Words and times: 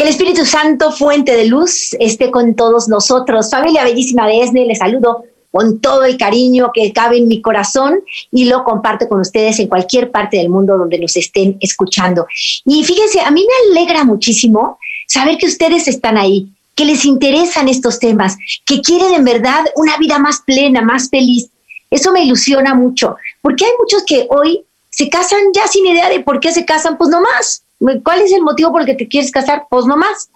Que 0.00 0.04
el 0.04 0.12
Espíritu 0.12 0.46
Santo, 0.46 0.92
fuente 0.92 1.36
de 1.36 1.44
luz, 1.44 1.94
esté 2.00 2.30
con 2.30 2.54
todos 2.54 2.88
nosotros. 2.88 3.50
Familia 3.50 3.84
bellísima 3.84 4.26
de 4.26 4.40
Esne, 4.40 4.64
les 4.64 4.78
saludo 4.78 5.24
con 5.52 5.78
todo 5.78 6.04
el 6.04 6.16
cariño 6.16 6.70
que 6.72 6.90
cabe 6.94 7.18
en 7.18 7.28
mi 7.28 7.42
corazón 7.42 8.00
y 8.32 8.46
lo 8.46 8.64
comparto 8.64 9.06
con 9.10 9.20
ustedes 9.20 9.58
en 9.58 9.68
cualquier 9.68 10.10
parte 10.10 10.38
del 10.38 10.48
mundo 10.48 10.78
donde 10.78 10.98
nos 10.98 11.14
estén 11.18 11.58
escuchando. 11.60 12.26
Y 12.64 12.82
fíjense, 12.82 13.20
a 13.20 13.30
mí 13.30 13.46
me 13.46 13.78
alegra 13.78 14.04
muchísimo 14.04 14.78
saber 15.06 15.36
que 15.36 15.44
ustedes 15.44 15.86
están 15.86 16.16
ahí, 16.16 16.48
que 16.74 16.86
les 16.86 17.04
interesan 17.04 17.68
estos 17.68 17.98
temas, 17.98 18.38
que 18.64 18.80
quieren 18.80 19.12
en 19.12 19.24
verdad 19.26 19.66
una 19.76 19.98
vida 19.98 20.18
más 20.18 20.40
plena, 20.46 20.80
más 20.80 21.10
feliz. 21.10 21.50
Eso 21.90 22.10
me 22.10 22.24
ilusiona 22.24 22.74
mucho, 22.74 23.16
porque 23.42 23.66
hay 23.66 23.72
muchos 23.78 24.04
que 24.06 24.26
hoy 24.30 24.64
se 24.88 25.10
casan 25.10 25.40
ya 25.54 25.66
sin 25.66 25.86
idea 25.86 26.08
de 26.08 26.20
por 26.20 26.40
qué 26.40 26.52
se 26.52 26.64
casan, 26.64 26.96
pues 26.96 27.10
no 27.10 27.20
más 27.20 27.64
¿Cuál 27.80 28.20
es 28.20 28.32
el 28.32 28.42
motivo 28.42 28.72
por 28.72 28.82
el 28.82 28.86
que 28.86 28.94
te 28.94 29.08
quieres 29.08 29.30
casar? 29.30 29.66
Pues 29.70 29.86
no 29.86 29.96
más. 29.96 30.30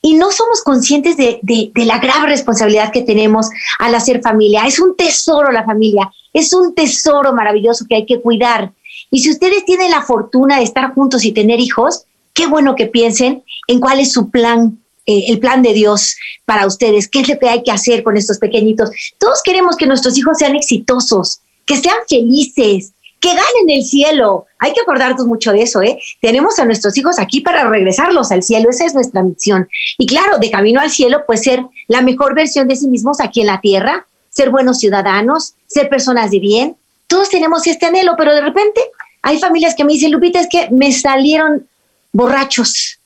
Y 0.00 0.14
no 0.14 0.30
somos 0.30 0.62
conscientes 0.62 1.16
de, 1.16 1.40
la 1.74 1.98
grave 1.98 2.28
responsabilidad 2.28 2.92
que 2.92 3.02
tenemos 3.02 3.48
al 3.80 3.94
hacer 3.96 4.20
familia. 4.22 4.64
Es 4.64 4.78
un 4.78 4.94
tesoro 4.96 5.50
la 5.50 5.64
familia, 5.64 6.10
es 6.32 6.52
un 6.52 6.74
tesoro 6.74 7.32
maravilloso 7.32 7.86
que 7.88 7.96
hay 7.96 8.06
que 8.06 8.20
cuidar. 8.20 8.72
Y 9.10 9.20
si 9.20 9.30
ustedes 9.30 9.64
tienen 9.64 9.90
la 9.90 10.02
fortuna 10.02 10.58
de 10.58 10.64
estar 10.64 10.94
juntos 10.94 11.24
y 11.24 11.32
tener 11.32 11.58
hijos, 11.58 12.04
qué 12.32 12.46
bueno 12.46 12.76
que 12.76 12.86
piensen 12.86 13.42
en 13.66 13.80
cuál 13.80 13.98
es 13.98 14.12
su 14.12 14.30
plan, 14.30 14.78
eh, 15.06 15.24
el 15.28 15.40
plan 15.40 15.62
de 15.62 15.72
Dios 15.72 16.16
para 16.44 16.66
ustedes, 16.66 17.08
qué 17.08 17.20
es 17.20 17.28
lo 17.28 17.38
que 17.40 17.48
hay 17.48 17.64
que 17.64 17.72
hacer 17.72 18.04
con 18.04 18.16
estos 18.16 18.38
pequeñitos. 18.38 18.90
Todos 19.18 19.42
queremos 19.42 19.76
que 19.76 19.86
nuestros 19.86 20.16
hijos 20.16 20.38
sean 20.38 20.54
exitosos, 20.54 21.40
que 21.66 21.76
sean 21.76 21.96
felices, 22.08 22.93
que 23.24 23.30
ganen 23.30 23.70
el 23.70 23.82
cielo. 23.82 24.44
Hay 24.58 24.74
que 24.74 24.82
acordarnos 24.82 25.26
mucho 25.26 25.50
de 25.50 25.62
eso, 25.62 25.80
¿eh? 25.80 25.98
Tenemos 26.20 26.58
a 26.58 26.66
nuestros 26.66 26.94
hijos 26.98 27.18
aquí 27.18 27.40
para 27.40 27.66
regresarlos 27.66 28.30
al 28.30 28.42
cielo, 28.42 28.68
esa 28.68 28.84
es 28.84 28.92
nuestra 28.92 29.22
misión. 29.22 29.66
Y 29.96 30.04
claro, 30.06 30.36
de 30.36 30.50
camino 30.50 30.78
al 30.78 30.90
cielo, 30.90 31.24
pues 31.26 31.42
ser 31.42 31.64
la 31.88 32.02
mejor 32.02 32.34
versión 32.34 32.68
de 32.68 32.76
sí 32.76 32.86
mismos 32.86 33.22
aquí 33.22 33.40
en 33.40 33.46
la 33.46 33.62
tierra, 33.62 34.06
ser 34.28 34.50
buenos 34.50 34.78
ciudadanos, 34.78 35.54
ser 35.66 35.88
personas 35.88 36.32
de 36.32 36.38
bien. 36.38 36.76
Todos 37.06 37.30
tenemos 37.30 37.66
este 37.66 37.86
anhelo, 37.86 38.12
pero 38.18 38.34
de 38.34 38.42
repente 38.42 38.82
hay 39.22 39.38
familias 39.38 39.74
que 39.74 39.84
me 39.84 39.94
dicen, 39.94 40.12
Lupita, 40.12 40.40
es 40.40 40.48
que 40.50 40.68
me 40.70 40.92
salieron 40.92 41.66
borrachos. 42.12 42.98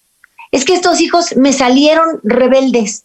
Es 0.51 0.65
que 0.65 0.75
estos 0.75 1.01
hijos 1.01 1.37
me 1.37 1.53
salieron 1.53 2.19
rebeldes. 2.25 3.05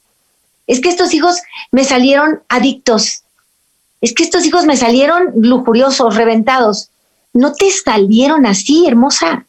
Es 0.65 0.81
que 0.81 0.89
estos 0.89 1.13
hijos 1.13 1.43
me 1.69 1.83
salieron 1.83 2.41
adictos. 2.49 3.21
Es 4.01 4.15
que 4.15 4.23
estos 4.23 4.47
hijos 4.47 4.65
me 4.65 4.77
salieron 4.77 5.31
lujuriosos, 5.35 6.15
reventados 6.15 6.89
no 7.33 7.53
te 7.53 7.69
salieron 7.71 8.45
así, 8.45 8.85
hermosa. 8.87 9.45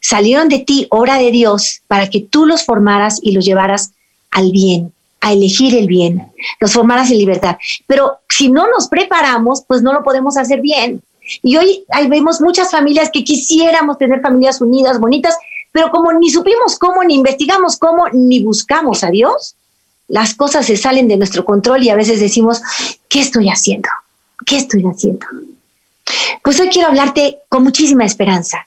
Salieron 0.00 0.48
de 0.48 0.60
ti, 0.60 0.86
obra 0.90 1.18
de 1.18 1.30
Dios, 1.30 1.82
para 1.86 2.10
que 2.10 2.20
tú 2.20 2.46
los 2.46 2.64
formaras 2.64 3.20
y 3.22 3.32
los 3.32 3.44
llevaras 3.44 3.92
al 4.30 4.50
bien, 4.50 4.92
a 5.20 5.32
elegir 5.32 5.76
el 5.76 5.86
bien, 5.86 6.32
los 6.58 6.72
formaras 6.72 7.10
en 7.10 7.18
libertad. 7.18 7.56
Pero 7.86 8.18
si 8.28 8.50
no 8.50 8.68
nos 8.68 8.88
preparamos, 8.88 9.62
pues 9.66 9.82
no 9.82 9.92
lo 9.92 10.02
podemos 10.02 10.36
hacer 10.36 10.60
bien. 10.60 11.02
Y 11.42 11.56
hoy 11.56 11.84
vemos 12.08 12.40
muchas 12.40 12.70
familias 12.70 13.10
que 13.12 13.22
quisiéramos 13.22 13.98
tener 13.98 14.20
familias 14.20 14.60
unidas, 14.60 14.98
bonitas, 14.98 15.36
pero 15.70 15.90
como 15.90 16.12
ni 16.12 16.30
supimos 16.30 16.78
cómo, 16.78 17.04
ni 17.04 17.14
investigamos 17.14 17.76
cómo, 17.76 18.08
ni 18.12 18.42
buscamos 18.42 19.04
a 19.04 19.10
Dios, 19.10 19.54
las 20.08 20.34
cosas 20.34 20.66
se 20.66 20.76
salen 20.76 21.06
de 21.06 21.16
nuestro 21.16 21.44
control 21.44 21.82
y 21.84 21.90
a 21.90 21.94
veces 21.94 22.18
decimos, 22.18 22.60
¿qué 23.08 23.20
estoy 23.20 23.48
haciendo? 23.48 23.88
¿Qué 24.44 24.56
estoy 24.56 24.82
haciendo? 24.84 25.26
Pues 26.42 26.60
hoy 26.60 26.68
quiero 26.68 26.88
hablarte 26.88 27.38
con 27.48 27.62
muchísima 27.62 28.04
esperanza. 28.04 28.66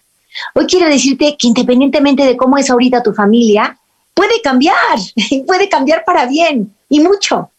Hoy 0.53 0.65
quiero 0.65 0.87
decirte 0.87 1.35
que 1.37 1.47
independientemente 1.47 2.25
de 2.25 2.37
cómo 2.37 2.57
es 2.57 2.69
ahorita 2.69 3.03
tu 3.03 3.13
familia, 3.13 3.77
puede 4.13 4.41
cambiar, 4.41 4.99
puede 5.47 5.69
cambiar 5.69 6.03
para 6.05 6.25
bien 6.25 6.73
y 6.89 6.99
mucho. 6.99 7.49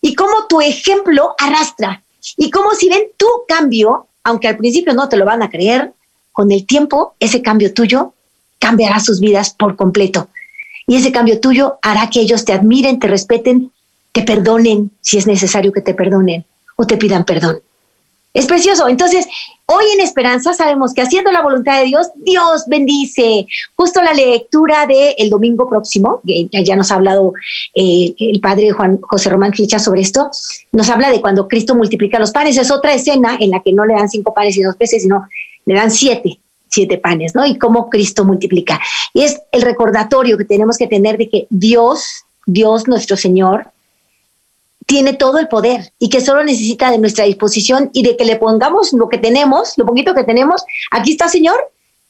Y 0.00 0.14
cómo 0.14 0.46
tu 0.48 0.60
ejemplo 0.60 1.34
arrastra. 1.38 2.02
Y 2.36 2.50
cómo 2.50 2.72
si 2.72 2.88
ven 2.88 3.04
tu 3.16 3.26
cambio, 3.46 4.06
aunque 4.24 4.48
al 4.48 4.56
principio 4.56 4.92
no 4.92 5.08
te 5.08 5.16
lo 5.16 5.24
van 5.24 5.42
a 5.42 5.50
creer, 5.50 5.92
con 6.32 6.52
el 6.52 6.66
tiempo 6.66 7.14
ese 7.18 7.42
cambio 7.42 7.72
tuyo 7.74 8.14
cambiará 8.58 9.00
sus 9.00 9.20
vidas 9.20 9.50
por 9.50 9.76
completo. 9.76 10.28
Y 10.86 10.96
ese 10.96 11.12
cambio 11.12 11.40
tuyo 11.40 11.78
hará 11.82 12.10
que 12.10 12.20
ellos 12.20 12.44
te 12.44 12.52
admiren, 12.52 12.98
te 12.98 13.08
respeten, 13.08 13.72
te 14.12 14.22
perdonen 14.22 14.90
si 15.00 15.18
es 15.18 15.26
necesario 15.26 15.72
que 15.72 15.80
te 15.80 15.94
perdonen 15.94 16.44
o 16.76 16.86
te 16.86 16.96
pidan 16.96 17.24
perdón. 17.24 17.60
Es 18.34 18.46
precioso. 18.46 18.88
Entonces, 18.88 19.26
hoy 19.66 19.84
en 19.94 20.00
Esperanza 20.00 20.52
sabemos 20.52 20.92
que 20.92 21.02
haciendo 21.02 21.32
la 21.32 21.42
voluntad 21.42 21.80
de 21.80 21.86
Dios, 21.86 22.08
Dios 22.16 22.64
bendice. 22.66 23.46
Justo 23.74 24.02
la 24.02 24.12
lectura 24.12 24.86
del 24.86 25.14
el 25.16 25.30
domingo 25.30 25.68
próximo, 25.68 26.20
que 26.26 26.48
ya 26.64 26.76
nos 26.76 26.92
ha 26.92 26.96
hablado 26.96 27.32
eh, 27.74 28.14
el 28.18 28.40
padre 28.40 28.70
Juan 28.72 29.00
José 29.00 29.30
Román 29.30 29.54
Flecha 29.54 29.78
sobre 29.78 30.02
esto, 30.02 30.30
nos 30.72 30.88
habla 30.90 31.10
de 31.10 31.20
cuando 31.20 31.48
Cristo 31.48 31.74
multiplica 31.74 32.18
los 32.18 32.30
panes. 32.30 32.56
Es 32.58 32.70
otra 32.70 32.92
escena 32.92 33.36
en 33.40 33.50
la 33.50 33.60
que 33.60 33.72
no 33.72 33.86
le 33.86 33.94
dan 33.94 34.08
cinco 34.08 34.34
panes 34.34 34.56
y 34.56 34.62
dos 34.62 34.76
peces, 34.76 35.02
sino 35.02 35.26
le 35.64 35.74
dan 35.74 35.90
siete 35.90 36.38
siete 36.70 36.98
panes, 36.98 37.34
¿no? 37.34 37.46
Y 37.46 37.56
cómo 37.56 37.88
Cristo 37.88 38.26
multiplica. 38.26 38.78
Y 39.14 39.22
es 39.22 39.40
el 39.52 39.62
recordatorio 39.62 40.36
que 40.36 40.44
tenemos 40.44 40.76
que 40.76 40.86
tener 40.86 41.16
de 41.16 41.28
que 41.28 41.46
Dios, 41.48 42.24
Dios 42.44 42.86
nuestro 42.86 43.16
Señor, 43.16 43.70
tiene 44.88 45.12
todo 45.12 45.38
el 45.38 45.48
poder 45.48 45.92
y 45.98 46.08
que 46.08 46.22
solo 46.22 46.42
necesita 46.42 46.90
de 46.90 46.96
nuestra 46.96 47.26
disposición 47.26 47.90
y 47.92 48.02
de 48.02 48.16
que 48.16 48.24
le 48.24 48.36
pongamos 48.36 48.94
lo 48.94 49.10
que 49.10 49.18
tenemos, 49.18 49.74
lo 49.76 49.84
poquito 49.84 50.14
que 50.14 50.24
tenemos, 50.24 50.64
aquí 50.90 51.12
está 51.12 51.28
Señor, 51.28 51.56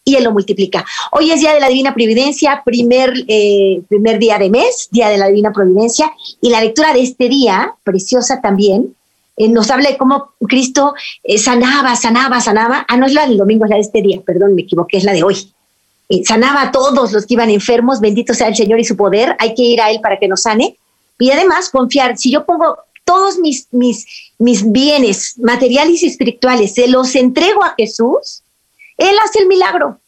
y 0.04 0.14
Él 0.14 0.22
lo 0.22 0.30
multiplica. 0.30 0.86
Hoy 1.10 1.32
es 1.32 1.40
Día 1.40 1.52
de 1.52 1.60
la 1.60 1.68
Divina 1.68 1.92
Providencia, 1.92 2.62
primer, 2.64 3.12
eh, 3.26 3.82
primer 3.88 4.20
día 4.20 4.38
de 4.38 4.48
mes, 4.48 4.88
Día 4.92 5.08
de 5.08 5.18
la 5.18 5.26
Divina 5.26 5.52
Providencia, 5.52 6.12
y 6.40 6.50
la 6.50 6.60
lectura 6.60 6.94
de 6.94 7.02
este 7.02 7.28
día, 7.28 7.74
preciosa 7.82 8.40
también, 8.40 8.94
eh, 9.36 9.48
nos 9.48 9.72
habla 9.72 9.90
de 9.90 9.98
cómo 9.98 10.34
Cristo 10.46 10.94
eh, 11.24 11.36
sanaba, 11.36 11.96
sanaba, 11.96 12.40
sanaba. 12.40 12.86
Ah, 12.88 12.96
no 12.96 13.06
es 13.06 13.12
la 13.12 13.26
del 13.26 13.38
domingo, 13.38 13.64
es 13.64 13.70
la 13.70 13.76
de 13.76 13.82
este 13.82 14.02
día, 14.02 14.20
perdón, 14.24 14.54
me 14.54 14.62
equivoqué, 14.62 14.98
es 14.98 15.04
la 15.04 15.12
de 15.12 15.24
hoy. 15.24 15.52
sanaba 16.24 16.62
a 16.62 16.70
todos 16.70 17.12
los 17.12 17.26
que 17.26 17.34
iban 17.34 17.50
enfermos, 17.50 18.00
bendito 18.00 18.34
sea 18.34 18.46
el 18.46 18.56
Señor 18.56 18.78
y 18.78 18.84
su 18.84 18.96
poder, 18.96 19.34
hay 19.40 19.52
que 19.54 19.62
ir 19.62 19.80
a 19.80 19.90
Él 19.90 20.00
para 20.00 20.18
que 20.20 20.28
nos 20.28 20.42
sane. 20.42 20.78
Y 21.18 21.30
además 21.30 21.70
confiar, 21.70 22.16
si 22.16 22.30
yo 22.30 22.44
pongo 22.44 22.78
todos 23.04 23.38
mis, 23.38 23.68
mis, 23.72 24.06
mis 24.38 24.70
bienes 24.70 25.38
materiales 25.38 26.02
y 26.02 26.06
espirituales, 26.06 26.74
se 26.74 26.88
los 26.88 27.14
entrego 27.14 27.64
a 27.64 27.74
Jesús, 27.76 28.42
Él 28.96 29.14
hace 29.24 29.40
el 29.40 29.48
milagro. 29.48 29.98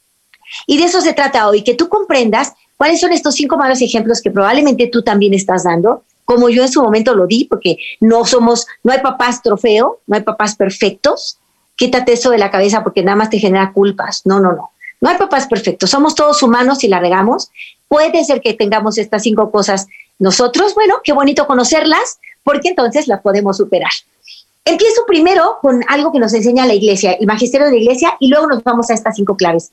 Y 0.67 0.79
de 0.79 0.85
eso 0.85 1.01
se 1.01 1.13
trata 1.13 1.49
hoy, 1.49 1.63
que 1.63 1.75
tú 1.75 1.89
comprendas 1.89 2.53
cuáles 2.77 3.01
son 3.01 3.13
estos 3.13 3.35
cinco 3.35 3.57
malos 3.57 3.81
ejemplos 3.81 4.21
que 4.21 4.31
probablemente 4.31 4.89
tú 4.89 5.03
también 5.03 5.35
estás 5.35 5.65
dando, 5.65 6.05
como 6.25 6.49
yo 6.49 6.63
en 6.63 6.71
su 6.71 6.83
momento 6.83 7.15
lo 7.15 7.27
di, 7.27 7.45
porque 7.45 7.79
no 8.01 8.25
somos, 8.25 8.67
no 8.85 8.93
hay 8.93 9.01
papás 9.01 9.43
trofeo, 9.43 10.01
no 10.07 10.17
hay 10.17 10.23
papás 10.23 10.55
perfectos. 10.55 11.39
Quítate 11.77 12.13
eso 12.13 12.31
de 12.31 12.39
la 12.39 12.51
cabeza 12.51 12.85
porque 12.85 13.03
nada 13.03 13.17
más 13.17 13.31
te 13.31 13.39
genera 13.39 13.73
culpas. 13.73 14.23
No, 14.25 14.39
no, 14.39 14.53
no. 14.53 14.71
No 15.01 15.09
hay 15.09 15.17
papás 15.17 15.47
perfectos, 15.47 15.89
somos 15.89 16.15
todos 16.15 16.43
humanos 16.43 16.85
y 16.85 16.89
la 16.89 17.01
regamos. 17.01 17.51
Puede 17.89 18.23
ser 18.25 18.43
que 18.43 18.53
tengamos 18.53 18.99
estas 18.99 19.23
cinco 19.23 19.51
cosas 19.51 19.87
nosotros, 20.21 20.75
bueno, 20.75 20.97
qué 21.03 21.13
bonito 21.13 21.47
conocerlas, 21.47 22.21
porque 22.45 22.69
entonces 22.69 23.09
las 23.09 23.23
podemos 23.23 23.57
superar. 23.57 23.91
Empiezo 24.65 25.03
primero 25.07 25.57
con 25.63 25.83
algo 25.89 26.13
que 26.13 26.19
nos 26.19 26.35
enseña 26.35 26.67
la 26.67 26.75
iglesia, 26.75 27.13
el 27.13 27.27
magisterio 27.27 27.67
de 27.67 27.73
la 27.73 27.79
iglesia, 27.79 28.17
y 28.21 28.29
luego 28.29 28.47
nos 28.47 28.63
vamos 28.63 28.91
a 28.91 28.95
estas 28.95 29.17
cinco 29.17 29.35
claves. 29.35 29.73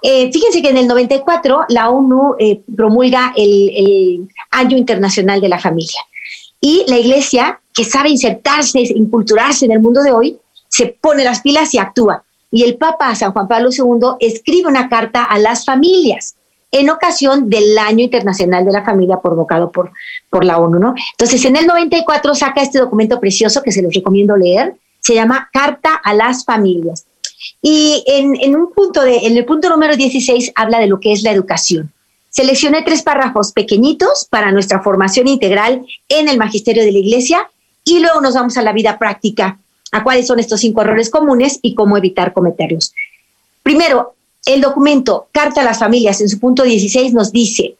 Eh, 0.00 0.32
fíjense 0.32 0.62
que 0.62 0.70
en 0.70 0.78
el 0.78 0.86
94 0.86 1.66
la 1.68 1.90
ONU 1.90 2.36
eh, 2.38 2.62
promulga 2.74 3.34
el, 3.36 3.70
el, 3.76 4.28
Año 4.52 4.78
Internacional 4.78 5.40
de 5.40 5.48
la 5.48 5.58
Familia. 5.58 6.00
Y 6.60 6.84
la 6.86 6.96
iglesia, 6.96 7.60
que 7.74 7.84
sabe 7.84 8.10
insertarse, 8.10 8.80
inculturarse 8.80 9.64
en 9.64 9.72
el 9.72 9.80
mundo 9.80 10.02
de 10.02 10.12
hoy, 10.12 10.38
se 10.68 10.86
pone 10.86 11.24
las 11.24 11.40
pilas 11.40 11.74
y 11.74 11.78
actúa. 11.78 12.22
Y 12.52 12.62
el 12.62 12.76
Papa 12.76 13.14
San 13.16 13.32
Juan 13.32 13.48
Pablo 13.48 13.70
II 13.72 14.16
escribe 14.20 14.68
una 14.68 14.88
carta 14.88 15.24
a 15.24 15.38
las 15.38 15.64
familias 15.64 16.36
en 16.72 16.90
ocasión 16.90 17.50
del 17.50 17.76
Año 17.78 18.04
Internacional 18.04 18.64
de 18.64 18.72
la 18.72 18.84
Familia 18.84 19.20
provocado 19.20 19.70
por, 19.70 19.92
por 20.28 20.44
la 20.44 20.58
ONU, 20.58 20.78
¿no? 20.78 20.94
Entonces, 21.12 21.44
en 21.44 21.56
el 21.56 21.66
94 21.66 22.34
saca 22.34 22.62
este 22.62 22.78
documento 22.78 23.18
precioso 23.18 23.62
que 23.62 23.72
se 23.72 23.82
los 23.82 23.92
recomiendo 23.92 24.36
leer, 24.36 24.74
se 25.00 25.14
llama 25.14 25.48
Carta 25.52 25.94
a 25.94 26.14
las 26.14 26.44
Familias. 26.44 27.06
Y 27.62 28.04
en, 28.06 28.54
un 28.54 28.72
punto 28.72 29.02
de, 29.02 29.18
en 29.18 29.36
el 29.36 29.44
punto 29.44 29.68
número 29.68 29.96
16 29.96 30.52
habla 30.54 30.78
de 30.78 30.86
lo 30.86 31.00
que 31.00 31.12
es 31.12 31.22
la 31.22 31.32
educación. 31.32 31.92
Seleccioné 32.28 32.82
tres 32.82 33.02
párrafos 33.02 33.52
pequeñitos 33.52 34.26
para 34.30 34.52
nuestra 34.52 34.80
formación 34.80 35.26
integral 35.26 35.84
en 36.08 36.28
el 36.28 36.38
magisterio 36.38 36.84
de 36.84 36.92
la 36.92 36.98
iglesia 36.98 37.50
y 37.84 37.98
luego 37.98 38.20
nos 38.20 38.34
vamos 38.34 38.56
a 38.56 38.62
la 38.62 38.72
vida 38.72 38.98
práctica, 38.98 39.58
a 39.90 40.04
cuáles 40.04 40.26
son 40.26 40.38
estos 40.38 40.60
cinco 40.60 40.82
errores 40.82 41.10
comunes 41.10 41.58
y 41.60 41.74
cómo 41.74 41.96
evitar 41.96 42.32
cometerlos. 42.32 42.94
Primero, 43.62 44.14
el 44.46 44.60
documento 44.60 45.28
Carta 45.32 45.60
a 45.60 45.64
las 45.64 45.78
Familias 45.78 46.20
en 46.20 46.28
su 46.28 46.38
punto 46.38 46.62
16 46.62 47.12
nos 47.12 47.32
dice, 47.32 47.76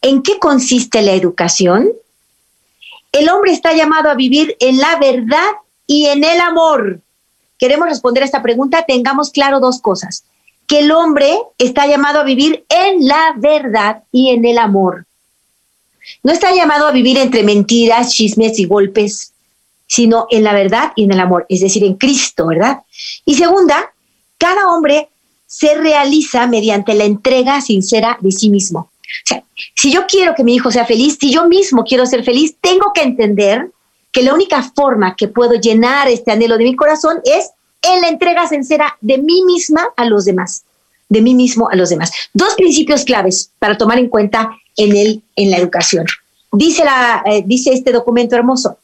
¿en 0.00 0.22
qué 0.22 0.38
consiste 0.38 1.02
la 1.02 1.12
educación? 1.12 1.90
El 3.12 3.28
hombre 3.28 3.52
está 3.52 3.74
llamado 3.74 4.08
a 4.10 4.14
vivir 4.14 4.56
en 4.58 4.78
la 4.78 4.98
verdad 4.98 5.50
y 5.86 6.06
en 6.06 6.24
el 6.24 6.40
amor. 6.40 7.00
Queremos 7.58 7.88
responder 7.88 8.22
a 8.22 8.26
esta 8.26 8.42
pregunta, 8.42 8.84
tengamos 8.86 9.30
claro 9.30 9.60
dos 9.60 9.80
cosas. 9.80 10.24
Que 10.66 10.80
el 10.80 10.90
hombre 10.90 11.36
está 11.58 11.86
llamado 11.86 12.20
a 12.20 12.24
vivir 12.24 12.64
en 12.68 13.06
la 13.06 13.34
verdad 13.36 14.04
y 14.10 14.30
en 14.30 14.44
el 14.44 14.58
amor. 14.58 15.06
No 16.22 16.32
está 16.32 16.54
llamado 16.54 16.86
a 16.86 16.92
vivir 16.92 17.18
entre 17.18 17.42
mentiras, 17.42 18.12
chismes 18.12 18.58
y 18.58 18.64
golpes, 18.64 19.32
sino 19.86 20.26
en 20.30 20.42
la 20.42 20.54
verdad 20.54 20.92
y 20.96 21.04
en 21.04 21.12
el 21.12 21.20
amor, 21.20 21.44
es 21.48 21.60
decir, 21.60 21.84
en 21.84 21.94
Cristo, 21.94 22.46
¿verdad? 22.46 22.80
Y 23.26 23.34
segunda, 23.34 23.92
cada 24.38 24.70
hombre 24.70 25.10
se 25.52 25.74
realiza 25.74 26.46
mediante 26.46 26.94
la 26.94 27.04
entrega 27.04 27.60
sincera 27.60 28.16
de 28.22 28.32
sí 28.32 28.48
mismo. 28.48 28.80
O 28.80 29.26
sea, 29.26 29.44
si 29.76 29.92
yo 29.92 30.06
quiero 30.06 30.34
que 30.34 30.44
mi 30.44 30.54
hijo 30.54 30.70
sea 30.70 30.86
feliz, 30.86 31.18
si 31.20 31.30
yo 31.30 31.46
mismo 31.46 31.84
quiero 31.84 32.06
ser 32.06 32.24
feliz, 32.24 32.56
tengo 32.58 32.92
que 32.94 33.02
entender 33.02 33.70
que 34.10 34.22
la 34.22 34.32
única 34.32 34.62
forma 34.62 35.14
que 35.14 35.28
puedo 35.28 35.52
llenar 35.52 36.08
este 36.08 36.32
anhelo 36.32 36.56
de 36.56 36.64
mi 36.64 36.74
corazón 36.74 37.20
es 37.24 37.50
en 37.82 38.00
la 38.00 38.08
entrega 38.08 38.48
sincera 38.48 38.96
de 39.02 39.18
mí 39.18 39.42
misma 39.44 39.88
a 39.94 40.06
los 40.06 40.24
demás, 40.24 40.64
de 41.10 41.20
mí 41.20 41.34
mismo 41.34 41.68
a 41.68 41.76
los 41.76 41.90
demás. 41.90 42.12
Dos 42.32 42.54
principios 42.54 43.04
claves 43.04 43.50
para 43.58 43.76
tomar 43.76 43.98
en 43.98 44.08
cuenta 44.08 44.56
en, 44.78 44.96
el, 44.96 45.22
en 45.36 45.50
la 45.50 45.58
educación. 45.58 46.06
Dice, 46.50 46.82
la, 46.82 47.22
eh, 47.26 47.42
dice 47.44 47.74
este 47.74 47.92
documento 47.92 48.36
hermoso, 48.36 48.78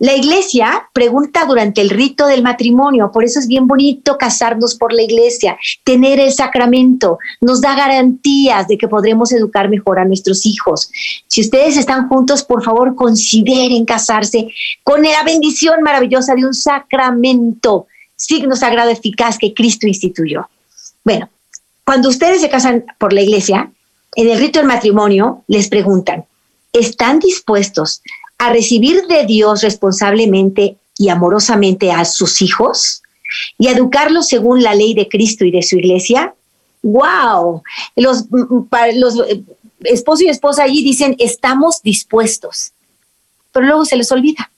la 0.00 0.14
iglesia 0.14 0.88
pregunta 0.92 1.44
durante 1.44 1.80
el 1.80 1.90
rito 1.90 2.26
del 2.28 2.42
matrimonio, 2.42 3.10
por 3.12 3.24
eso 3.24 3.40
es 3.40 3.48
bien 3.48 3.66
bonito 3.66 4.16
casarnos 4.16 4.76
por 4.76 4.92
la 4.92 5.02
iglesia, 5.02 5.58
tener 5.82 6.20
el 6.20 6.32
sacramento, 6.32 7.18
nos 7.40 7.60
da 7.60 7.74
garantías 7.74 8.68
de 8.68 8.78
que 8.78 8.86
podremos 8.86 9.32
educar 9.32 9.68
mejor 9.68 9.98
a 9.98 10.04
nuestros 10.04 10.46
hijos. 10.46 10.88
Si 11.26 11.40
ustedes 11.40 11.76
están 11.76 12.08
juntos, 12.08 12.44
por 12.44 12.62
favor, 12.62 12.94
consideren 12.94 13.84
casarse 13.84 14.52
con 14.84 15.02
la 15.02 15.24
bendición 15.24 15.82
maravillosa 15.82 16.36
de 16.36 16.46
un 16.46 16.54
sacramento, 16.54 17.88
signo 18.14 18.54
sagrado 18.54 18.90
eficaz 18.90 19.36
que 19.36 19.52
Cristo 19.52 19.88
instituyó. 19.88 20.48
Bueno, 21.02 21.28
cuando 21.84 22.08
ustedes 22.08 22.40
se 22.40 22.48
casan 22.48 22.84
por 22.98 23.12
la 23.12 23.22
iglesia, 23.22 23.72
en 24.14 24.28
el 24.28 24.38
rito 24.38 24.60
del 24.60 24.68
matrimonio 24.68 25.42
les 25.48 25.68
preguntan, 25.68 26.24
¿están 26.72 27.18
dispuestos 27.18 28.00
a 28.38 28.52
recibir 28.52 29.06
de 29.06 29.26
Dios 29.26 29.62
responsablemente 29.62 30.76
y 30.96 31.08
amorosamente 31.08 31.90
a 31.92 32.04
sus 32.04 32.40
hijos 32.40 33.02
y 33.58 33.68
educarlos 33.68 34.28
según 34.28 34.62
la 34.62 34.74
ley 34.74 34.94
de 34.94 35.08
Cristo 35.08 35.44
y 35.44 35.50
de 35.50 35.62
su 35.62 35.76
iglesia? 35.76 36.34
¡Wow! 36.82 37.62
Los, 37.96 38.24
los 38.94 39.18
eh, 39.28 39.42
esposo 39.84 40.24
y 40.24 40.28
esposa 40.28 40.62
allí 40.62 40.82
dicen, 40.84 41.16
estamos 41.18 41.82
dispuestos, 41.82 42.72
pero 43.52 43.66
luego 43.66 43.84
se 43.84 43.96
les 43.96 44.10
olvida. 44.12 44.50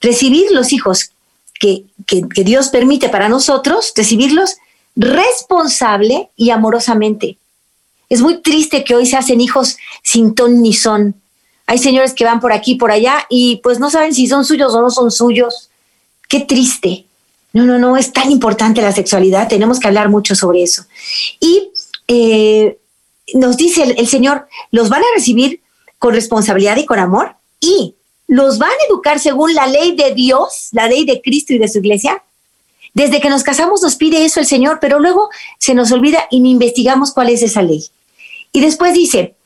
Recibir 0.00 0.50
los 0.52 0.72
hijos 0.72 1.10
que, 1.58 1.84
que, 2.06 2.22
que 2.28 2.44
Dios 2.44 2.68
permite 2.68 3.08
para 3.08 3.28
nosotros, 3.28 3.92
recibirlos 3.94 4.56
responsable 4.96 6.30
y 6.36 6.50
amorosamente. 6.50 7.36
Es 8.08 8.20
muy 8.20 8.40
triste 8.40 8.82
que 8.82 8.94
hoy 8.94 9.06
se 9.06 9.16
hacen 9.16 9.40
hijos 9.40 9.76
sin 10.02 10.34
ton 10.34 10.62
ni 10.62 10.72
son, 10.72 11.14
hay 11.70 11.78
señores 11.78 12.14
que 12.14 12.24
van 12.24 12.40
por 12.40 12.52
aquí, 12.52 12.74
por 12.74 12.90
allá 12.90 13.26
y 13.30 13.58
pues 13.62 13.78
no 13.78 13.90
saben 13.90 14.12
si 14.12 14.26
son 14.26 14.44
suyos 14.44 14.74
o 14.74 14.82
no 14.82 14.90
son 14.90 15.12
suyos. 15.12 15.70
Qué 16.28 16.40
triste. 16.40 17.06
No, 17.52 17.64
no, 17.64 17.78
no, 17.78 17.96
es 17.96 18.12
tan 18.12 18.32
importante 18.32 18.82
la 18.82 18.90
sexualidad, 18.90 19.46
tenemos 19.46 19.78
que 19.78 19.86
hablar 19.86 20.08
mucho 20.08 20.34
sobre 20.34 20.64
eso. 20.64 20.82
Y 21.38 21.70
eh, 22.08 22.76
nos 23.34 23.56
dice 23.56 23.84
el, 23.84 24.08
Señor, 24.08 24.48
los 24.72 24.88
van 24.88 25.02
a 25.02 25.14
recibir 25.14 25.60
con 26.00 26.12
responsabilidad 26.12 26.76
y 26.76 26.86
con 26.86 26.98
amor 26.98 27.36
y 27.60 27.94
los 28.26 28.58
van 28.58 28.70
a 28.70 28.86
educar 28.88 29.20
según 29.20 29.54
la 29.54 29.68
ley 29.68 29.94
de 29.94 30.12
Dios, 30.12 30.70
la 30.72 30.88
ley 30.88 31.04
de 31.04 31.22
Cristo 31.22 31.52
y 31.52 31.58
de 31.58 31.68
su 31.68 31.78
iglesia. 31.78 32.20
Desde 32.94 33.20
que 33.20 33.30
nos 33.30 33.44
casamos 33.44 33.80
nos 33.80 33.94
pide 33.94 34.24
eso 34.24 34.40
el 34.40 34.46
Señor, 34.46 34.78
pero 34.80 34.98
luego 34.98 35.28
se 35.58 35.74
nos 35.74 35.92
olvida 35.92 36.26
y 36.32 36.38
investigamos 36.38 37.12
cuál 37.12 37.28
es 37.28 37.42
esa 37.42 37.62
ley. 37.62 37.86
Y 38.52 38.60
después 38.60 38.92
dice, 38.92 39.36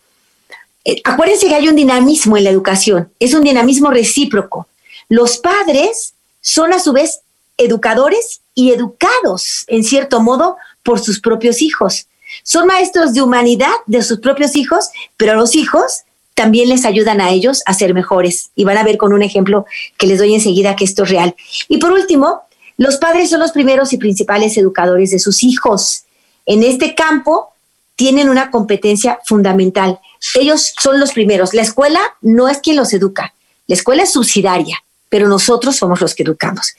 eh, 0.84 1.00
acuérdense 1.04 1.48
que 1.48 1.54
hay 1.54 1.68
un 1.68 1.76
dinamismo 1.76 2.36
en 2.36 2.44
la 2.44 2.50
educación, 2.50 3.10
es 3.18 3.34
un 3.34 3.42
dinamismo 3.42 3.90
recíproco. 3.90 4.66
Los 5.08 5.38
padres 5.38 6.14
son 6.40 6.72
a 6.72 6.78
su 6.78 6.92
vez 6.92 7.20
educadores 7.56 8.40
y 8.54 8.72
educados, 8.72 9.64
en 9.66 9.84
cierto 9.84 10.20
modo, 10.20 10.56
por 10.82 11.00
sus 11.00 11.20
propios 11.20 11.62
hijos. 11.62 12.06
Son 12.42 12.66
maestros 12.66 13.14
de 13.14 13.22
humanidad 13.22 13.72
de 13.86 14.02
sus 14.02 14.18
propios 14.18 14.56
hijos, 14.56 14.90
pero 15.16 15.34
los 15.34 15.54
hijos 15.54 16.02
también 16.34 16.68
les 16.68 16.84
ayudan 16.84 17.20
a 17.20 17.30
ellos 17.30 17.62
a 17.64 17.74
ser 17.74 17.94
mejores. 17.94 18.50
Y 18.54 18.64
van 18.64 18.76
a 18.76 18.82
ver 18.82 18.98
con 18.98 19.12
un 19.12 19.22
ejemplo 19.22 19.66
que 19.96 20.06
les 20.06 20.18
doy 20.18 20.34
enseguida 20.34 20.76
que 20.76 20.84
esto 20.84 21.04
es 21.04 21.10
real. 21.10 21.34
Y 21.68 21.78
por 21.78 21.92
último, 21.92 22.42
los 22.76 22.96
padres 22.96 23.30
son 23.30 23.40
los 23.40 23.52
primeros 23.52 23.92
y 23.92 23.98
principales 23.98 24.56
educadores 24.56 25.12
de 25.12 25.20
sus 25.20 25.42
hijos. 25.44 26.04
En 26.44 26.62
este 26.62 26.94
campo 26.94 27.52
tienen 27.96 28.28
una 28.28 28.50
competencia 28.50 29.20
fundamental 29.24 30.00
ellos 30.34 30.72
son 30.80 31.00
los 31.00 31.12
primeros. 31.12 31.54
La 31.54 31.62
escuela 31.62 32.00
no 32.20 32.48
es 32.48 32.58
quien 32.58 32.76
los 32.76 32.92
educa, 32.92 33.34
la 33.66 33.74
escuela 33.74 34.02
es 34.02 34.12
subsidiaria, 34.12 34.82
pero 35.08 35.28
nosotros 35.28 35.76
somos 35.76 36.00
los 36.00 36.14
que 36.14 36.22
educamos. 36.22 36.74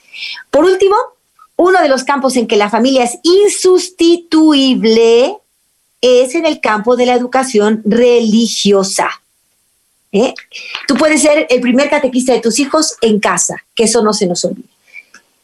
Por 0.50 0.64
último, 0.64 0.96
uno 1.56 1.80
de 1.80 1.88
los 1.88 2.04
campos 2.04 2.36
en 2.36 2.46
que 2.46 2.56
la 2.56 2.70
familia 2.70 3.04
es 3.04 3.18
insustituible 3.22 5.36
es 6.00 6.34
en 6.34 6.46
el 6.46 6.60
campo 6.60 6.96
de 6.96 7.06
la 7.06 7.14
educación 7.14 7.82
religiosa. 7.84 9.08
¿Eh? 10.12 10.32
Tú 10.86 10.94
puedes 10.94 11.22
ser 11.22 11.46
el 11.50 11.60
primer 11.60 11.90
catequista 11.90 12.32
de 12.32 12.40
tus 12.40 12.58
hijos 12.58 12.94
en 13.00 13.20
casa, 13.20 13.56
que 13.74 13.84
eso 13.84 14.02
no 14.02 14.12
se 14.12 14.26
nos 14.26 14.44
olvide. 14.44 14.68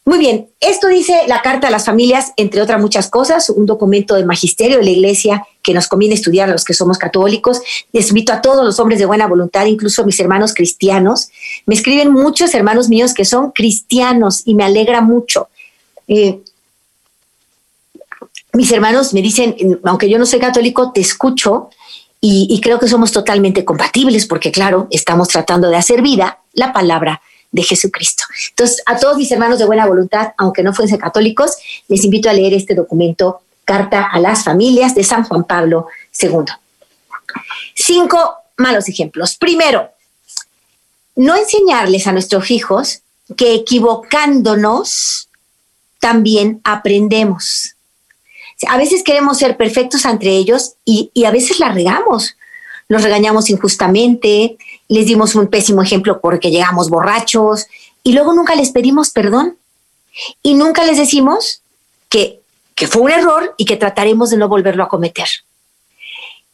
Muy 0.05 0.19
bien, 0.19 0.49
esto 0.59 0.89
dice 0.89 1.23
la 1.29 1.43
Carta 1.43 1.69
a 1.69 1.71
las 1.71 1.85
Familias, 1.85 2.33
entre 2.37 2.61
otras 2.61 2.81
muchas 2.81 3.09
cosas, 3.09 3.49
un 3.51 3.67
documento 3.67 4.17
de 4.17 4.25
magisterio 4.25 4.79
de 4.79 4.85
la 4.85 4.91
Iglesia 4.91 5.47
que 5.63 5.73
nos 5.73 5.87
conviene 5.87 6.17
estudiar 6.17 6.49
a 6.49 6.53
los 6.53 6.65
que 6.65 6.75
somos 6.75 6.99
católicos. 6.99 7.61
Les 7.93 8.09
invito 8.09 8.33
a 8.33 8.43
todos 8.43 8.65
los 8.65 8.81
hombres 8.81 8.99
de 8.99 9.07
buena 9.07 9.29
voluntad, 9.29 9.65
incluso 9.67 10.05
mis 10.05 10.19
hermanos 10.19 10.55
cristianos. 10.55 11.29
Me 11.67 11.77
escriben 11.77 12.11
muchos 12.11 12.53
hermanos 12.53 12.89
míos 12.89 13.15
que 13.15 13.25
son 13.25 13.53
cristianos 13.53 14.43
y 14.45 14.57
me 14.57 14.65
alegra 14.65 15.03
mucho. 15.03 15.49
Eh, 16.09 16.41
mis 18.55 18.73
hermanos 18.73 19.15
me 19.15 19.23
dicen, 19.23 19.55
aunque 19.85 20.11
yo 20.11 20.19
no 20.19 20.27
soy 20.27 20.41
católico, 20.41 20.91
te 20.91 21.01
escucho 21.01 21.71
y, 22.21 22.49
y 22.51 22.61
creo 22.61 22.81
que 22.81 22.89
somos 22.89 23.13
totalmente 23.13 23.65
compatibles 23.65 24.27
porque, 24.27 24.51
claro, 24.51 24.89
estamos 24.91 25.29
tratando 25.29 25.69
de 25.69 25.77
hacer 25.77 26.03
vida 26.03 26.41
la 26.55 26.73
palabra 26.73 27.23
de 27.53 27.63
Jesucristo. 27.63 28.25
Entonces, 28.51 28.83
a 28.87 28.99
todos 28.99 29.17
mis 29.17 29.31
hermanos 29.31 29.59
de 29.59 29.67
buena 29.67 29.87
voluntad, 29.87 30.33
aunque 30.39 30.63
no 30.63 30.73
fuesen 30.75 30.99
católicos, 30.99 31.57
les 31.87 32.05
invito 32.05 32.29
a 32.29 32.33
leer 32.33 32.55
este 32.55 32.75
documento, 32.75 33.43
Carta 33.65 34.09
a 34.11 34.19
las 34.19 34.43
Familias 34.43 34.95
de 34.95 35.05
San 35.05 35.23
Juan 35.23 35.45
Pablo 35.45 35.87
II. 36.21 36.47
Cinco 37.75 38.35
malos 38.57 38.89
ejemplos. 38.89 39.37
Primero, 39.37 39.91
no 41.15 41.37
enseñarles 41.37 42.07
a 42.07 42.13
nuestros 42.13 42.51
hijos 42.51 43.03
que 43.37 43.55
equivocándonos 43.55 45.29
también 46.01 46.61
aprendemos. 46.65 47.77
A 48.69 48.77
veces 48.77 49.03
queremos 49.05 49.39
ser 49.39 49.57
perfectos 49.57 50.05
entre 50.05 50.31
ellos 50.31 50.75
y, 50.85 51.11
a 51.25 51.31
veces 51.31 51.61
la 51.61 51.71
regamos 51.73 52.37
los 52.89 53.03
regañamos 53.03 53.49
injustamente, 53.49 54.59
les 54.93 55.07
dimos 55.07 55.35
un 55.35 55.47
pésimo 55.47 55.83
ejemplo 55.83 56.21
porque 56.21 56.51
llegamos 56.51 56.91
borrachos 56.91 57.67
y 58.03 58.13
luego 58.13 58.35
nunca 58.35 58.55
les 58.55 58.71
pedimos 58.71 59.11
perdón 59.11 59.57
y 60.43 60.53
nunca 60.53 60.85
les 60.85 60.99
decimos 60.99 61.63
que, 62.11 62.41
que 62.75 62.87
fue 62.87 63.01
un 63.01 63.11
error 63.11 63.55
y 63.57 63.65
que 63.65 63.79
trataremos 63.79 64.29
de 64.29 64.37
no 64.37 64.49
volverlo 64.49 64.85
a 64.85 64.89
cometer. 64.89 65.29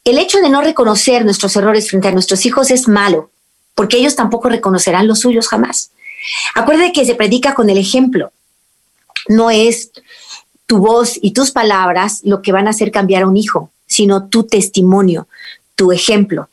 El 0.05 0.17
hecho 0.17 0.39
de 0.39 0.49
no 0.49 0.61
reconocer 0.61 1.25
nuestros 1.25 1.53
errores 1.57 1.89
frente 1.89 2.07
a 2.07 2.13
nuestros 2.13 2.45
hijos 2.45 2.71
es 2.71 2.87
malo, 2.87 3.29
porque 3.75 3.97
ellos 3.97 4.15
tampoco 4.15 4.47
reconocerán 4.47 5.07
los 5.07 5.19
suyos 5.19 5.49
jamás. 5.49 5.91
Acuérdate 6.55 6.93
que 6.93 7.05
se 7.05 7.15
predica 7.15 7.53
con 7.53 7.69
el 7.69 7.77
ejemplo. 7.77 8.31
No 9.27 9.51
es 9.51 9.91
tu 10.65 10.77
voz 10.77 11.19
y 11.21 11.31
tus 11.31 11.51
palabras 11.51 12.21
lo 12.23 12.41
que 12.41 12.53
van 12.53 12.67
a 12.67 12.69
hacer 12.69 12.91
cambiar 12.91 13.23
a 13.23 13.27
un 13.27 13.35
hijo, 13.35 13.69
sino 13.85 14.29
tu 14.29 14.43
testimonio, 14.43 15.27
tu 15.75 15.91
ejemplo. 15.91 16.47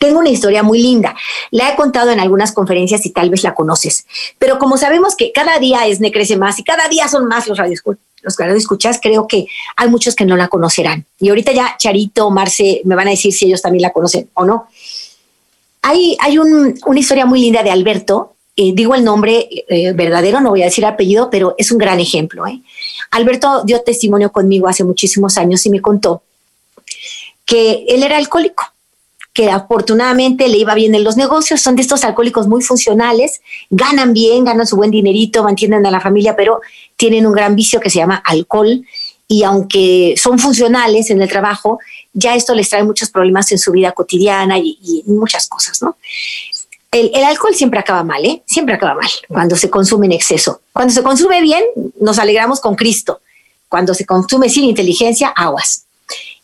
Tengo 0.00 0.18
una 0.18 0.30
historia 0.30 0.62
muy 0.62 0.80
linda. 0.80 1.14
La 1.50 1.68
he 1.68 1.76
contado 1.76 2.10
en 2.10 2.20
algunas 2.20 2.52
conferencias 2.52 3.04
y 3.04 3.10
tal 3.10 3.28
vez 3.28 3.42
la 3.42 3.54
conoces. 3.54 4.06
Pero 4.38 4.58
como 4.58 4.78
sabemos 4.78 5.14
que 5.14 5.30
cada 5.30 5.58
día 5.58 5.86
ESNE 5.86 6.10
crece 6.10 6.38
más 6.38 6.58
y 6.58 6.64
cada 6.64 6.88
día 6.88 7.06
son 7.06 7.26
más 7.26 7.46
los 7.46 7.58
radioescuchas, 7.58 8.02
los 8.22 8.38
escuchas, 8.56 8.98
creo 9.02 9.28
que 9.28 9.46
hay 9.76 9.90
muchos 9.90 10.14
que 10.14 10.24
no 10.24 10.38
la 10.38 10.48
conocerán. 10.48 11.04
Y 11.18 11.28
ahorita 11.28 11.52
ya 11.52 11.76
Charito, 11.78 12.30
Marce, 12.30 12.80
me 12.86 12.94
van 12.94 13.08
a 13.08 13.10
decir 13.10 13.34
si 13.34 13.44
ellos 13.44 13.60
también 13.60 13.82
la 13.82 13.92
conocen 13.92 14.30
o 14.32 14.46
no. 14.46 14.68
Hay, 15.82 16.16
hay 16.18 16.38
una 16.38 16.98
historia 16.98 17.26
muy 17.26 17.42
linda 17.42 17.62
de 17.62 17.70
Alberto. 17.70 18.36
Eh, 18.56 18.72
digo 18.74 18.94
el 18.94 19.04
nombre 19.04 19.48
eh, 19.68 19.92
verdadero, 19.92 20.40
no 20.40 20.48
voy 20.48 20.62
a 20.62 20.66
decir 20.66 20.86
apellido, 20.86 21.28
pero 21.28 21.54
es 21.58 21.70
un 21.72 21.76
gran 21.76 22.00
ejemplo. 22.00 22.46
¿eh? 22.46 22.62
Alberto 23.10 23.64
dio 23.64 23.82
testimonio 23.82 24.32
conmigo 24.32 24.66
hace 24.66 24.82
muchísimos 24.82 25.36
años 25.36 25.66
y 25.66 25.68
me 25.68 25.82
contó 25.82 26.22
que 27.44 27.84
él 27.86 28.02
era 28.02 28.16
alcohólico 28.16 28.64
que 29.32 29.50
afortunadamente 29.50 30.48
le 30.48 30.58
iba 30.58 30.74
bien 30.74 30.94
en 30.94 31.04
los 31.04 31.16
negocios, 31.16 31.60
son 31.60 31.76
de 31.76 31.82
estos 31.82 32.04
alcohólicos 32.04 32.48
muy 32.48 32.62
funcionales, 32.62 33.40
ganan 33.70 34.12
bien, 34.12 34.44
ganan 34.44 34.66
su 34.66 34.76
buen 34.76 34.90
dinerito, 34.90 35.44
mantienen 35.44 35.86
a 35.86 35.90
la 35.90 36.00
familia, 36.00 36.34
pero 36.36 36.60
tienen 36.96 37.26
un 37.26 37.32
gran 37.32 37.54
vicio 37.54 37.80
que 37.80 37.90
se 37.90 37.98
llama 37.98 38.22
alcohol 38.24 38.84
y 39.28 39.44
aunque 39.44 40.14
son 40.16 40.40
funcionales 40.40 41.08
en 41.10 41.22
el 41.22 41.28
trabajo, 41.28 41.78
ya 42.12 42.34
esto 42.34 42.52
les 42.52 42.68
trae 42.68 42.82
muchos 42.82 43.10
problemas 43.10 43.52
en 43.52 43.58
su 43.58 43.70
vida 43.70 43.92
cotidiana 43.92 44.58
y, 44.58 45.04
muchas 45.06 45.48
cosas, 45.48 45.80
¿no? 45.80 45.96
El, 46.90 47.12
el, 47.14 47.22
alcohol 47.22 47.54
siempre 47.54 47.78
acaba 47.78 48.02
mal, 48.02 48.24
¿eh? 48.26 48.42
Siempre 48.44 48.74
acaba 48.74 48.94
mal 48.94 49.08
cuando 49.28 49.54
se 49.54 49.70
consume 49.70 50.06
en 50.06 50.12
exceso. 50.12 50.62
Cuando 50.72 50.92
se 50.92 51.04
consume 51.04 51.40
bien, 51.40 51.62
nos 52.00 52.18
alegramos 52.18 52.58
con 52.58 52.74
Cristo. 52.74 53.20
Cuando 53.68 53.94
se 53.94 54.04
consume 54.04 54.48
sin 54.48 54.64
inteligencia, 54.64 55.28
aguas. 55.28 55.86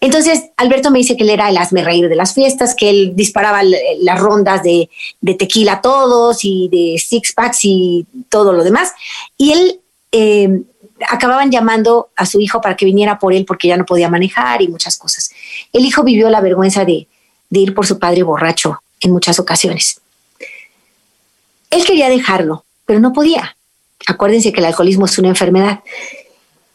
Entonces, 0.01 0.51
Alberto 0.57 0.91
me 0.91 0.99
dice 0.99 1.17
que 1.17 1.25
él 1.25 1.31
era 1.31 1.49
el 1.49 1.57
hazme 1.57 1.83
reír 1.83 2.09
de 2.09 2.17
las 2.17 2.35
fiestas, 2.35 2.75
que 2.75 2.91
él 2.91 3.13
disparaba 3.15 3.63
las 3.63 4.21
rondas 4.21 4.63
de, 4.63 4.89
tequila 5.39 5.75
a 5.75 5.81
todos 5.81 6.45
y 6.45 6.69
de 6.69 6.99
six 6.99 7.33
packs 7.33 7.65
y 7.65 8.07
todo 8.29 8.53
lo 8.53 8.63
demás. 8.63 8.93
Y 9.39 9.53
él 9.53 9.81
eh, 10.13 10.63
acababan 11.09 11.51
llamando 11.51 12.11
a 12.17 12.27
su 12.27 12.41
hijo 12.41 12.61
para 12.61 12.77
que 12.77 12.85
viniera 12.85 13.19
por 13.19 13.33
él 13.33 13.45
porque 13.45 13.69
ya 13.69 13.77
no 13.77 13.87
podía 13.87 14.09
manejar 14.09 14.63
y 14.63 14.69
muchas 14.69 14.97
cosas. 14.97 15.31
El 15.73 15.85
hijo 15.85 16.05
vivió 16.05 16.29
la 16.29 16.41
vergüenza 16.41 16.85
de, 16.85 17.09
de 17.51 17.61
ir 17.61 17.75
por 17.75 17.87
su 17.87 17.99
padre 17.99 18.23
borracho 18.23 18.83
en 19.01 19.13
muchas 19.13 19.39
ocasiones. 19.39 20.01
Él 21.71 21.85
quería 21.85 22.09
dejarlo, 22.09 22.65
pero 22.85 23.01
no 23.01 23.13
podía. 23.13 23.57
Acuérdense 24.07 24.53
que 24.53 24.61
el 24.61 24.67
alcoholismo 24.67 25.07
es 25.07 25.19
una 25.19 25.29
enfermedad. 25.29 25.81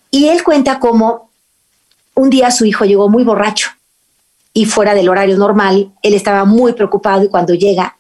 Y 0.10 0.28
él 0.28 0.44
cuenta 0.44 0.80
cómo 0.80 1.31
un 2.16 2.30
día 2.30 2.52
su 2.52 2.66
hijo 2.66 2.86
llegó 2.86 3.10
muy 3.10 3.24
borracho 3.24 3.70
y 4.54 4.66
fuera 4.66 4.94
del 4.94 5.10
horario 5.10 5.38
normal, 5.38 5.92
él 6.02 6.14
estaba 6.14 6.46
muy 6.46 6.74
preocupado 6.74 7.24
y 7.24 7.30
cuando 7.30 7.54
llega, 7.54 7.98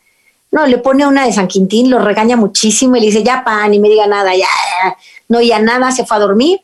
no, 0.51 0.65
le 0.65 0.77
pone 0.79 1.07
una 1.07 1.25
de 1.25 1.31
San 1.31 1.47
Quintín, 1.47 1.89
lo 1.89 1.99
regaña 1.99 2.35
muchísimo 2.35 2.97
y 2.97 2.99
le 2.99 3.05
dice, 3.07 3.23
ya 3.23 3.43
pan, 3.43 3.73
y 3.73 3.79
me 3.79 3.89
diga 3.89 4.05
nada, 4.07 4.35
ya, 4.35 4.47
no, 5.29 5.41
ya 5.41 5.59
nada, 5.59 5.91
se 5.91 6.05
fue 6.05 6.17
a 6.17 6.19
dormir. 6.19 6.59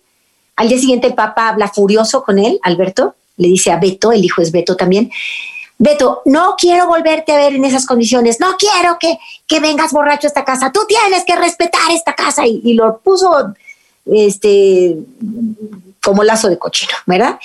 Al 0.58 0.68
día 0.68 0.78
siguiente 0.78 1.08
el 1.08 1.14
papá 1.14 1.50
habla 1.50 1.70
furioso 1.70 2.24
con 2.24 2.38
él, 2.38 2.60
Alberto, 2.64 3.16
le 3.38 3.48
dice 3.48 3.72
a 3.72 3.78
Beto, 3.78 4.12
el 4.12 4.26
hijo 4.26 4.42
es 4.42 4.52
Beto 4.52 4.76
también, 4.76 5.10
Beto, 5.78 6.24
no 6.26 6.56
quiero 6.58 6.88
volverte 6.88 7.32
a 7.32 7.38
ver 7.38 7.54
en 7.54 7.64
esas 7.64 7.86
condiciones, 7.86 8.40
no 8.40 8.58
quiero 8.58 8.98
que, 9.00 9.20
que 9.46 9.60
vengas 9.60 9.92
borracho 9.92 10.28
a 10.28 10.30
esta 10.30 10.44
casa, 10.44 10.72
tú 10.72 10.82
tienes 10.88 11.24
que 11.24 11.36
respetar 11.36 11.92
esta 11.92 12.14
casa 12.14 12.46
y 12.46 12.74
lo 12.74 12.98
puso 12.98 13.54
este 14.06 14.98
como 16.02 16.24
lazo 16.24 16.50
de 16.50 16.58
cochino, 16.58 16.94
¿verdad? 17.06 17.40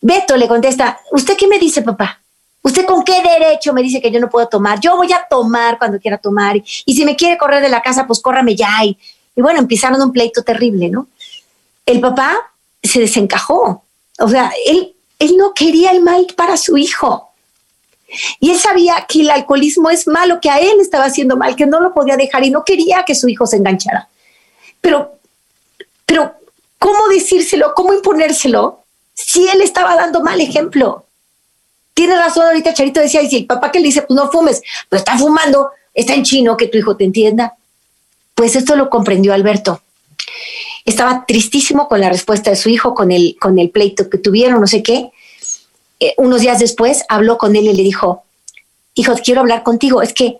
Beto 0.00 0.36
le 0.36 0.48
contesta, 0.48 1.00
¿usted 1.12 1.36
qué 1.36 1.46
me 1.46 1.58
dice, 1.58 1.82
papá? 1.82 2.20
¿Usted 2.62 2.84
con 2.84 3.02
qué 3.02 3.22
derecho 3.22 3.72
me 3.72 3.82
dice 3.82 4.00
que 4.00 4.10
yo 4.10 4.20
no 4.20 4.30
puedo 4.30 4.48
tomar? 4.48 4.78
Yo 4.80 4.96
voy 4.96 5.12
a 5.12 5.26
tomar 5.28 5.78
cuando 5.78 5.98
quiera 5.98 6.18
tomar. 6.18 6.56
Y, 6.56 6.94
si 6.94 7.04
me 7.04 7.16
quiere 7.16 7.36
correr 7.36 7.60
de 7.60 7.68
la 7.68 7.82
casa, 7.82 8.06
pues 8.06 8.20
córrame 8.20 8.54
ya. 8.54 8.84
Y, 8.84 8.96
y 9.34 9.42
bueno, 9.42 9.58
empezaron 9.58 10.00
un 10.00 10.12
pleito 10.12 10.42
terrible, 10.42 10.88
¿no? 10.88 11.08
El 11.84 12.00
papá 12.00 12.36
se 12.82 13.00
desencajó. 13.00 13.84
O 14.18 14.28
sea, 14.28 14.52
él, 14.66 14.94
él 15.18 15.36
no 15.36 15.54
quería 15.54 15.90
el 15.90 16.02
mal 16.02 16.26
para 16.36 16.56
su 16.56 16.76
hijo. 16.76 17.30
Y 18.38 18.50
él 18.50 18.58
sabía 18.58 19.06
que 19.08 19.22
el 19.22 19.30
alcoholismo 19.30 19.90
es 19.90 20.06
malo, 20.06 20.40
que 20.40 20.50
a 20.50 20.58
él 20.58 20.80
estaba 20.80 21.06
haciendo 21.06 21.36
mal, 21.36 21.56
que 21.56 21.66
no 21.66 21.80
lo 21.80 21.94
podía 21.94 22.16
dejar 22.16 22.44
y 22.44 22.50
no 22.50 22.64
quería 22.64 23.04
que 23.04 23.14
su 23.14 23.28
hijo 23.28 23.46
se 23.46 23.56
enganchara. 23.56 24.08
Pero, 24.80 25.18
pero 26.04 26.34
¿Cómo 26.82 27.06
decírselo? 27.06 27.74
¿Cómo 27.76 27.92
imponérselo? 27.94 28.80
Si 29.14 29.46
él 29.48 29.62
estaba 29.62 29.94
dando 29.94 30.20
mal 30.20 30.40
ejemplo. 30.40 31.06
Tiene 31.94 32.16
razón 32.16 32.44
ahorita 32.46 32.74
Charito 32.74 32.98
decía, 32.98 33.22
y 33.22 33.30
si 33.30 33.36
el 33.36 33.46
papá 33.46 33.70
que 33.70 33.78
le 33.78 33.86
dice, 33.86 34.02
pues 34.02 34.16
no 34.16 34.28
fumes, 34.32 34.60
pero 34.88 34.98
está 34.98 35.16
fumando, 35.16 35.70
está 35.94 36.14
en 36.14 36.24
chino, 36.24 36.56
que 36.56 36.66
tu 36.66 36.78
hijo 36.78 36.96
te 36.96 37.04
entienda. 37.04 37.54
Pues 38.34 38.56
esto 38.56 38.74
lo 38.74 38.90
comprendió 38.90 39.32
Alberto. 39.32 39.80
Estaba 40.84 41.24
tristísimo 41.24 41.86
con 41.86 42.00
la 42.00 42.08
respuesta 42.08 42.50
de 42.50 42.56
su 42.56 42.68
hijo, 42.68 42.96
con 42.96 43.12
el, 43.12 43.36
con 43.40 43.60
el 43.60 43.70
pleito 43.70 44.10
que 44.10 44.18
tuvieron, 44.18 44.60
no 44.60 44.66
sé 44.66 44.82
qué. 44.82 45.12
Eh, 46.00 46.14
unos 46.16 46.40
días 46.40 46.58
después 46.58 47.04
habló 47.08 47.38
con 47.38 47.54
él 47.54 47.66
y 47.66 47.74
le 47.74 47.84
dijo, 47.84 48.24
hijo, 48.94 49.14
quiero 49.22 49.42
hablar 49.42 49.62
contigo, 49.62 50.02
es 50.02 50.12
que 50.12 50.38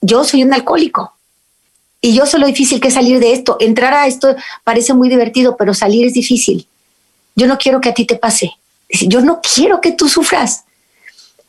yo 0.00 0.24
soy 0.24 0.42
un 0.42 0.52
alcohólico 0.52 1.12
y 2.00 2.14
yo 2.14 2.26
sé 2.26 2.38
lo 2.38 2.46
difícil 2.46 2.80
que 2.80 2.88
es 2.88 2.94
salir 2.94 3.20
de 3.20 3.32
esto. 3.32 3.56
Entrar 3.60 3.92
a 3.92 4.06
esto 4.06 4.34
parece 4.64 4.94
muy 4.94 5.08
divertido, 5.08 5.56
pero 5.56 5.74
salir 5.74 6.06
es 6.06 6.14
difícil. 6.14 6.66
Yo 7.36 7.46
no 7.46 7.58
quiero 7.58 7.80
que 7.80 7.90
a 7.90 7.94
ti 7.94 8.06
te 8.06 8.16
pase. 8.16 8.52
Yo 8.88 9.20
no 9.20 9.40
quiero 9.40 9.80
que 9.80 9.92
tú 9.92 10.08
sufras. 10.08 10.64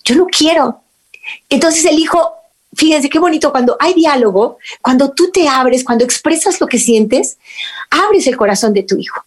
Yo 0.04 0.16
no 0.16 0.26
quiero. 0.26 0.82
Entonces 1.50 1.86
el 1.86 1.98
hijo, 1.98 2.34
fíjense 2.76 3.10
qué 3.10 3.20
bonito, 3.20 3.52
cuando 3.52 3.78
hay 3.80 3.94
diálogo, 3.94 4.58
cuando 4.82 5.12
tú 5.12 5.32
te 5.32 5.48
abres, 5.48 5.84
cuando 5.84 6.04
expresas 6.04 6.60
lo 6.60 6.68
que 6.68 6.80
sientes, 6.80 7.38
abres 7.90 8.28
el 8.28 8.38
corazón 8.38 8.74
de 8.74 8.84
tu 8.84 8.98
hijo. 8.98 9.24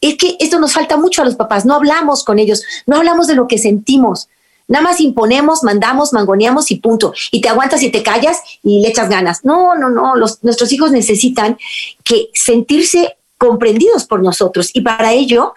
Es 0.00 0.16
que 0.16 0.36
esto 0.38 0.60
nos 0.60 0.72
falta 0.72 0.96
mucho 0.96 1.22
a 1.22 1.24
los 1.24 1.34
papás. 1.34 1.64
No 1.64 1.74
hablamos 1.74 2.22
con 2.24 2.38
ellos, 2.38 2.62
no 2.86 2.96
hablamos 2.96 3.26
de 3.26 3.34
lo 3.34 3.48
que 3.48 3.58
sentimos. 3.58 4.28
Nada 4.68 4.84
más 4.84 5.00
imponemos, 5.00 5.64
mandamos, 5.64 6.12
mangoneamos 6.12 6.70
y 6.70 6.76
punto. 6.76 7.14
Y 7.32 7.40
te 7.40 7.48
aguantas 7.48 7.82
y 7.82 7.90
te 7.90 8.02
callas 8.02 8.40
y 8.62 8.80
le 8.80 8.88
echas 8.88 9.08
ganas. 9.08 9.44
No, 9.44 9.74
no, 9.74 9.88
no. 9.88 10.14
Los, 10.14 10.44
nuestros 10.44 10.72
hijos 10.72 10.92
necesitan 10.92 11.58
que 12.04 12.28
sentirse 12.34 13.16
comprendidos 13.38 14.04
por 14.04 14.22
nosotros. 14.22 14.70
Y 14.74 14.82
para 14.82 15.12
ello, 15.12 15.54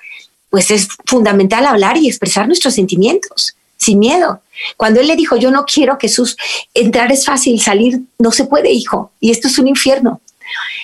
pues 0.50 0.72
es 0.72 0.88
fundamental 1.06 1.65
hablar 1.65 1.98
y 1.98 2.08
expresar 2.08 2.48
nuestros 2.48 2.74
sentimientos 2.74 3.56
sin 3.82 3.98
miedo. 4.00 4.41
Cuando 4.77 5.01
él 5.01 5.08
le 5.08 5.15
dijo, 5.15 5.36
yo 5.36 5.50
no 5.50 5.65
quiero 5.65 5.98
que 5.98 6.08
sus 6.08 6.38
entrar 6.74 7.12
es 7.12 7.25
fácil, 7.25 7.60
salir 7.60 8.00
no 8.20 8.32
se 8.32 8.46
puede, 8.46 8.72
hijo, 8.72 9.12
y 9.20 9.32
esto 9.32 9.48
es 9.48 9.58
un 9.58 9.68
infierno. 9.68 10.22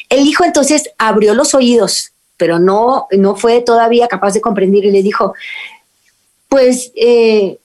El 0.09 0.25
hijo 0.25 0.43
entonces 0.43 0.89
abrió 0.97 1.35
los 1.35 1.53
oídos, 1.53 2.11
pero 2.37 2.57
no, 2.57 3.05
no 3.11 3.35
fue 3.35 3.61
todavía 3.61 4.07
capaz 4.07 4.33
de 4.33 4.41
comprender 4.41 4.83
y 4.85 4.91
le 4.91 5.03
dijo, 5.03 5.35
pues 6.49 6.91
eh, 6.95 7.59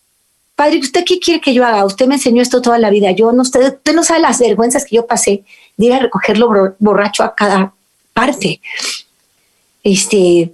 padre, 0.62 0.78
¿usted 0.78 1.04
qué 1.04 1.18
quiere 1.18 1.40
que 1.40 1.52
yo 1.52 1.64
haga? 1.64 1.84
Usted 1.84 2.06
me 2.06 2.14
enseñó 2.14 2.40
esto 2.40 2.62
toda 2.62 2.78
la 2.78 2.90
vida. 2.90 3.10
Yo 3.10 3.32
no, 3.32 3.42
usted, 3.42 3.74
usted 3.74 3.94
no 3.94 4.04
sabe 4.04 4.20
las 4.20 4.38
vergüenzas 4.38 4.84
que 4.84 4.94
yo 4.94 5.06
pasé 5.06 5.42
de 5.76 5.86
ir 5.86 5.92
a 5.92 5.98
recogerlo 5.98 6.76
borracho 6.78 7.24
a 7.24 7.34
cada 7.34 7.72
parte. 8.12 8.60
Este, 9.82 10.52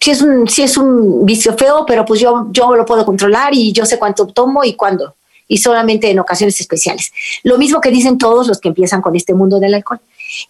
si 0.00 0.10
es 0.10 0.22
un, 0.22 0.48
si 0.48 0.62
es 0.62 0.78
un 0.78 1.26
vicio 1.26 1.54
feo, 1.58 1.84
pero 1.86 2.06
pues 2.06 2.20
yo, 2.20 2.46
yo 2.52 2.74
lo 2.74 2.86
puedo 2.86 3.04
controlar 3.04 3.52
y 3.52 3.72
yo 3.72 3.84
sé 3.84 3.98
cuánto 3.98 4.28
tomo 4.28 4.64
y 4.64 4.74
cuándo. 4.74 5.14
Y 5.46 5.58
solamente 5.58 6.10
en 6.10 6.18
ocasiones 6.20 6.58
especiales. 6.58 7.12
Lo 7.42 7.58
mismo 7.58 7.82
que 7.82 7.90
dicen 7.90 8.16
todos 8.16 8.48
los 8.48 8.58
que 8.58 8.68
empiezan 8.68 9.02
con 9.02 9.14
este 9.14 9.34
mundo 9.34 9.60
del 9.60 9.74
alcohol. 9.74 10.00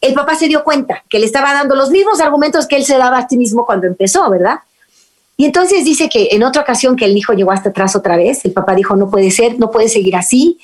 El 0.01 0.15
papá 0.15 0.37
se 0.37 0.47
dio 0.47 0.63
cuenta 0.63 1.03
que 1.09 1.19
le 1.19 1.27
estaba 1.27 1.53
dando 1.53 1.75
los 1.75 1.91
mismos 1.91 2.21
argumentos 2.21 2.69
que 2.69 2.77
él 2.77 2.85
se 2.85 2.97
daba 2.97 3.19
a 3.19 3.29
sí 3.29 3.37
mismo 3.37 3.67
cuando 3.67 3.89
empezó, 3.89 4.31
¿verdad? 4.31 4.61
Y 5.41 5.45
entonces 5.45 5.85
dice 5.85 6.09
que 6.09 6.31
en 6.33 6.43
otra 6.43 6.63
ocasión 6.63 6.97
que 6.97 7.05
el 7.05 7.17
hijo 7.17 7.33
llegó 7.33 7.53
hasta 7.53 7.69
atrás 7.69 7.95
otra 7.95 8.17
vez, 8.17 8.45
el 8.45 8.53
papá 8.53 8.75
dijo, 8.75 8.97
no 8.97 9.09
puede 9.09 9.31
ser, 9.31 9.57
no 9.57 9.71
puede 9.71 9.89
seguir 9.89 10.17
así. 10.17 10.59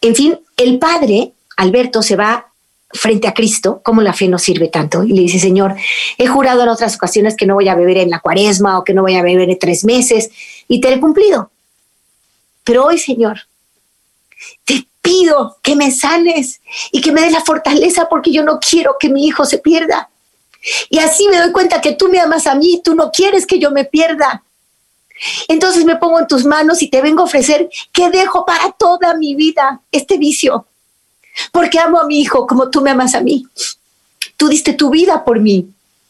En 0.00 0.14
fin, 0.14 0.38
el 0.56 0.78
padre, 0.78 1.32
Alberto, 1.56 2.00
se 2.00 2.14
va 2.14 2.52
frente 2.92 3.26
a 3.26 3.34
Cristo, 3.34 3.80
como 3.84 4.00
la 4.00 4.12
fe 4.12 4.28
no 4.28 4.38
sirve 4.38 4.68
tanto, 4.68 5.02
y 5.02 5.08
le 5.08 5.22
dice, 5.22 5.40
Señor, 5.40 5.74
he 6.18 6.28
jurado 6.28 6.62
en 6.62 6.68
otras 6.68 6.94
ocasiones 6.94 7.34
que 7.36 7.46
no 7.46 7.54
voy 7.54 7.68
a 7.68 7.74
beber 7.74 7.98
en 7.98 8.10
la 8.10 8.20
cuaresma 8.20 8.78
o 8.78 8.84
que 8.84 8.94
no 8.94 9.02
voy 9.02 9.16
a 9.16 9.22
beber 9.22 9.50
en 9.50 9.58
tres 9.58 9.84
meses, 9.84 10.30
y 10.68 10.80
te 10.80 10.92
he 10.92 11.00
cumplido. 11.00 11.50
Pero 12.62 12.84
hoy, 12.84 12.96
Señor, 12.96 13.40
te 14.64 14.86
pido 15.02 15.56
que 15.62 15.74
me 15.74 15.90
sanes 15.90 16.60
y 16.92 17.00
que 17.00 17.10
me 17.10 17.22
des 17.22 17.32
la 17.32 17.40
fortaleza 17.40 18.06
porque 18.08 18.30
yo 18.30 18.44
no 18.44 18.60
quiero 18.60 18.94
que 19.00 19.08
mi 19.08 19.26
hijo 19.26 19.44
se 19.44 19.58
pierda. 19.58 20.10
Y 20.88 20.98
así 20.98 21.28
me 21.28 21.38
doy 21.38 21.52
cuenta 21.52 21.80
que 21.80 21.92
tú 21.92 22.08
me 22.08 22.20
amas 22.20 22.46
a 22.46 22.54
mí, 22.54 22.80
tú 22.84 22.94
no 22.94 23.10
quieres 23.10 23.46
que 23.46 23.58
yo 23.58 23.70
me 23.70 23.84
pierda. 23.84 24.42
Entonces 25.48 25.84
me 25.84 25.96
pongo 25.96 26.18
en 26.18 26.26
tus 26.26 26.44
manos 26.44 26.82
y 26.82 26.88
te 26.88 27.02
vengo 27.02 27.22
a 27.22 27.26
ofrecer 27.26 27.68
que 27.92 28.10
dejo 28.10 28.44
para 28.44 28.72
toda 28.72 29.14
mi 29.14 29.34
vida 29.34 29.80
este 29.92 30.16
vicio. 30.18 30.66
Porque 31.52 31.78
amo 31.78 32.00
a 32.00 32.06
mi 32.06 32.20
hijo 32.20 32.46
como 32.46 32.70
tú 32.70 32.80
me 32.80 32.90
amas 32.90 33.14
a 33.14 33.20
mí. 33.20 33.46
Tú 34.36 34.48
diste 34.48 34.72
tu 34.72 34.90
vida 34.90 35.24
por 35.24 35.40
mí. 35.40 35.68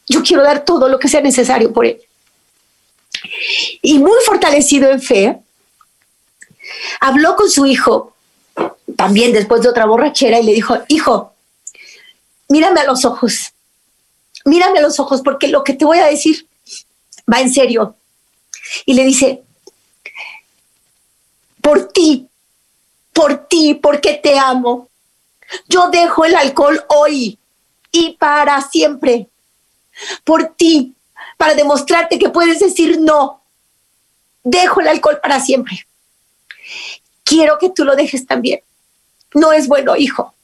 Yo 0.09 0.23
quiero 0.23 0.42
dar 0.42 0.64
todo 0.64 0.88
lo 0.88 0.99
que 0.99 1.09
sea 1.09 1.21
necesario 1.21 1.73
por 1.73 1.87
él. 1.87 2.00
Y 3.83 3.99
muy 3.99 4.19
fortalecido 4.25 4.90
en 4.90 5.00
fe, 5.00 5.38
habló 7.00 7.37
con 7.37 7.50
su 7.50 7.66
hijo, 7.66 8.14
también 8.97 9.33
después 9.33 9.62
de 9.62 9.69
otra 9.69 9.87
borrachera, 9.87 10.40
y 10.40 10.45
le 10.45 10.52
dijo, 10.52 10.78
hijo, 10.88 11.35
mírame 12.49 12.80
a 12.80 12.85
los 12.85 13.04
ojos, 13.04 13.52
mírame 14.44 14.78
a 14.78 14.82
los 14.82 14.99
ojos, 15.00 15.23
porque 15.23 15.49
lo 15.49 15.64
que 15.64 15.75
te 15.75 15.85
voy 15.85 15.99
a 15.99 16.06
decir 16.06 16.47
va 17.32 17.40
en 17.40 17.52
serio. 17.52 17.97
Y 18.87 18.94
le 18.94 19.04
dice, 19.04 19.42
por 21.61 21.88
ti, 21.88 22.28
por 23.12 23.47
ti, 23.49 23.75
porque 23.75 24.14
te 24.14 24.38
amo, 24.38 24.88
yo 25.68 25.88
dejo 25.90 26.25
el 26.25 26.35
alcohol 26.35 26.85
hoy 26.88 27.38
y 27.92 28.16
para 28.16 28.61
siempre. 28.62 29.28
Por 30.25 30.54
ti, 30.54 30.94
para 31.37 31.54
demostrarte 31.54 32.18
que 32.18 32.30
puedes 32.30 32.61
decir 32.61 33.00
no. 33.00 33.42
Dejo 34.42 34.80
el 34.80 34.88
alcohol 34.88 35.20
para 35.20 35.40
siempre. 35.40 35.87
Quiero 37.25 37.59
que 37.59 37.70
tú 37.70 37.85
lo 37.85 37.97
dejes 37.97 38.26
también. 38.26 38.61
No 39.35 39.52
es 39.52 39.68
bueno, 39.68 39.97
hijo. 39.97 40.35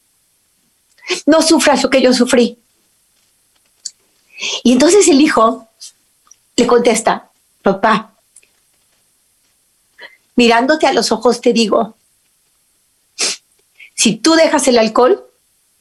No 1.24 1.42
sufras 1.42 1.82
lo 1.82 1.90
que 1.90 2.02
yo 2.02 2.12
sufrí. 2.12 2.58
Y 4.62 4.72
entonces 4.72 5.08
el 5.08 5.20
hijo 5.20 5.68
le 6.56 6.66
contesta, 6.66 7.30
papá, 7.62 8.14
mirándote 10.34 10.86
a 10.86 10.92
los 10.92 11.12
ojos 11.12 11.40
te 11.40 11.52
digo, 11.52 11.96
si 13.94 14.16
tú 14.16 14.34
dejas 14.34 14.68
el 14.68 14.78
alcohol, 14.78 15.24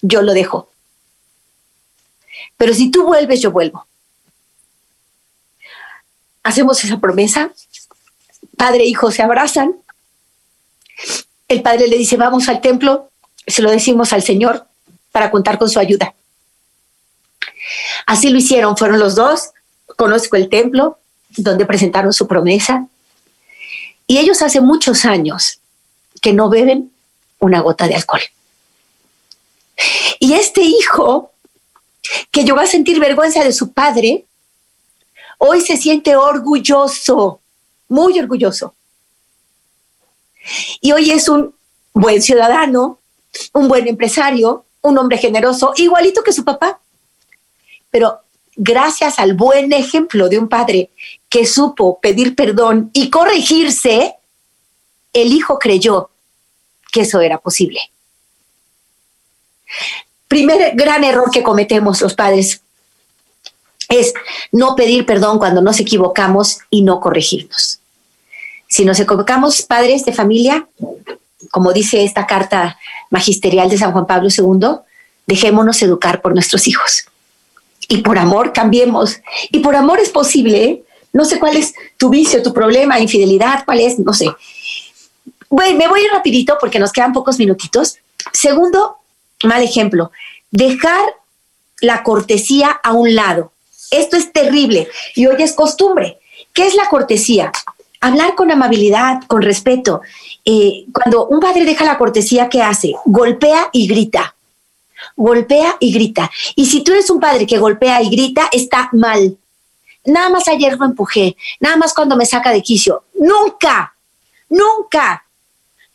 yo 0.02 0.22
lo 0.22 0.34
dejo. 0.34 0.72
Pero 2.58 2.74
si 2.74 2.90
tú 2.90 3.04
vuelves, 3.04 3.42
yo 3.42 3.52
vuelvo. 3.52 3.86
Hacemos 6.44 6.84
esa 6.84 7.00
promesa. 7.00 7.52
Padre 8.56 8.84
e 8.84 8.88
hijo 8.88 9.12
se 9.12 9.22
abrazan. 9.22 9.76
El 11.48 11.62
padre 11.62 11.88
le 11.88 11.98
dice, 11.98 12.16
vamos 12.18 12.48
al 12.48 12.62
templo. 12.62 13.12
Se 13.46 13.62
lo 13.62 13.70
decimos 13.70 14.14
al 14.14 14.24
Señor 14.24 14.66
para 15.12 15.30
contar 15.30 15.58
con 15.58 15.70
su 15.70 15.80
ayuda. 15.80 16.16
Así 18.06 18.30
lo 18.30 18.38
hicieron, 18.38 18.78
fueron 18.78 19.00
los 19.00 19.16
dos. 19.16 19.52
Conozco 19.98 20.36
el 20.36 20.50
templo 20.50 21.00
donde 21.38 21.66
presentaron 21.66 22.14
su 22.14 22.28
promesa. 22.28 22.88
Y 24.08 24.18
ellos 24.18 24.42
hace 24.42 24.62
muchos 24.62 25.06
años 25.06 25.60
que 26.22 26.34
no 26.34 26.50
beben 26.50 26.92
una 27.40 27.62
gota 27.62 27.88
de 27.88 27.96
alcohol. 27.96 28.22
Y 30.20 30.34
este 30.34 30.62
hijo 30.62 31.32
que 32.32 32.44
llegó 32.44 32.60
a 32.60 32.68
sentir 32.68 33.00
vergüenza 33.00 33.44
de 33.44 33.52
su 33.52 33.72
padre, 33.72 34.26
hoy 35.38 35.62
se 35.62 35.78
siente 35.78 36.16
orgulloso, 36.16 37.42
muy 37.88 38.20
orgulloso. 38.20 38.76
Y 40.82 40.92
hoy 40.92 41.12
es 41.12 41.28
un 41.28 41.56
buen 41.94 42.22
ciudadano, 42.22 43.00
un 43.54 43.68
buen 43.68 43.88
empresario, 43.88 44.66
un 44.82 44.98
hombre 44.98 45.18
generoso, 45.18 45.74
igualito 45.78 46.24
que 46.24 46.34
su 46.34 46.44
papá. 46.44 46.80
Pero 47.96 48.24
gracias 48.58 49.20
al 49.20 49.36
buen 49.36 49.72
ejemplo 49.72 50.28
de 50.28 50.38
un 50.38 50.50
padre 50.50 50.90
que 51.30 51.46
supo 51.46 51.98
pedir 52.02 52.36
perdón 52.36 52.90
y 52.92 53.10
corregirse, 53.10 54.16
el 55.14 55.32
hijo 55.32 55.58
creyó 55.58 56.10
que 56.92 57.04
eso 57.04 57.22
era 57.22 57.38
posible. 57.38 57.80
Primer 60.28 60.76
gran 60.76 61.06
error 61.06 61.32
que 61.32 61.42
cometemos 61.42 62.02
los 62.02 62.16
padres 62.16 62.62
es 63.88 64.14
no 64.52 64.76
pedir 64.76 65.06
perdón 65.06 65.40
cuando 65.40 65.62
nos 65.62 65.80
equivocamos 65.80 66.58
y 66.70 66.82
no 66.82 67.00
corregirnos. 67.00 67.80
Si 68.68 68.84
nos 68.84 69.00
equivocamos, 69.00 69.62
padres 69.62 70.04
de 70.04 70.12
familia, 70.12 70.68
como 71.50 71.72
dice 71.72 72.04
esta 72.04 72.28
carta 72.28 72.78
magisterial 73.10 73.70
de 73.70 73.78
San 73.78 73.94
Juan 73.94 74.06
Pablo 74.06 74.28
II, 74.28 74.80
dejémonos 75.26 75.82
educar 75.82 76.22
por 76.22 76.34
nuestros 76.34 76.68
hijos. 76.68 77.06
Y 77.88 77.98
por 77.98 78.18
amor 78.18 78.54
cambiemos. 78.54 79.20
Y 79.52 79.60
por 79.60 79.76
amor 79.76 80.00
es 80.00 80.10
posible. 80.10 80.64
¿eh? 80.64 80.84
No 81.14 81.26
sé 81.26 81.40
cuál 81.40 81.56
es 81.58 81.74
tu 81.98 82.10
vicio, 82.10 82.44
tu 82.44 82.54
problema, 82.54 83.00
infidelidad, 83.00 83.64
cuál 83.66 83.80
es, 83.80 84.00
no 84.00 84.14
sé. 84.14 84.28
Bueno, 85.50 85.78
me 85.78 85.88
voy 85.88 86.02
rapidito 86.12 86.58
porque 86.60 86.80
nos 86.80 86.92
quedan 86.92 87.14
pocos 87.14 87.40
minutitos. 87.40 87.98
Segundo, 88.34 88.98
mal 89.44 89.64
ejemplo, 89.64 90.12
dejar 90.52 91.02
la 91.82 92.04
cortesía 92.04 92.70
a 92.84 92.94
un 92.94 93.16
lado. 93.16 93.52
Esto 93.92 94.18
es 94.18 94.34
terrible 94.34 94.90
y 95.16 95.28
hoy 95.28 95.42
es 95.42 95.54
costumbre. 95.54 96.20
¿Qué 96.54 96.66
es 96.66 96.76
la 96.76 96.90
cortesía? 96.90 97.52
Hablar 98.02 98.36
con 98.36 98.52
amabilidad, 98.52 99.22
con 99.28 99.42
respeto. 99.42 100.02
Eh, 100.44 100.86
cuando 100.92 101.28
un 101.28 101.40
padre 101.40 101.66
deja 101.66 101.86
la 101.86 101.98
cortesía, 101.98 102.50
¿qué 102.50 102.62
hace? 102.62 102.94
Golpea 103.06 103.70
y 103.72 103.88
grita. 103.88 104.35
Golpea 105.16 105.78
y 105.80 105.94
grita. 105.94 106.32
Y 106.56 106.66
si 106.66 106.84
tú 106.84 106.92
eres 106.92 107.10
un 107.10 107.20
padre 107.20 107.46
que 107.46 107.58
golpea 107.58 108.02
y 108.02 108.10
grita, 108.10 108.50
está 108.52 108.90
mal. 108.94 109.38
Nada 110.06 110.30
más 110.30 110.48
ayer 110.48 110.78
lo 110.78 110.86
empujé, 110.86 111.36
nada 111.60 111.78
más 111.78 111.94
cuando 111.94 112.16
me 112.16 112.26
saca 112.26 112.52
de 112.52 112.62
quicio. 112.62 113.06
Nunca, 113.16 113.96
nunca 114.50 115.26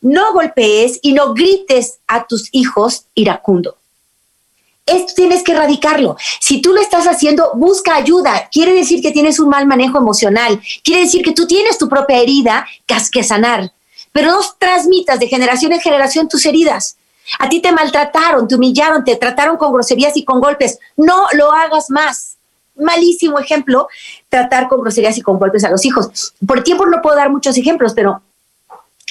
no 0.00 0.32
golpees 0.32 0.98
y 1.02 1.12
no 1.12 1.34
grites 1.34 1.98
a 2.06 2.26
tus 2.26 2.48
hijos 2.52 3.06
iracundo. 3.14 3.76
Esto 4.86 5.12
tienes 5.14 5.42
que 5.42 5.52
erradicarlo. 5.52 6.16
Si 6.40 6.60
tú 6.60 6.72
lo 6.72 6.80
estás 6.80 7.06
haciendo, 7.06 7.52
busca 7.54 7.94
ayuda. 7.94 8.48
Quiere 8.50 8.72
decir 8.72 9.02
que 9.02 9.12
tienes 9.12 9.38
un 9.38 9.48
mal 9.48 9.66
manejo 9.66 9.98
emocional. 9.98 10.60
Quiere 10.82 11.02
decir 11.02 11.22
que 11.22 11.32
tú 11.32 11.46
tienes 11.46 11.78
tu 11.78 11.88
propia 11.88 12.18
herida 12.18 12.66
que 12.86 12.94
has 12.94 13.10
que 13.10 13.22
sanar. 13.22 13.72
Pero 14.10 14.32
no 14.32 14.40
transmitas 14.58 15.20
de 15.20 15.28
generación 15.28 15.72
en 15.72 15.80
generación 15.80 16.28
tus 16.28 16.44
heridas. 16.44 16.96
A 17.38 17.48
ti 17.48 17.60
te 17.60 17.72
maltrataron, 17.72 18.48
te 18.48 18.54
humillaron, 18.54 19.04
te 19.04 19.16
trataron 19.16 19.56
con 19.56 19.72
groserías 19.72 20.16
y 20.16 20.24
con 20.24 20.40
golpes. 20.40 20.78
No 20.96 21.26
lo 21.32 21.52
hagas 21.52 21.90
más. 21.90 22.36
Malísimo 22.76 23.38
ejemplo, 23.38 23.88
tratar 24.28 24.68
con 24.68 24.80
groserías 24.80 25.18
y 25.18 25.22
con 25.22 25.38
golpes 25.38 25.64
a 25.64 25.70
los 25.70 25.84
hijos. 25.84 26.34
Por 26.46 26.62
tiempo 26.62 26.86
no 26.86 27.02
puedo 27.02 27.16
dar 27.16 27.30
muchos 27.30 27.56
ejemplos, 27.56 27.92
pero 27.94 28.22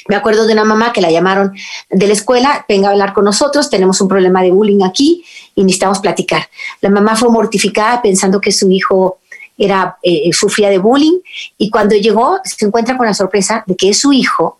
me 0.07 0.15
acuerdo 0.15 0.47
de 0.47 0.53
una 0.53 0.65
mamá 0.65 0.91
que 0.91 1.01
la 1.01 1.11
llamaron 1.11 1.53
de 1.89 2.07
la 2.07 2.13
escuela, 2.13 2.65
venga 2.67 2.87
a 2.87 2.91
hablar 2.91 3.13
con 3.13 3.25
nosotros, 3.25 3.69
tenemos 3.69 4.01
un 4.01 4.07
problema 4.07 4.41
de 4.41 4.51
bullying 4.51 4.83
aquí 4.83 5.23
y 5.53 5.63
necesitamos 5.63 5.99
platicar. 5.99 6.49
La 6.81 6.89
mamá 6.89 7.15
fue 7.15 7.29
mortificada 7.29 8.01
pensando 8.01 8.41
que 8.41 8.51
su 8.51 8.69
hijo 8.71 9.19
era, 9.55 9.97
eh, 10.01 10.31
sufría 10.33 10.69
de 10.69 10.79
bullying 10.79 11.19
y 11.57 11.69
cuando 11.69 11.95
llegó 11.95 12.39
se 12.43 12.65
encuentra 12.65 12.97
con 12.97 13.05
la 13.05 13.13
sorpresa 13.13 13.63
de 13.67 13.75
que 13.75 13.89
es 13.89 13.99
su 13.99 14.11
hijo 14.11 14.57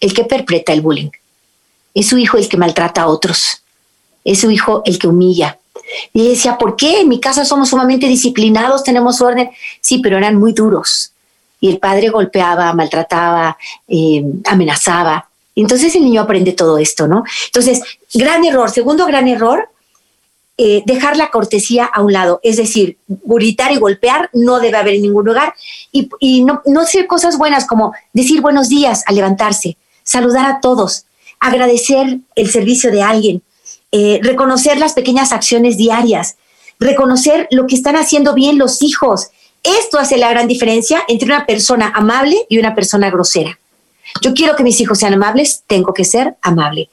el 0.00 0.12
que 0.12 0.24
perpetra 0.24 0.74
el 0.74 0.82
bullying. 0.82 1.10
Es 1.94 2.08
su 2.08 2.18
hijo 2.18 2.36
el 2.36 2.48
que 2.48 2.56
maltrata 2.56 3.02
a 3.02 3.08
otros. 3.08 3.62
Es 4.24 4.40
su 4.40 4.50
hijo 4.50 4.82
el 4.84 4.98
que 4.98 5.08
humilla. 5.08 5.58
Y 6.12 6.28
decía, 6.28 6.58
¿por 6.58 6.76
qué? 6.76 7.00
En 7.00 7.08
mi 7.08 7.20
casa 7.20 7.44
somos 7.44 7.70
sumamente 7.70 8.06
disciplinados, 8.06 8.84
tenemos 8.84 9.20
orden. 9.20 9.50
Sí, 9.80 9.98
pero 9.98 10.16
eran 10.16 10.36
muy 10.36 10.52
duros 10.52 11.12
y 11.62 11.70
el 11.70 11.78
padre 11.78 12.08
golpeaba, 12.10 12.72
maltrataba, 12.74 13.56
eh, 13.86 14.22
amenazaba. 14.46 15.28
Entonces 15.54 15.94
el 15.94 16.02
niño 16.02 16.20
aprende 16.20 16.52
todo 16.52 16.76
esto, 16.76 17.06
¿no? 17.06 17.22
Entonces, 17.46 17.80
gran 18.12 18.44
error. 18.44 18.68
Segundo 18.68 19.06
gran 19.06 19.28
error, 19.28 19.68
eh, 20.58 20.82
dejar 20.86 21.16
la 21.16 21.30
cortesía 21.30 21.84
a 21.84 22.02
un 22.02 22.12
lado. 22.12 22.40
Es 22.42 22.56
decir, 22.56 22.98
gritar 23.06 23.70
y 23.70 23.76
golpear 23.76 24.28
no 24.32 24.58
debe 24.58 24.76
haber 24.76 24.94
en 24.94 25.02
ningún 25.02 25.24
lugar. 25.24 25.54
Y, 25.92 26.42
no, 26.42 26.62
no 26.66 26.80
hacer 26.80 27.06
cosas 27.06 27.38
buenas 27.38 27.64
como 27.64 27.94
decir 28.12 28.40
buenos 28.40 28.68
días 28.68 29.04
al 29.06 29.14
levantarse, 29.14 29.76
saludar 30.02 30.46
a 30.46 30.60
todos, 30.60 31.04
agradecer 31.42 32.20
el 32.36 32.50
servicio 32.50 32.92
de 32.92 33.02
alguien, 33.02 33.42
eh, 33.90 34.20
reconocer 34.22 34.78
las 34.78 34.94
pequeñas 34.94 35.32
acciones 35.32 35.76
diarias, 35.76 36.36
reconocer 36.78 37.48
lo 37.50 37.66
que 37.66 37.74
están 37.74 37.96
haciendo 37.96 38.32
bien 38.32 38.58
los 38.58 38.80
hijos, 38.80 39.30
esto 39.64 39.98
hace 39.98 40.16
la 40.16 40.30
gran 40.30 40.46
diferencia 40.46 41.02
entre 41.08 41.26
una 41.26 41.44
persona 41.44 41.92
amable 41.94 42.46
y 42.48 42.58
una 42.58 42.74
persona 42.74 43.10
grosera. 43.10 43.58
Yo 44.20 44.34
quiero 44.34 44.54
que 44.54 44.62
mis 44.62 44.80
hijos 44.80 45.00
sean 45.00 45.14
amables, 45.14 45.64
tengo 45.66 45.92
que 45.92 46.04
ser 46.04 46.36
amable. 46.42 46.90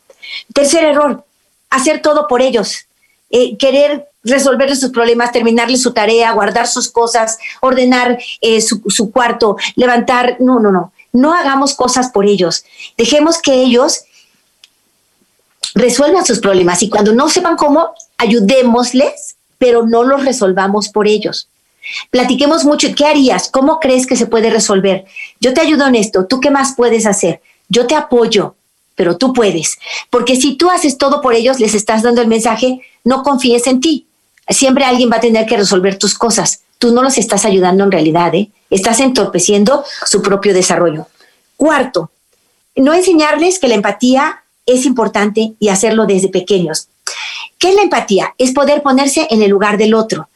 Tercer 0.54 0.84
error, 0.84 1.26
hacer 1.70 2.02
todo 2.02 2.28
por 2.28 2.42
ellos. 2.42 2.88
Eh, 3.30 3.56
querer 3.58 4.10
resolverles 4.24 4.80
sus 4.80 4.90
problemas, 4.90 5.32
terminarles 5.32 5.84
su 5.84 5.94
tarea, 5.94 6.32
guardar 6.32 6.68
sus 6.68 6.90
cosas, 6.90 7.38
ordenar 7.62 8.20
eh, 8.42 8.62
su, 8.62 8.82
su 8.88 9.12
cuarto, 9.12 9.58
levantar. 9.76 10.38
No, 10.40 10.60
no, 10.60 10.72
no. 10.72 10.92
No 11.12 11.34
hagamos 11.34 11.76
cosas 11.76 12.10
por 12.12 12.26
ellos. 12.26 12.66
Dejemos 12.98 13.40
que 13.40 13.54
ellos 13.54 14.06
resuelvan 15.75 16.25
sus 16.25 16.39
problemas 16.39 16.82
y 16.84 16.89
cuando 16.89 17.13
no 17.13 17.29
sepan 17.29 17.55
cómo, 17.55 17.93
ayudémosles, 18.17 19.36
pero 19.58 19.86
no 19.86 20.03
los 20.03 20.25
resolvamos 20.25 20.89
por 20.89 21.08
ellos. 21.08 21.49
Platiquemos 22.12 22.65
mucho. 22.65 22.93
¿Qué 22.95 23.05
harías? 23.05 23.49
¿Cómo 23.49 23.79
crees 23.79 24.05
que 24.05 24.15
se 24.15 24.27
puede 24.27 24.49
resolver? 24.49 25.05
Yo 25.39 25.53
te 25.53 25.62
ayudo 25.62 25.88
en 25.88 25.95
esto. 25.95 26.25
¿Tú 26.25 26.39
qué 26.39 26.51
más 26.51 26.75
puedes 26.75 27.05
hacer? 27.05 27.41
Yo 27.67 27.88
te 27.88 27.95
apoyo, 27.95 28.55
pero 28.95 29.17
tú 29.17 29.34
puedes. 29.34 29.77
Porque 30.10 30.36
si 30.36 30.55
tú 30.55 30.69
haces 30.69 30.97
todo 30.97 31.21
por 31.21 31.34
ellos, 31.34 31.60
les 31.60 31.73
estás 31.73 32.03
dando 32.03 32.21
el 32.21 32.27
mensaje, 32.27 32.82
no 33.03 33.23
confíes 33.23 33.67
en 33.67 33.82
ti. 33.82 34.08
Siempre 34.47 34.86
alguien 34.86 35.12
va 35.12 35.17
a 35.17 35.21
tener 35.21 35.45
que 35.45 35.58
resolver 35.58 35.97
tus 35.97 36.17
cosas. 36.17 36.62
Tú 36.77 36.93
no 36.93 37.03
los 37.03 37.17
estás 37.17 37.45
ayudando 37.45 37.84
en 37.84 37.91
realidad, 37.91 38.34
¿eh? 38.34 38.49
Estás 38.69 38.99
entorpeciendo 38.99 39.84
su 40.05 40.21
propio 40.21 40.53
desarrollo. 40.53 41.08
Cuarto, 41.58 42.12
no 42.75 42.93
enseñarles 42.93 43.60
que 43.60 43.67
la 43.67 43.75
empatía 43.75 44.43
es 44.73 44.86
importante 44.86 45.53
y 45.60 45.69
hacerlo 45.69 46.05
desde 46.05 46.29
pequeños. 46.29 46.88
¿Qué 47.58 47.69
es 47.69 47.75
la 47.75 47.82
empatía? 47.82 48.34
Es 48.38 48.51
poder 48.51 48.82
ponerse 48.82 49.27
en 49.29 49.41
el 49.41 49.49
lugar 49.49 49.77
del 49.77 49.93
otro. 49.93 50.29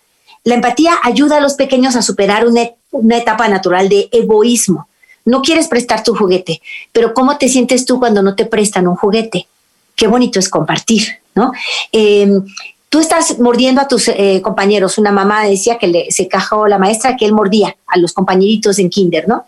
La 0.44 0.56
empatía 0.56 0.94
ayuda 1.04 1.38
a 1.38 1.40
los 1.40 1.54
pequeños 1.54 1.96
a 1.96 2.02
superar 2.02 2.46
una, 2.46 2.70
una 2.92 3.18
etapa 3.18 3.48
natural 3.48 3.88
de 3.88 4.10
egoísmo. 4.12 4.88
No 5.26 5.42
quieres 5.42 5.68
prestar 5.68 6.04
tu 6.04 6.16
juguete, 6.16 6.62
pero 6.92 7.14
¿cómo 7.14 7.38
te 7.38 7.48
sientes 7.48 7.86
tú 7.86 8.00
cuando 8.00 8.22
no 8.22 8.36
te 8.36 8.46
prestan 8.46 8.88
un 8.88 8.96
juguete? 8.96 9.48
Qué 9.96 10.08
bonito 10.08 10.40
es 10.40 10.50
compartir, 10.50 11.20
¿no? 11.34 11.54
Em, 11.94 12.44
tú 12.90 13.00
estás 13.00 13.40
mordiendo 13.40 13.80
a 13.80 13.88
tus 13.88 14.10
eh, 14.10 14.42
compañeros. 14.44 14.98
Una 14.98 15.12
mamá 15.12 15.46
decía 15.46 15.78
que 15.78 15.88
le, 15.88 16.12
se 16.12 16.28
cajó 16.28 16.68
la 16.68 16.78
maestra 16.78 17.16
que 17.16 17.26
él 17.26 17.34
mordía 17.34 17.78
a 17.88 17.98
los 17.98 18.12
compañeritos 18.12 18.80
en 18.80 18.90
kinder, 18.90 19.30
¿no? 19.30 19.46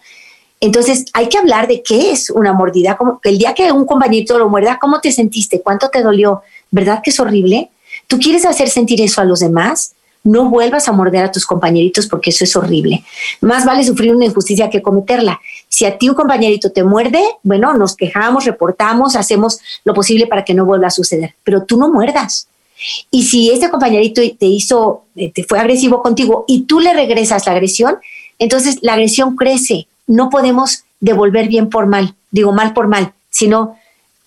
Entonces 0.66 1.06
hay 1.14 1.30
que 1.30 1.38
hablar 1.38 1.68
de 1.68 1.84
qué 1.84 2.12
es 2.12 2.32
una 2.32 2.52
mordida. 2.52 2.98
Como 2.98 3.20
el 3.24 3.38
día 3.38 3.54
que 3.54 3.72
un 3.72 3.86
compañerito 3.86 4.40
lo 4.40 4.50
muerda, 4.50 4.80
¿cómo 4.82 5.00
te 5.00 5.12
sentiste? 5.12 5.62
¿Cuánto 5.62 5.90
te 5.90 6.02
dolió? 6.02 6.42
¿Verdad 6.72 7.02
que 7.04 7.12
es 7.12 7.20
horrible? 7.20 7.70
¿Tú 8.08 8.18
quieres 8.18 8.46
hacer 8.46 8.70
sentir 8.70 9.00
eso 9.00 9.22
a 9.22 9.26
los 9.26 9.42
demás? 9.42 9.94
No 10.24 10.50
vuelvas 10.50 10.88
a 10.88 10.92
morder 10.92 11.24
a 11.24 11.32
tus 11.32 11.46
compañeritos 11.46 12.08
porque 12.08 12.32
eso 12.32 12.44
es 12.46 12.56
horrible. 12.56 13.04
Más 13.42 13.64
vale 13.64 13.84
sufrir 13.84 14.16
una 14.16 14.26
injusticia 14.26 14.72
que 14.72 14.82
cometerla. 14.82 15.40
Si 15.70 15.86
a 15.86 16.00
ti 16.00 16.10
un 16.10 16.16
compañerito 16.16 16.72
te 16.72 16.84
muerde, 16.84 17.22
bueno, 17.44 17.76
nos 17.76 17.96
quejamos, 17.96 18.46
reportamos, 18.46 19.16
hacemos 19.16 19.60
lo 19.84 19.94
posible 19.94 20.26
para 20.26 20.44
que 20.44 20.56
no 20.56 20.66
vuelva 20.66 20.88
a 20.88 20.92
suceder, 20.92 21.36
pero 21.44 21.64
tú 21.64 21.78
no 21.78 21.94
muerdas. 21.94 22.48
Y 23.12 23.26
si 23.26 23.52
este 23.52 23.70
compañerito 23.70 24.20
te 24.40 24.48
hizo, 24.48 25.04
eh, 25.16 25.32
te 25.32 25.44
fue 25.44 25.60
agresivo 25.60 26.02
contigo 26.02 26.44
y 26.48 26.64
tú 26.64 26.80
le 26.80 26.92
regresas 26.96 27.46
la 27.46 27.52
agresión, 27.52 27.98
entonces 28.40 28.80
la 28.82 28.94
agresión 28.94 29.36
crece. 29.36 29.88
No 30.08 30.30
podemos 30.30 30.84
devolver 31.00 31.48
bien 31.48 31.70
por 31.70 31.88
mal, 31.88 32.16
digo 32.32 32.52
mal 32.52 32.74
por 32.74 32.88
mal, 32.88 33.14
sino 33.30 33.78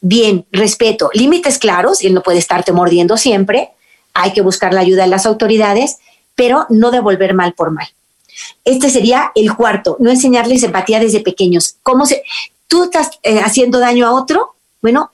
bien, 0.00 0.46
respeto, 0.52 1.10
límites 1.12 1.58
claros, 1.58 2.02
él 2.02 2.14
no 2.14 2.22
puede 2.22 2.38
estarte 2.38 2.72
mordiendo 2.72 3.16
siempre, 3.16 3.70
hay 4.14 4.32
que 4.32 4.42
buscar 4.42 4.74
la 4.74 4.80
ayuda 4.80 5.04
de 5.04 5.08
las 5.08 5.26
autoridades, 5.26 5.98
pero 6.34 6.66
no 6.68 6.90
devolver 6.90 7.34
mal 7.34 7.52
por 7.54 7.70
mal. 7.70 7.88
Este 8.64 8.90
sería 8.90 9.32
el 9.34 9.54
cuarto, 9.54 9.96
no 9.98 10.10
enseñarles 10.10 10.62
empatía 10.62 11.00
desde 11.00 11.20
pequeños. 11.20 11.76
¿Cómo 11.82 12.06
se, 12.06 12.22
tú 12.68 12.84
estás 12.84 13.10
eh, 13.22 13.40
haciendo 13.40 13.78
daño 13.78 14.06
a 14.06 14.12
otro? 14.12 14.54
Bueno, 14.80 15.10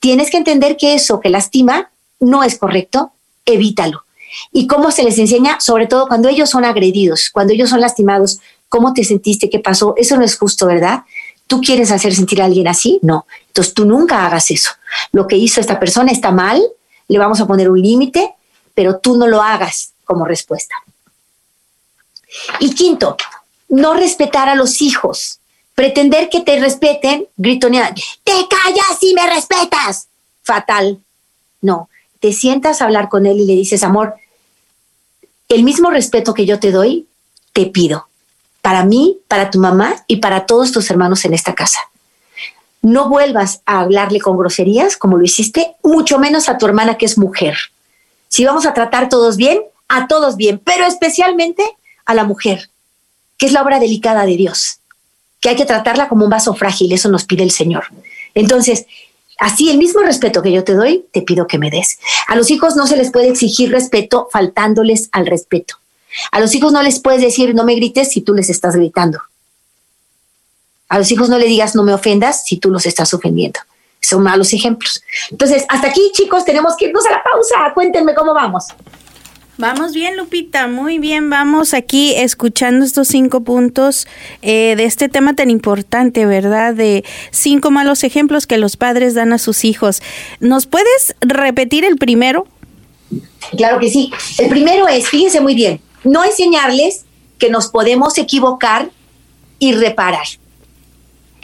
tienes 0.00 0.30
que 0.30 0.38
entender 0.38 0.76
que 0.76 0.94
eso 0.94 1.20
que 1.20 1.28
lastima 1.28 1.90
no 2.20 2.42
es 2.42 2.58
correcto, 2.58 3.12
evítalo. 3.44 4.04
¿Y 4.50 4.66
cómo 4.66 4.90
se 4.90 5.02
les 5.02 5.18
enseña? 5.18 5.60
Sobre 5.60 5.86
todo 5.86 6.08
cuando 6.08 6.28
ellos 6.28 6.48
son 6.48 6.64
agredidos, 6.64 7.28
cuando 7.30 7.52
ellos 7.52 7.68
son 7.68 7.80
lastimados, 7.80 8.40
¿cómo 8.72 8.94
te 8.94 9.04
sentiste? 9.04 9.50
¿Qué 9.50 9.58
pasó? 9.58 9.92
Eso 9.98 10.16
no 10.16 10.24
es 10.24 10.38
justo, 10.38 10.66
¿verdad? 10.66 11.02
¿Tú 11.46 11.60
quieres 11.60 11.90
hacer 11.90 12.14
sentir 12.14 12.40
a 12.40 12.46
alguien 12.46 12.66
así? 12.68 12.98
No. 13.02 13.26
Entonces 13.48 13.74
tú 13.74 13.84
nunca 13.84 14.24
hagas 14.24 14.50
eso. 14.50 14.70
Lo 15.12 15.26
que 15.26 15.36
hizo 15.36 15.60
esta 15.60 15.78
persona 15.78 16.10
está 16.10 16.30
mal, 16.30 16.58
le 17.06 17.18
vamos 17.18 17.38
a 17.42 17.46
poner 17.46 17.68
un 17.68 17.82
límite, 17.82 18.34
pero 18.72 18.96
tú 18.96 19.18
no 19.18 19.26
lo 19.26 19.42
hagas 19.42 19.92
como 20.04 20.24
respuesta. 20.24 20.74
Y 22.60 22.74
quinto, 22.74 23.18
no 23.68 23.92
respetar 23.92 24.48
a 24.48 24.54
los 24.54 24.80
hijos. 24.80 25.40
Pretender 25.74 26.30
que 26.30 26.40
te 26.40 26.58
respeten, 26.58 27.28
gritonear, 27.36 27.94
te 28.24 28.32
callas 28.48 29.02
y 29.02 29.12
me 29.12 29.26
respetas. 29.34 30.08
Fatal. 30.42 30.98
No, 31.60 31.90
te 32.20 32.32
sientas 32.32 32.80
a 32.80 32.86
hablar 32.86 33.10
con 33.10 33.26
él 33.26 33.38
y 33.38 33.44
le 33.44 33.54
dices, 33.54 33.82
amor, 33.84 34.14
el 35.50 35.62
mismo 35.62 35.90
respeto 35.90 36.32
que 36.32 36.46
yo 36.46 36.58
te 36.58 36.70
doy, 36.70 37.06
te 37.52 37.66
pido, 37.66 38.06
para 38.62 38.84
mí, 38.84 39.18
para 39.28 39.50
tu 39.50 39.58
mamá 39.58 39.96
y 40.06 40.16
para 40.16 40.46
todos 40.46 40.72
tus 40.72 40.90
hermanos 40.90 41.24
en 41.24 41.34
esta 41.34 41.54
casa. 41.54 41.80
No 42.80 43.08
vuelvas 43.08 43.60
a 43.66 43.80
hablarle 43.80 44.20
con 44.20 44.38
groserías 44.38 44.96
como 44.96 45.18
lo 45.18 45.24
hiciste, 45.24 45.74
mucho 45.82 46.18
menos 46.18 46.48
a 46.48 46.58
tu 46.58 46.66
hermana 46.66 46.96
que 46.96 47.06
es 47.06 47.18
mujer. 47.18 47.56
Si 48.28 48.44
vamos 48.44 48.64
a 48.64 48.72
tratar 48.72 49.08
todos 49.08 49.36
bien, 49.36 49.60
a 49.88 50.06
todos 50.06 50.36
bien, 50.36 50.60
pero 50.64 50.86
especialmente 50.86 51.62
a 52.06 52.14
la 52.14 52.24
mujer, 52.24 52.70
que 53.36 53.46
es 53.46 53.52
la 53.52 53.62
obra 53.62 53.78
delicada 53.78 54.24
de 54.24 54.36
Dios, 54.36 54.78
que 55.40 55.50
hay 55.50 55.56
que 55.56 55.66
tratarla 55.66 56.08
como 56.08 56.24
un 56.24 56.30
vaso 56.30 56.54
frágil, 56.54 56.92
eso 56.92 57.08
nos 57.08 57.24
pide 57.24 57.42
el 57.42 57.50
Señor. 57.50 57.84
Entonces, 58.34 58.86
Así, 59.38 59.70
el 59.70 59.78
mismo 59.78 60.02
respeto 60.02 60.40
que 60.40 60.52
yo 60.52 60.62
te 60.62 60.74
doy, 60.74 61.04
te 61.10 61.20
pido 61.20 61.48
que 61.48 61.58
me 61.58 61.68
des. 61.68 61.98
A 62.28 62.36
los 62.36 62.48
hijos 62.52 62.76
no 62.76 62.86
se 62.86 62.96
les 62.96 63.10
puede 63.10 63.28
exigir 63.28 63.72
respeto 63.72 64.28
faltándoles 64.30 65.08
al 65.10 65.26
respeto. 65.26 65.81
A 66.30 66.40
los 66.40 66.54
hijos 66.54 66.72
no 66.72 66.82
les 66.82 67.00
puedes 67.00 67.20
decir 67.20 67.54
no 67.54 67.64
me 67.64 67.74
grites 67.74 68.10
si 68.10 68.20
tú 68.20 68.34
les 68.34 68.50
estás 68.50 68.76
gritando. 68.76 69.18
A 70.88 70.98
los 70.98 71.10
hijos 71.10 71.28
no 71.28 71.38
le 71.38 71.46
digas 71.46 71.74
no 71.74 71.82
me 71.82 71.94
ofendas 71.94 72.44
si 72.44 72.58
tú 72.58 72.70
los 72.70 72.86
estás 72.86 73.14
ofendiendo. 73.14 73.60
Son 74.00 74.22
malos 74.22 74.52
ejemplos. 74.52 75.02
Entonces, 75.30 75.64
hasta 75.68 75.88
aquí, 75.88 76.10
chicos, 76.12 76.44
tenemos 76.44 76.76
que 76.76 76.86
irnos 76.86 77.06
a 77.06 77.12
la 77.12 77.22
pausa. 77.22 77.72
Cuéntenme 77.72 78.14
cómo 78.14 78.34
vamos. 78.34 78.66
Vamos 79.58 79.92
bien, 79.92 80.16
Lupita, 80.16 80.66
muy 80.66 80.98
bien. 80.98 81.30
Vamos 81.30 81.72
aquí 81.72 82.14
escuchando 82.16 82.84
estos 82.84 83.06
cinco 83.08 83.42
puntos 83.42 84.08
eh, 84.40 84.74
de 84.76 84.84
este 84.84 85.08
tema 85.08 85.34
tan 85.34 85.50
importante, 85.50 86.26
¿verdad? 86.26 86.74
De 86.74 87.04
cinco 87.30 87.70
malos 87.70 88.02
ejemplos 88.02 88.46
que 88.46 88.56
los 88.56 88.76
padres 88.76 89.14
dan 89.14 89.32
a 89.32 89.38
sus 89.38 89.64
hijos. 89.64 90.02
¿Nos 90.40 90.66
puedes 90.66 91.14
repetir 91.20 91.84
el 91.84 91.96
primero? 91.96 92.48
Claro 93.56 93.78
que 93.78 93.90
sí. 93.90 94.10
El 94.38 94.48
primero 94.48 94.88
es, 94.88 95.06
fíjense 95.08 95.40
muy 95.40 95.54
bien, 95.54 95.80
no 96.04 96.24
enseñarles 96.24 97.04
que 97.38 97.50
nos 97.50 97.68
podemos 97.68 98.18
equivocar 98.18 98.90
y 99.58 99.72
reparar. 99.72 100.26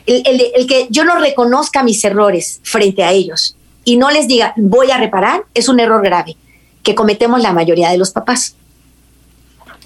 el 0.07 0.67
que 0.67 0.87
yo 0.91 1.05
no 1.05 1.19
reconozca 1.19 1.83
mis 1.83 2.03
errores 2.05 2.61
frente 2.63 3.03
a 3.05 3.13
ellos 3.13 3.57
y 3.85 3.97
no 3.97 4.11
les 4.11 4.29
diga 4.29 4.53
voy 4.57 4.91
a 4.91 4.99
reparar 4.99 5.45
es 5.55 5.69
un 5.69 5.81
error 5.81 6.03
grave 6.03 6.37
que 6.83 6.95
cometemos 6.95 7.41
la 7.41 7.53
mayoría 7.53 7.91
de 7.91 7.97
los 7.97 8.11
papás. 8.11 8.55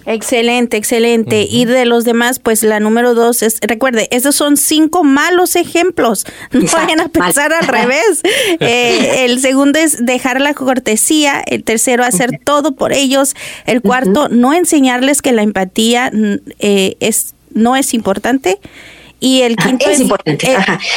Excelente, 0.06 0.76
excelente. 0.76 1.46
Y 1.48 1.64
de 1.64 1.84
los 1.84 2.04
demás, 2.04 2.38
pues 2.38 2.62
la 2.62 2.80
número 2.80 3.14
dos 3.14 3.42
es, 3.42 3.58
recuerde, 3.60 4.08
esos 4.10 4.34
son 4.34 4.56
cinco 4.56 5.04
malos 5.04 5.56
ejemplos. 5.56 6.24
No 6.52 6.66
vayan 6.70 7.00
a 7.00 7.08
pensar 7.08 7.52
al 7.52 7.66
revés. 7.66 8.22
Eh, 8.60 9.24
el 9.24 9.40
segundo 9.40 9.78
es 9.78 10.04
dejar 10.04 10.40
la 10.40 10.54
cortesía. 10.54 11.42
El 11.46 11.64
tercero, 11.64 12.04
hacer 12.04 12.40
todo 12.44 12.72
por 12.72 12.92
ellos. 12.92 13.34
El 13.66 13.80
cuarto, 13.80 14.28
no 14.28 14.52
enseñarles 14.52 15.22
que 15.22 15.32
la 15.32 15.42
empatía 15.42 16.10
mm, 16.12 16.34
eh, 16.58 16.96
es, 17.00 17.34
no 17.54 17.76
es 17.76 17.94
importante. 17.94 18.58
Y 19.20 19.42
el 19.42 19.56
quinto 19.56 19.88
es, 19.88 20.00
importante. 20.00 20.52
Eh, 20.52 20.56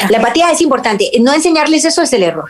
la 0.10 0.18
empatía 0.18 0.52
es 0.52 0.62
importante. 0.62 1.12
No 1.20 1.34
enseñarles 1.34 1.86
eso 1.86 2.02
es 2.02 2.12
el 2.14 2.24
error. 2.24 2.50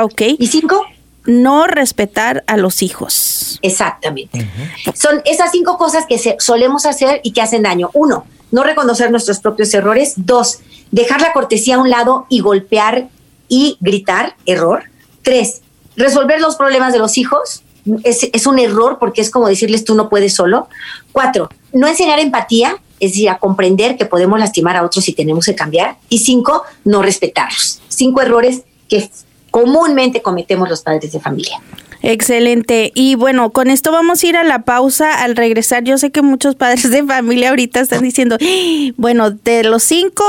Ok. 0.00 0.22
¿Y 0.38 0.46
cinco? 0.46 0.84
No 1.26 1.66
respetar 1.66 2.44
a 2.46 2.56
los 2.56 2.82
hijos. 2.82 3.58
Exactamente. 3.62 4.48
Son 4.94 5.22
esas 5.24 5.50
cinco 5.50 5.76
cosas 5.76 6.04
que 6.08 6.18
solemos 6.38 6.86
hacer 6.86 7.20
y 7.22 7.32
que 7.32 7.42
hacen 7.42 7.62
daño. 7.62 7.90
Uno, 7.92 8.24
no 8.50 8.62
reconocer 8.62 9.10
nuestros 9.10 9.40
propios 9.40 9.72
errores. 9.74 10.14
Dos, 10.16 10.60
dejar 10.90 11.20
la 11.20 11.32
cortesía 11.32 11.76
a 11.76 11.78
un 11.78 11.90
lado 11.90 12.26
y 12.28 12.40
golpear 12.40 13.08
y 13.48 13.76
gritar, 13.80 14.36
error. 14.46 14.84
Tres, 15.22 15.62
resolver 15.96 16.40
los 16.40 16.56
problemas 16.56 16.92
de 16.92 16.98
los 16.98 17.18
hijos. 17.18 17.62
Es, 18.04 18.28
es 18.32 18.46
un 18.46 18.58
error 18.58 18.98
porque 18.98 19.20
es 19.20 19.30
como 19.30 19.48
decirles 19.48 19.84
tú 19.84 19.94
no 19.94 20.08
puedes 20.08 20.34
solo. 20.34 20.68
Cuatro, 21.12 21.48
no 21.72 21.86
enseñar 21.86 22.18
empatía, 22.18 22.76
es 22.98 23.12
decir, 23.12 23.28
a 23.30 23.38
comprender 23.38 23.96
que 23.96 24.04
podemos 24.04 24.38
lastimar 24.38 24.76
a 24.76 24.84
otros 24.84 25.08
y 25.08 25.14
tenemos 25.14 25.46
que 25.46 25.54
cambiar. 25.54 25.96
Y 26.08 26.18
cinco, 26.18 26.62
no 26.84 27.02
respetarlos. 27.02 27.80
Cinco 27.88 28.22
errores 28.22 28.62
que 28.88 29.10
comúnmente 29.50 30.22
cometemos 30.22 30.68
los 30.68 30.82
padres 30.82 31.12
de 31.12 31.20
familia. 31.20 31.60
Excelente. 32.02 32.92
Y 32.94 33.14
bueno, 33.14 33.50
con 33.50 33.68
esto 33.68 33.92
vamos 33.92 34.22
a 34.22 34.26
ir 34.26 34.36
a 34.36 34.44
la 34.44 34.62
pausa. 34.62 35.22
Al 35.22 35.36
regresar, 35.36 35.84
yo 35.84 35.98
sé 35.98 36.10
que 36.10 36.22
muchos 36.22 36.54
padres 36.54 36.90
de 36.90 37.04
familia 37.04 37.50
ahorita 37.50 37.80
están 37.80 38.02
diciendo, 38.02 38.36
¡Ah! 38.40 38.92
bueno, 38.96 39.30
de 39.30 39.64
los 39.64 39.82
cinco 39.82 40.24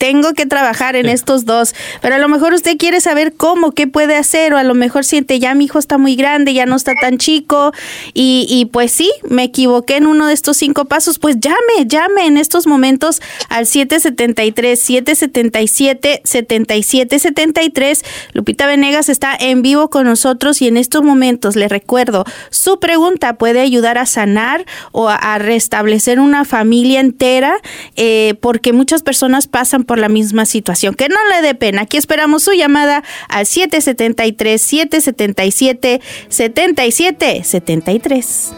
tengo 0.00 0.32
que 0.32 0.46
trabajar 0.46 0.96
en 0.96 1.10
estos 1.10 1.44
dos, 1.44 1.74
pero 2.00 2.14
a 2.14 2.18
lo 2.18 2.26
mejor 2.26 2.54
usted 2.54 2.78
quiere 2.78 3.02
saber 3.02 3.34
cómo, 3.34 3.72
qué 3.72 3.86
puede 3.86 4.16
hacer, 4.16 4.54
o 4.54 4.56
a 4.56 4.64
lo 4.64 4.72
mejor 4.74 5.04
siente, 5.04 5.38
ya 5.38 5.54
mi 5.54 5.66
hijo 5.66 5.78
está 5.78 5.98
muy 5.98 6.16
grande, 6.16 6.54
ya 6.54 6.64
no 6.64 6.74
está 6.74 6.94
tan 6.94 7.18
chico, 7.18 7.74
y, 8.14 8.46
y 8.48 8.64
pues 8.64 8.92
sí, 8.92 9.12
me 9.28 9.44
equivoqué 9.44 9.96
en 9.96 10.06
uno 10.06 10.26
de 10.26 10.32
estos 10.32 10.56
cinco 10.56 10.86
pasos, 10.86 11.18
pues 11.18 11.36
llame, 11.38 11.86
llame 11.86 12.24
en 12.24 12.38
estos 12.38 12.66
momentos 12.66 13.20
al 13.50 13.66
773, 13.66 14.80
777, 14.80 16.22
7773. 16.24 18.02
Lupita 18.32 18.66
Venegas 18.66 19.10
está 19.10 19.36
en 19.38 19.60
vivo 19.60 19.90
con 19.90 20.06
nosotros 20.06 20.62
y 20.62 20.68
en 20.68 20.78
estos 20.78 21.02
momentos 21.02 21.56
le 21.56 21.68
recuerdo, 21.68 22.24
su 22.48 22.80
pregunta 22.80 23.34
puede 23.34 23.60
ayudar 23.60 23.98
a 23.98 24.06
sanar 24.06 24.64
o 24.92 25.10
a, 25.10 25.38
restablecer 25.38 26.20
una 26.20 26.46
familia 26.46 27.00
entera, 27.00 27.54
eh, 27.96 28.34
porque 28.40 28.72
muchas 28.72 29.02
personas 29.02 29.46
pasan 29.46 29.84
por 29.90 29.98
la 29.98 30.08
misma 30.08 30.46
situación. 30.46 30.94
Que 30.94 31.08
no 31.08 31.16
le 31.34 31.42
dé 31.42 31.56
pena. 31.56 31.82
Aquí 31.82 31.96
esperamos 31.96 32.44
su 32.44 32.52
llamada 32.52 33.02
al 33.28 33.44
773 33.44 34.62
777 34.62 36.00
7773. 36.28 38.52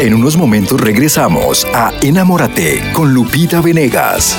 En 0.00 0.12
unos 0.12 0.36
momentos 0.36 0.36
momentos 0.36 0.78
regresamos 0.78 1.66
a 1.72 1.90
Enamórate 2.02 2.82
con 2.92 3.14
Lupita 3.14 3.62
Venegas. 3.62 4.36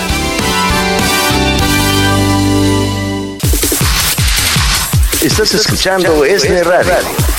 Estás 5.23 5.55
escuchando 5.55 6.23
Esne 6.25 6.61
Radio. 6.61 7.38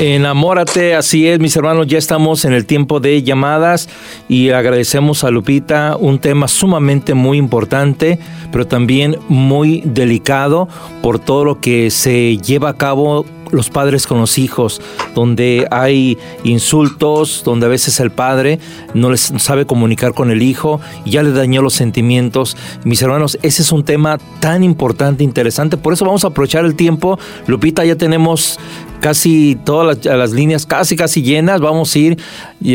Enamórate, 0.00 0.94
así 0.94 1.26
es, 1.26 1.40
mis 1.40 1.56
hermanos, 1.56 1.88
ya 1.88 1.98
estamos 1.98 2.44
en 2.44 2.52
el 2.52 2.66
tiempo 2.66 3.00
de 3.00 3.20
llamadas 3.24 3.88
y 4.28 4.50
agradecemos 4.50 5.24
a 5.24 5.30
Lupita 5.32 5.96
un 5.98 6.20
tema 6.20 6.46
sumamente 6.46 7.14
muy 7.14 7.36
importante, 7.36 8.20
pero 8.52 8.64
también 8.64 9.16
muy 9.28 9.82
delicado 9.84 10.68
por 11.02 11.18
todo 11.18 11.44
lo 11.44 11.60
que 11.60 11.90
se 11.90 12.36
lleva 12.36 12.68
a 12.68 12.74
cabo 12.74 13.26
los 13.50 13.70
padres 13.70 14.06
con 14.06 14.18
los 14.18 14.38
hijos, 14.38 14.80
donde 15.14 15.66
hay 15.70 16.18
insultos, 16.44 17.42
donde 17.44 17.66
a 17.66 17.68
veces 17.68 18.00
el 18.00 18.10
padre 18.10 18.58
no 18.94 19.10
les 19.10 19.32
sabe 19.38 19.66
comunicar 19.66 20.14
con 20.14 20.30
el 20.30 20.42
hijo 20.42 20.80
y 21.04 21.10
ya 21.10 21.22
le 21.22 21.32
dañó 21.32 21.62
los 21.62 21.74
sentimientos. 21.74 22.56
Mis 22.84 23.02
hermanos, 23.02 23.38
ese 23.42 23.62
es 23.62 23.72
un 23.72 23.84
tema 23.84 24.18
tan 24.40 24.64
importante, 24.64 25.24
interesante, 25.24 25.76
por 25.76 25.92
eso 25.92 26.04
vamos 26.04 26.24
a 26.24 26.28
aprovechar 26.28 26.64
el 26.64 26.74
tiempo. 26.74 27.18
Lupita, 27.46 27.84
ya 27.84 27.96
tenemos 27.96 28.58
casi 29.00 29.56
todas 29.64 30.04
las, 30.04 30.32
líneas 30.32 30.66
casi 30.66 30.96
casi 30.96 31.22
llenas. 31.22 31.60
Vamos 31.60 31.94
a 31.94 31.98
ir 31.98 32.18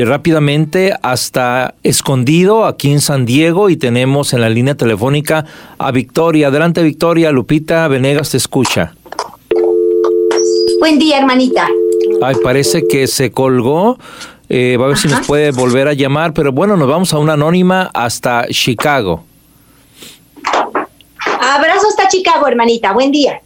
rápidamente 0.06 0.94
hasta 1.02 1.76
Escondido, 1.84 2.66
aquí 2.66 2.92
en 2.92 3.02
San 3.02 3.26
Diego, 3.26 3.70
y 3.70 3.78
tenemos 3.78 4.34
en 4.34 4.42
la 4.42 4.50
línea 4.50 4.76
telefónica 4.76 5.46
a 5.78 5.92
Victoria. 5.92 6.48
Adelante, 6.48 6.84
Victoria. 6.84 7.32
Lupita 7.32 7.88
Venegas 7.88 8.32
te 8.32 8.38
escucha. 8.38 8.94
Buen 10.80 11.00
día, 11.00 11.20
hermanita. 11.20 11.68
Ay, 12.22 12.36
parece 12.44 12.88
que 12.88 13.08
se 13.08 13.32
colgó. 13.32 13.98
Eh, 14.50 14.78
va 14.78 14.86
a 14.86 14.88
ver 14.90 14.98
si 14.98 15.08
nos 15.08 15.26
puede 15.26 15.52
volver 15.52 15.88
a 15.88 15.94
llamar, 15.94 16.34
pero 16.34 16.52
bueno, 16.52 16.76
nos 16.78 16.88
vamos 16.88 17.14
a 17.14 17.18
una 17.18 17.34
anónima 17.34 17.90
hasta 17.94 18.48
Chicago. 18.50 19.24
Abrazo 21.26 21.88
hasta 21.90 22.08
Chicago, 22.08 22.48
hermanita. 22.48 22.92
Buen 22.94 23.12
día. 23.12 23.42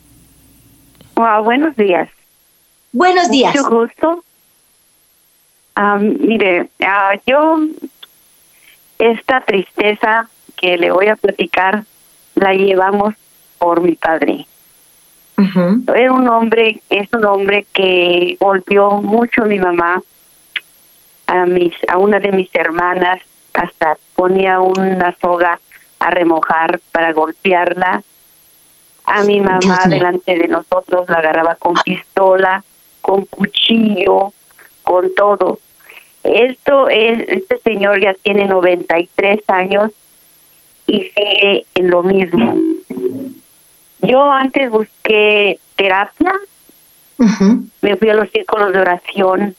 Wow, 1.16 1.44
buenos 1.44 1.76
días. 1.76 2.10
Buenos 2.92 3.30
días. 3.30 3.56
Mucho 3.56 3.70
gusto. 3.70 4.24
mire, 6.20 6.70
ah, 6.82 7.14
yo 7.26 7.60
esta 9.00 9.42
tristeza 9.42 10.30
que 10.56 10.78
le 10.78 10.92
voy 10.92 11.08
a 11.08 11.16
platicar 11.16 11.86
la 12.36 12.54
llevamos 12.54 13.16
por 13.58 13.82
mi 13.82 13.94
padre. 13.94 14.46
Era 15.96 16.12
un 16.12 16.28
hombre, 16.28 16.82
es 16.90 17.12
un 17.14 17.26
hombre 17.26 17.68
que 17.72 18.38
golpeó 18.40 19.02
mucho 19.02 19.44
a 19.44 19.46
mi 19.46 19.60
mamá, 19.60 20.02
a 21.28 21.46
mis, 21.46 21.74
a 21.88 21.98
una 21.98 22.20
de 22.20 22.32
mis 22.32 22.50
hermanas, 22.54 23.22
hasta 23.54 23.98
ponía 24.16 24.60
una 24.60 25.16
soga 25.22 25.60
a 26.00 26.10
remojar 26.10 26.80
para 26.92 27.14
golpearla. 27.14 28.04
A 29.06 29.24
mi 29.24 29.40
mamá 29.40 29.80
delante 29.88 30.38
de 30.38 30.48
nosotros 30.48 31.08
la 31.08 31.20
agarraba 31.20 31.56
con 31.56 31.76
pistola 31.76 32.64
con 33.08 33.26
cuchillo, 33.26 34.34
con 34.84 35.16
todo. 35.16 35.60
Esto 36.24 36.90
es, 36.90 37.24
este 37.30 37.58
señor 37.60 38.02
ya 38.02 38.14
tiene 38.16 38.46
93 38.48 39.40
años 39.48 39.92
y 40.88 41.04
sigue 41.04 41.66
en 41.76 41.90
lo 41.90 42.04
mismo. 42.04 42.54
Yo 44.02 44.32
antes 44.32 44.70
busqué 44.70 45.60
terapia, 45.76 46.34
me 47.82 47.98
fui 47.98 48.10
a 48.10 48.14
los 48.14 48.30
círculos 48.30 48.74
de 48.74 48.80
oración 48.80 49.56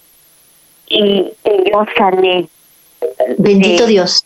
y, 0.88 1.32
yo 1.44 1.86
sané. 1.96 2.48
Bendito 3.36 3.86
Dios. 3.86 4.22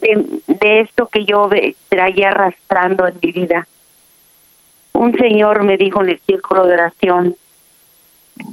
De, 0.00 0.24
de, 0.46 0.80
esto 0.80 1.06
que 1.08 1.24
yo 1.24 1.48
traía 1.88 2.30
arrastrando 2.30 3.06
en 3.06 3.18
mi 3.22 3.32
vida. 3.32 3.66
Un 4.92 5.16
señor 5.16 5.64
me 5.64 5.76
dijo 5.76 6.02
en 6.02 6.10
el 6.10 6.20
círculo 6.20 6.66
de 6.66 6.74
oración, 6.74 7.36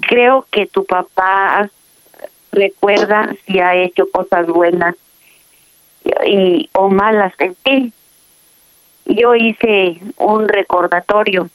creo 0.08 0.48
que 0.52 0.66
tu 0.68 0.86
papá 0.86 1.70
recuerda 2.52 3.36
si 3.46 3.60
ha 3.60 3.76
hecho 3.76 4.10
cosas 4.12 4.48
buenas 4.48 4.96
y 6.26 6.70
o 6.74 6.90
malas 6.90 7.34
en 7.40 7.56
ti. 7.56 7.94
Yo 9.06 9.36
hice 9.36 10.00
un 10.18 10.48
recordatorio. 10.48 11.50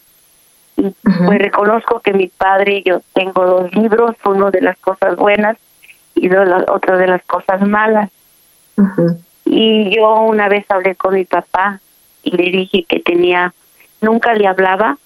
Y 0.76 0.94
pues 1.02 1.38
reconozco 1.38 2.00
que 2.00 2.12
mi 2.12 2.28
padre 2.28 2.82
yo 2.84 3.02
tengo 3.12 3.44
dos 3.44 3.74
libros, 3.74 4.16
uno 4.24 4.50
de 4.50 4.62
las 4.62 4.78
cosas 4.78 5.16
buenas 5.16 5.58
y 6.14 6.34
otro 6.34 6.96
de 6.96 7.06
las 7.06 7.22
cosas 7.24 7.60
malas. 7.66 8.10
Y 9.44 9.94
yo 9.94 10.20
una 10.20 10.48
vez 10.48 10.64
hablé 10.70 10.94
con 10.94 11.14
mi 11.14 11.24
papá 11.24 11.80
y 12.22 12.30
le 12.36 12.50
dije 12.50 12.84
que 12.84 13.00
tenía, 13.00 13.52
nunca 14.00 14.32
le 14.32 14.46
hablaba, 14.46 14.96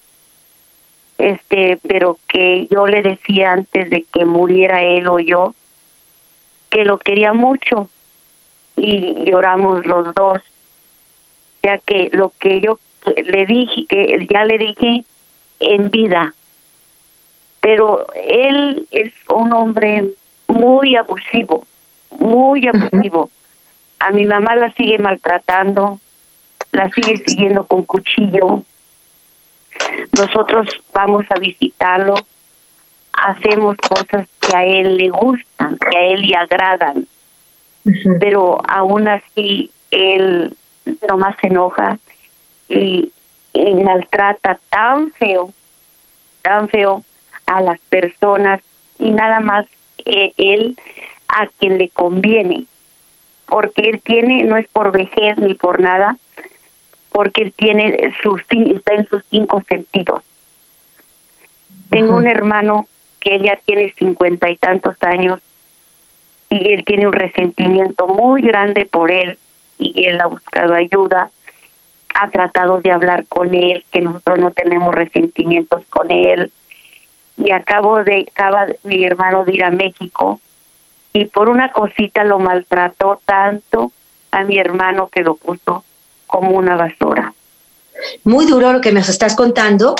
este, 1.17 1.79
pero 1.87 2.17
que 2.27 2.67
yo 2.69 2.87
le 2.87 3.01
decía 3.01 3.53
antes 3.53 3.89
de 3.89 4.03
que 4.03 4.25
muriera 4.25 4.81
él 4.81 5.07
o 5.07 5.19
yo 5.19 5.53
que 6.69 6.83
lo 6.83 6.97
quería 6.97 7.33
mucho. 7.33 7.89
Y 8.75 9.23
lloramos 9.29 9.85
los 9.85 10.13
dos, 10.13 10.41
ya 11.65 11.79
que 11.79 12.09
lo 12.13 12.31
que 12.39 12.61
yo 12.61 12.79
le 13.05 13.45
dije, 13.47 13.85
que 13.89 14.27
ya 14.31 14.45
le 14.45 14.57
dije 14.59 15.03
en 15.59 15.89
vida, 15.89 16.33
pero 17.59 18.05
él 18.13 18.87
es 18.91 19.11
un 19.29 19.51
hombre 19.51 20.05
muy 20.47 20.95
abusivo, 20.95 21.65
muy 22.19 22.67
abusivo. 22.67 23.31
A 23.97 24.11
mi 24.11 24.25
mamá 24.25 24.55
la 24.55 24.71
sigue 24.73 24.99
maltratando, 24.99 25.99
la 26.71 26.89
sigue 26.91 27.17
siguiendo 27.25 27.65
con 27.65 27.83
cuchillo, 27.83 28.61
nosotros 30.15 30.67
vamos 30.93 31.25
a 31.31 31.39
visitarlo, 31.39 32.13
hacemos 33.13 33.75
cosas 33.77 34.27
que 34.39 34.55
a 34.55 34.63
él 34.63 34.97
le 34.97 35.09
gustan, 35.09 35.77
que 35.77 35.97
a 35.97 36.01
él 36.01 36.27
le 36.27 36.35
agradan, 36.35 37.07
pero 38.19 38.61
aún 38.67 39.07
así 39.07 39.71
él 39.89 40.55
nomás 41.07 41.35
se 41.41 41.47
enoja. 41.47 41.99
Y, 42.69 43.11
maltrata 43.83 44.59
tan 44.69 45.11
feo, 45.11 45.53
tan 46.41 46.67
feo 46.67 47.03
a 47.45 47.61
las 47.61 47.79
personas 47.79 48.61
y 48.99 49.11
nada 49.11 49.39
más 49.39 49.65
eh, 50.05 50.33
él 50.37 50.77
a 51.27 51.47
quien 51.47 51.77
le 51.77 51.89
conviene, 51.89 52.65
porque 53.45 53.83
él 53.83 54.01
tiene, 54.01 54.43
no 54.43 54.57
es 54.57 54.67
por 54.67 54.91
vejez 54.91 55.37
ni 55.37 55.53
por 55.53 55.79
nada, 55.79 56.17
porque 57.11 57.43
él 57.43 57.53
tiene 57.53 58.13
sus, 58.21 58.41
está 58.49 58.95
en 58.95 59.07
sus 59.07 59.23
cinco 59.29 59.63
sentidos. 59.69 60.21
Tengo 61.89 62.17
un 62.17 62.27
hermano 62.27 62.87
que 63.21 63.39
ya 63.39 63.57
tiene 63.65 63.93
cincuenta 63.97 64.49
y 64.49 64.57
tantos 64.57 65.01
años 65.01 65.39
y 66.49 66.73
él 66.73 66.83
tiene 66.83 67.07
un 67.07 67.13
resentimiento 67.13 68.07
muy 68.07 68.41
grande 68.41 68.85
por 68.85 69.11
él 69.11 69.37
y 69.77 70.05
él 70.05 70.19
ha 70.21 70.27
buscado 70.27 70.73
ayuda, 70.73 71.29
ha 72.13 72.29
tratado 72.29 72.81
de 72.81 72.91
hablar 72.91 73.25
con 73.27 73.53
él, 73.53 73.83
que 73.91 74.01
nosotros 74.01 74.39
no 74.39 74.51
tenemos 74.51 74.93
resentimientos 74.95 75.83
con 75.89 76.11
él. 76.11 76.51
Y 77.37 77.51
acabo 77.51 78.03
de, 78.03 78.25
acaba 78.31 78.67
mi 78.83 79.03
hermano 79.03 79.43
ir 79.47 79.63
a 79.63 79.71
México 79.71 80.39
y 81.11 81.25
por 81.25 81.49
una 81.49 81.71
cosita 81.71 82.23
lo 82.23 82.39
maltrató 82.39 83.21
tanto 83.25 83.91
a 84.31 84.43
mi 84.43 84.57
hermano 84.57 85.07
que 85.07 85.21
lo 85.21 85.35
puso 85.35 85.83
como 86.27 86.51
una 86.51 86.75
basura. 86.75 87.33
Muy 88.23 88.45
duro 88.45 88.73
lo 88.73 88.81
que 88.81 88.91
nos 88.91 89.09
estás 89.09 89.35
contando, 89.35 89.95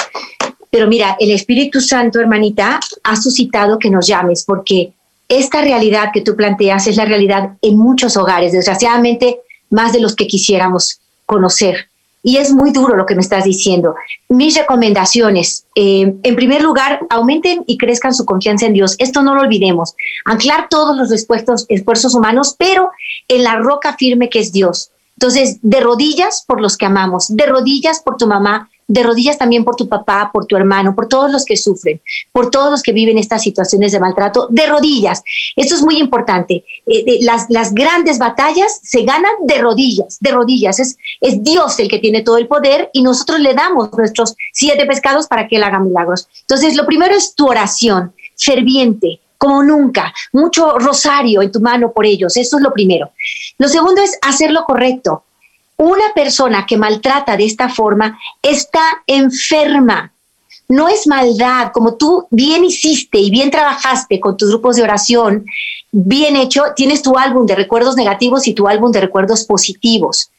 pero 0.69 0.88
mira, 0.88 1.15
el 1.19 1.31
Espíritu 1.31 1.79
Santo, 1.79 2.19
hermanita, 2.19 2.79
ha 3.03 3.15
suscitado 3.15 3.79
que 3.79 3.89
nos 3.89 4.07
llames, 4.07 4.43
porque 4.45 4.91
esta 5.29 5.61
realidad 5.61 6.11
que 6.13 6.21
tú 6.21 6.35
planteas 6.35 6.88
es 6.88 6.97
la 6.97 7.05
realidad 7.05 7.51
en 7.61 7.77
muchos 7.77 8.17
hogares, 8.17 8.51
desgraciadamente 8.51 9.39
más 9.75 9.93
de 9.93 9.99
los 9.99 10.15
que 10.15 10.25
quisiéramos 10.25 10.99
conocer. 11.25 11.89
Y 12.23 12.38
es 12.38 12.51
muy 12.51 12.71
duro 12.71 12.95
lo 12.95 13.05
que 13.05 13.13
me 13.13 13.21
estás 13.21 13.43
diciendo. 13.43 13.93
Mis 14.29 14.55
recomendaciones, 14.57 15.65
eh, 15.75 16.15
en 16.23 16.35
primer 16.35 16.63
lugar, 16.63 17.01
aumenten 17.11 17.63
y 17.67 17.77
crezcan 17.77 18.15
su 18.15 18.25
confianza 18.25 18.65
en 18.65 18.73
Dios. 18.73 18.95
Esto 18.97 19.21
no 19.21 19.35
lo 19.35 19.41
olvidemos. 19.41 19.93
Anclar 20.25 20.67
todos 20.69 20.97
los 20.97 21.11
esfuerzos, 21.11 21.65
esfuerzos 21.69 22.15
humanos, 22.15 22.55
pero 22.57 22.89
en 23.27 23.43
la 23.43 23.57
roca 23.57 23.95
firme 23.95 24.29
que 24.29 24.39
es 24.39 24.51
Dios 24.51 24.89
Entonces, 25.17 25.59
de 25.61 25.81
rodillas 25.81 26.43
por 26.47 26.61
los 26.61 26.77
que 26.77 26.88
amamos, 26.88 27.27
de 27.29 27.45
rodillas 27.45 28.01
por 28.01 28.17
tu 28.17 28.25
mamá, 28.25 28.69
de 28.88 29.04
rodillas 29.04 29.38
también 29.38 29.63
por 29.63 29.76
tu 29.76 29.88
papá, 29.88 30.30
por 30.32 30.45
tu 30.45 30.56
hermano, 30.56 30.95
por 30.95 31.08
todos 31.08 31.32
los 31.32 31.45
que 31.45 31.58
sufren, 31.58 32.02
por 32.32 32.52
todos 32.52 32.71
los 32.71 32.84
que 32.84 32.91
viven 32.91 33.17
estas 33.17 33.41
situaciones 33.41 33.91
de 33.91 34.00
maltrato, 34.00 34.48
de 34.50 34.67
rodillas. 34.67 35.24
Esto 35.56 35.76
es 35.76 35.82
muy 35.82 35.98
importante. 35.98 36.63
Eh, 36.86 37.19
las, 37.21 37.48
las, 37.50 37.74
grandes 37.74 38.19
batallas 38.19 38.80
se 38.84 39.04
ganan 39.04 39.32
de 39.41 39.58
rodillas, 39.58 40.17
de 40.19 40.32
rodillas. 40.32 40.80
Es, 40.80 40.98
es 41.21 41.43
Dios 41.43 41.80
el 41.80 41.89
que 41.89 42.00
tiene 42.00 42.21
todo 42.21 42.38
el 42.38 42.48
poder 42.48 42.89
y 42.93 43.02
nosotros 43.02 43.39
le 43.39 43.54
damos 43.54 43.91
nuestros 43.93 44.36
siete 44.54 44.86
pescados 44.86 45.28
para 45.28 45.48
que 45.48 45.56
Él 45.56 45.63
haga 45.63 45.80
milagros. 45.80 46.28
Entonces, 46.41 46.76
lo 46.76 46.86
primero 46.86 47.15
es 47.15 47.34
tu 47.34 47.48
oración 47.48 48.13
ferviente, 48.38 49.19
como 49.38 49.63
nunca, 49.63 50.13
mucho 50.34 50.78
rosario 50.78 51.41
en 51.41 51.52
tu 51.52 51.60
mano 51.60 51.91
por 51.91 52.06
ellos, 52.06 52.38
eso 52.38 52.58
es 52.58 52.63
lo 52.63 52.74
primero. 52.74 53.12
Lo 53.58 53.67
segundo 53.67 54.02
es 54.02 54.17
hacer 54.21 54.52
lo 54.52 54.65
correcto. 54.65 55.24
Una 55.77 56.13
persona 56.13 56.65
que 56.65 56.77
maltrata 56.77 57.35
de 57.35 57.45
esta 57.45 57.69
forma 57.69 58.17
está 58.41 59.03
enferma. 59.07 60.11
No 60.67 60.88
es 60.88 61.05
maldad, 61.05 61.71
como 61.73 61.95
tú 61.95 62.27
bien 62.31 62.63
hiciste 62.63 63.19
y 63.19 63.29
bien 63.29 63.51
trabajaste 63.51 64.19
con 64.19 64.35
tus 64.38 64.49
grupos 64.49 64.77
de 64.77 64.83
oración, 64.83 65.45
bien 65.91 66.35
hecho, 66.35 66.63
tienes 66.75 67.01
tu 67.01 67.17
álbum 67.17 67.45
de 67.45 67.55
recuerdos 67.55 67.95
negativos 67.95 68.47
y 68.47 68.53
tu 68.53 68.67
álbum 68.67 68.91
de 68.91 69.01
recuerdos 69.01 69.43
positivos. 69.43 70.31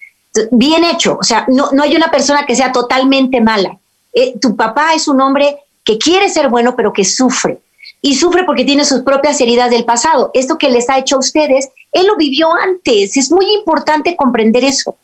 Bien 0.51 0.85
hecho, 0.85 1.17
o 1.21 1.25
sea, 1.25 1.47
no, 1.49 1.71
no 1.73 1.83
hay 1.83 1.95
una 1.97 2.11
persona 2.11 2.45
que 2.45 2.57
sea 2.57 2.73
totalmente 2.73 3.41
mala. 3.41 3.79
Eh, 4.13 4.35
tu 4.41 4.57
papá 4.57 4.95
es 4.95 5.07
un 5.07 5.21
hombre 5.21 5.59
que 5.85 5.99
quiere 5.99 6.29
ser 6.29 6.49
bueno, 6.49 6.75
pero 6.75 6.93
que 6.93 7.05
sufre 7.05 7.61
y 8.03 8.15
sufre 8.15 8.45
porque 8.45 8.65
tiene 8.65 8.85
sus 8.85 9.03
propias 9.03 9.41
heridas 9.41 9.71
del 9.71 9.85
pasado. 9.85 10.31
Esto 10.35 10.59
que 10.59 10.71
les 10.71 10.89
ha 10.89 10.99
hecho 10.99 11.17
a 11.17 11.21
ustedes, 11.21 11.71
él 11.93 12.07
lo 12.07 12.17
vivió 12.17 12.53
antes. 12.55 13.17
Es 13.17 13.31
muy 13.31 13.53
importante 13.53 14.17
comprender 14.17 14.65
eso. 14.65 14.97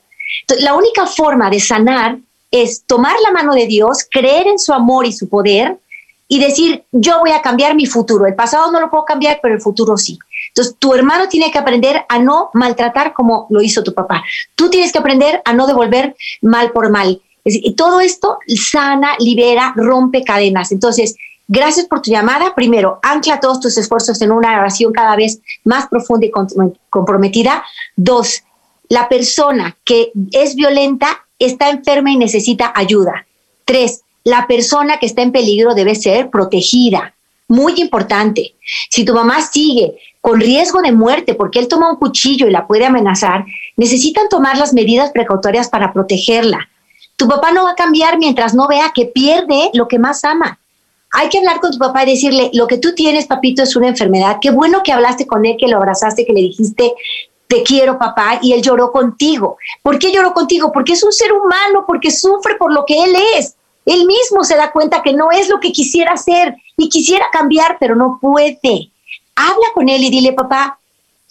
La 0.60 0.74
única 0.74 1.06
forma 1.06 1.50
de 1.50 1.60
sanar 1.60 2.18
es 2.50 2.84
tomar 2.86 3.14
la 3.24 3.32
mano 3.32 3.54
de 3.54 3.66
Dios, 3.66 4.06
creer 4.10 4.46
en 4.46 4.58
su 4.58 4.72
amor 4.72 5.06
y 5.06 5.12
su 5.12 5.28
poder 5.28 5.78
y 6.28 6.38
decir, 6.38 6.84
yo 6.92 7.20
voy 7.20 7.30
a 7.30 7.42
cambiar 7.42 7.74
mi 7.74 7.86
futuro. 7.86 8.26
El 8.26 8.34
pasado 8.34 8.70
no 8.70 8.80
lo 8.80 8.90
puedo 8.90 9.04
cambiar, 9.04 9.40
pero 9.42 9.54
el 9.54 9.60
futuro 9.60 9.96
sí. 9.96 10.18
Entonces, 10.48 10.76
tu 10.78 10.94
hermano 10.94 11.28
tiene 11.28 11.50
que 11.50 11.58
aprender 11.58 12.04
a 12.08 12.18
no 12.18 12.50
maltratar 12.54 13.12
como 13.12 13.46
lo 13.50 13.60
hizo 13.60 13.82
tu 13.82 13.92
papá. 13.92 14.22
Tú 14.54 14.70
tienes 14.70 14.92
que 14.92 14.98
aprender 14.98 15.42
a 15.44 15.52
no 15.52 15.66
devolver 15.66 16.16
mal 16.40 16.72
por 16.72 16.90
mal. 16.90 17.20
y 17.44 17.74
todo 17.74 18.00
esto 18.00 18.38
sana, 18.46 19.16
libera, 19.18 19.72
rompe 19.76 20.22
cadenas. 20.22 20.72
Entonces, 20.72 21.16
Gracias 21.48 21.84
por 21.84 22.00
tu 22.00 22.10
llamada. 22.10 22.54
Primero, 22.54 22.98
ancla 23.02 23.38
todos 23.38 23.60
tus 23.60 23.76
esfuerzos 23.76 24.22
en 24.22 24.32
una 24.32 24.58
oración 24.58 24.90
cada 24.90 25.16
vez 25.16 25.38
más 25.64 25.86
profunda 25.86 26.24
y 26.24 26.30
comprometida. 26.88 27.62
Dos, 27.94 28.42
la 28.92 29.08
persona 29.08 29.74
que 29.86 30.12
es 30.32 30.54
violenta 30.54 31.24
está 31.38 31.70
enferma 31.70 32.10
y 32.10 32.18
necesita 32.18 32.70
ayuda. 32.74 33.26
Tres, 33.64 34.02
la 34.22 34.46
persona 34.46 34.98
que 34.98 35.06
está 35.06 35.22
en 35.22 35.32
peligro 35.32 35.74
debe 35.74 35.94
ser 35.94 36.28
protegida. 36.28 37.14
Muy 37.48 37.80
importante. 37.80 38.54
Si 38.90 39.06
tu 39.06 39.14
mamá 39.14 39.40
sigue 39.40 39.96
con 40.20 40.40
riesgo 40.40 40.82
de 40.82 40.92
muerte 40.92 41.32
porque 41.32 41.58
él 41.58 41.68
toma 41.68 41.90
un 41.90 41.96
cuchillo 41.96 42.46
y 42.46 42.50
la 42.50 42.66
puede 42.66 42.84
amenazar, 42.84 43.46
necesitan 43.78 44.28
tomar 44.28 44.58
las 44.58 44.74
medidas 44.74 45.10
precautorias 45.10 45.70
para 45.70 45.94
protegerla. 45.94 46.68
Tu 47.16 47.26
papá 47.26 47.50
no 47.50 47.64
va 47.64 47.70
a 47.70 47.76
cambiar 47.76 48.18
mientras 48.18 48.52
no 48.52 48.68
vea 48.68 48.92
que 48.94 49.06
pierde 49.06 49.70
lo 49.72 49.88
que 49.88 49.98
más 49.98 50.22
ama 50.22 50.58
hay 51.14 51.28
que 51.28 51.38
hablar 51.38 51.60
con 51.60 51.70
tu 51.70 51.78
papá 51.78 52.04
y 52.04 52.12
decirle, 52.12 52.50
lo 52.54 52.66
que 52.66 52.78
tú 52.78 52.94
tienes, 52.94 53.26
papito, 53.26 53.62
es 53.62 53.76
una 53.76 53.88
enfermedad. 53.88 54.38
Qué 54.40 54.50
bueno 54.50 54.82
que 54.82 54.92
hablaste 54.92 55.26
con 55.26 55.44
él, 55.44 55.56
que 55.58 55.68
lo 55.68 55.76
abrazaste, 55.76 56.24
que 56.24 56.32
le 56.32 56.40
dijiste, 56.40 56.94
te 57.52 57.62
quiero, 57.62 57.98
papá, 57.98 58.38
y 58.40 58.54
él 58.54 58.62
lloró 58.62 58.90
contigo. 58.90 59.58
¿Por 59.82 59.98
qué 59.98 60.10
lloró 60.10 60.32
contigo? 60.32 60.72
Porque 60.72 60.94
es 60.94 61.02
un 61.02 61.12
ser 61.12 61.34
humano, 61.34 61.84
porque 61.86 62.10
sufre 62.10 62.54
por 62.54 62.72
lo 62.72 62.86
que 62.86 63.04
él 63.04 63.14
es. 63.36 63.56
Él 63.84 64.06
mismo 64.06 64.42
se 64.42 64.56
da 64.56 64.72
cuenta 64.72 65.02
que 65.02 65.12
no 65.12 65.30
es 65.30 65.50
lo 65.50 65.60
que 65.60 65.70
quisiera 65.70 66.14
hacer 66.14 66.56
y 66.78 66.88
quisiera 66.88 67.26
cambiar, 67.30 67.76
pero 67.78 67.94
no 67.94 68.18
puede. 68.22 68.90
Habla 69.36 69.66
con 69.74 69.90
él 69.90 70.02
y 70.02 70.08
dile, 70.08 70.32
papá, 70.32 70.78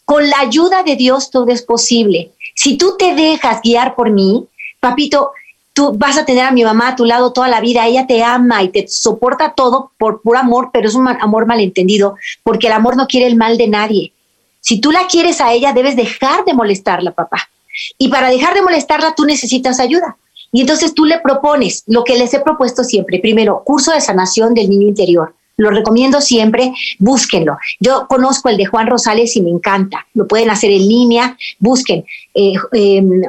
con 0.05 0.29
la 0.29 0.41
ayuda 0.41 0.83
de 0.83 0.95
Dios 0.95 1.31
todo 1.31 1.47
es 1.47 1.63
posible. 1.63 2.33
Si 2.53 2.77
tú 2.77 2.97
te 2.99 3.15
dejas 3.15 3.59
guiar 3.63 3.95
por 3.95 4.11
mí, 4.11 4.45
papito, 4.79 5.31
tú 5.73 5.93
vas 5.97 6.19
a 6.19 6.25
tener 6.25 6.45
a 6.45 6.51
mi 6.51 6.63
mamá 6.63 6.89
a 6.89 6.95
tu 6.95 7.05
lado 7.05 7.33
toda 7.33 7.47
la 7.47 7.61
vida, 7.61 7.87
ella 7.87 8.05
te 8.05 8.23
ama 8.23 8.61
y 8.61 8.69
te 8.69 8.87
soporta 8.87 9.53
todo 9.55 9.91
por 9.97 10.21
puro 10.21 10.37
amor, 10.37 10.69
pero 10.71 10.87
es 10.87 10.93
un 10.93 11.07
amor 11.07 11.47
malentendido, 11.47 12.15
porque 12.43 12.67
el 12.67 12.73
amor 12.73 12.95
no 12.95 13.07
quiere 13.07 13.25
el 13.25 13.37
mal 13.37 13.57
de 13.57 13.67
nadie. 13.67 14.13
Si 14.61 14.79
tú 14.79 14.91
la 14.91 15.07
quieres 15.07 15.41
a 15.41 15.51
ella, 15.51 15.73
debes 15.73 15.95
dejar 15.95 16.45
de 16.45 16.53
molestarla, 16.53 17.11
papá. 17.11 17.49
Y 17.97 18.07
para 18.09 18.29
dejar 18.29 18.53
de 18.53 18.61
molestarla, 18.61 19.13
tú 19.15 19.25
necesitas 19.25 19.79
ayuda. 19.79 20.17
Y 20.51 20.61
entonces 20.61 20.93
tú 20.93 21.05
le 21.05 21.19
propones 21.19 21.83
lo 21.87 22.03
que 22.03 22.17
les 22.17 22.33
he 22.33 22.39
propuesto 22.39 22.83
siempre. 22.83 23.19
Primero, 23.19 23.63
curso 23.65 23.91
de 23.91 24.01
sanación 24.01 24.53
del 24.53 24.69
niño 24.69 24.87
interior. 24.87 25.33
Lo 25.57 25.69
recomiendo 25.69 26.21
siempre, 26.21 26.73
búsquenlo. 26.99 27.57
Yo 27.79 28.07
conozco 28.07 28.49
el 28.49 28.57
de 28.57 28.65
Juan 28.65 28.87
Rosales 28.87 29.35
y 29.35 29.41
me 29.41 29.49
encanta. 29.49 30.07
Lo 30.13 30.27
pueden 30.27 30.49
hacer 30.49 30.71
en 30.71 30.87
línea, 30.87 31.37
busquen. 31.59 32.05
Eh, 32.33 32.53
em, 32.73 33.21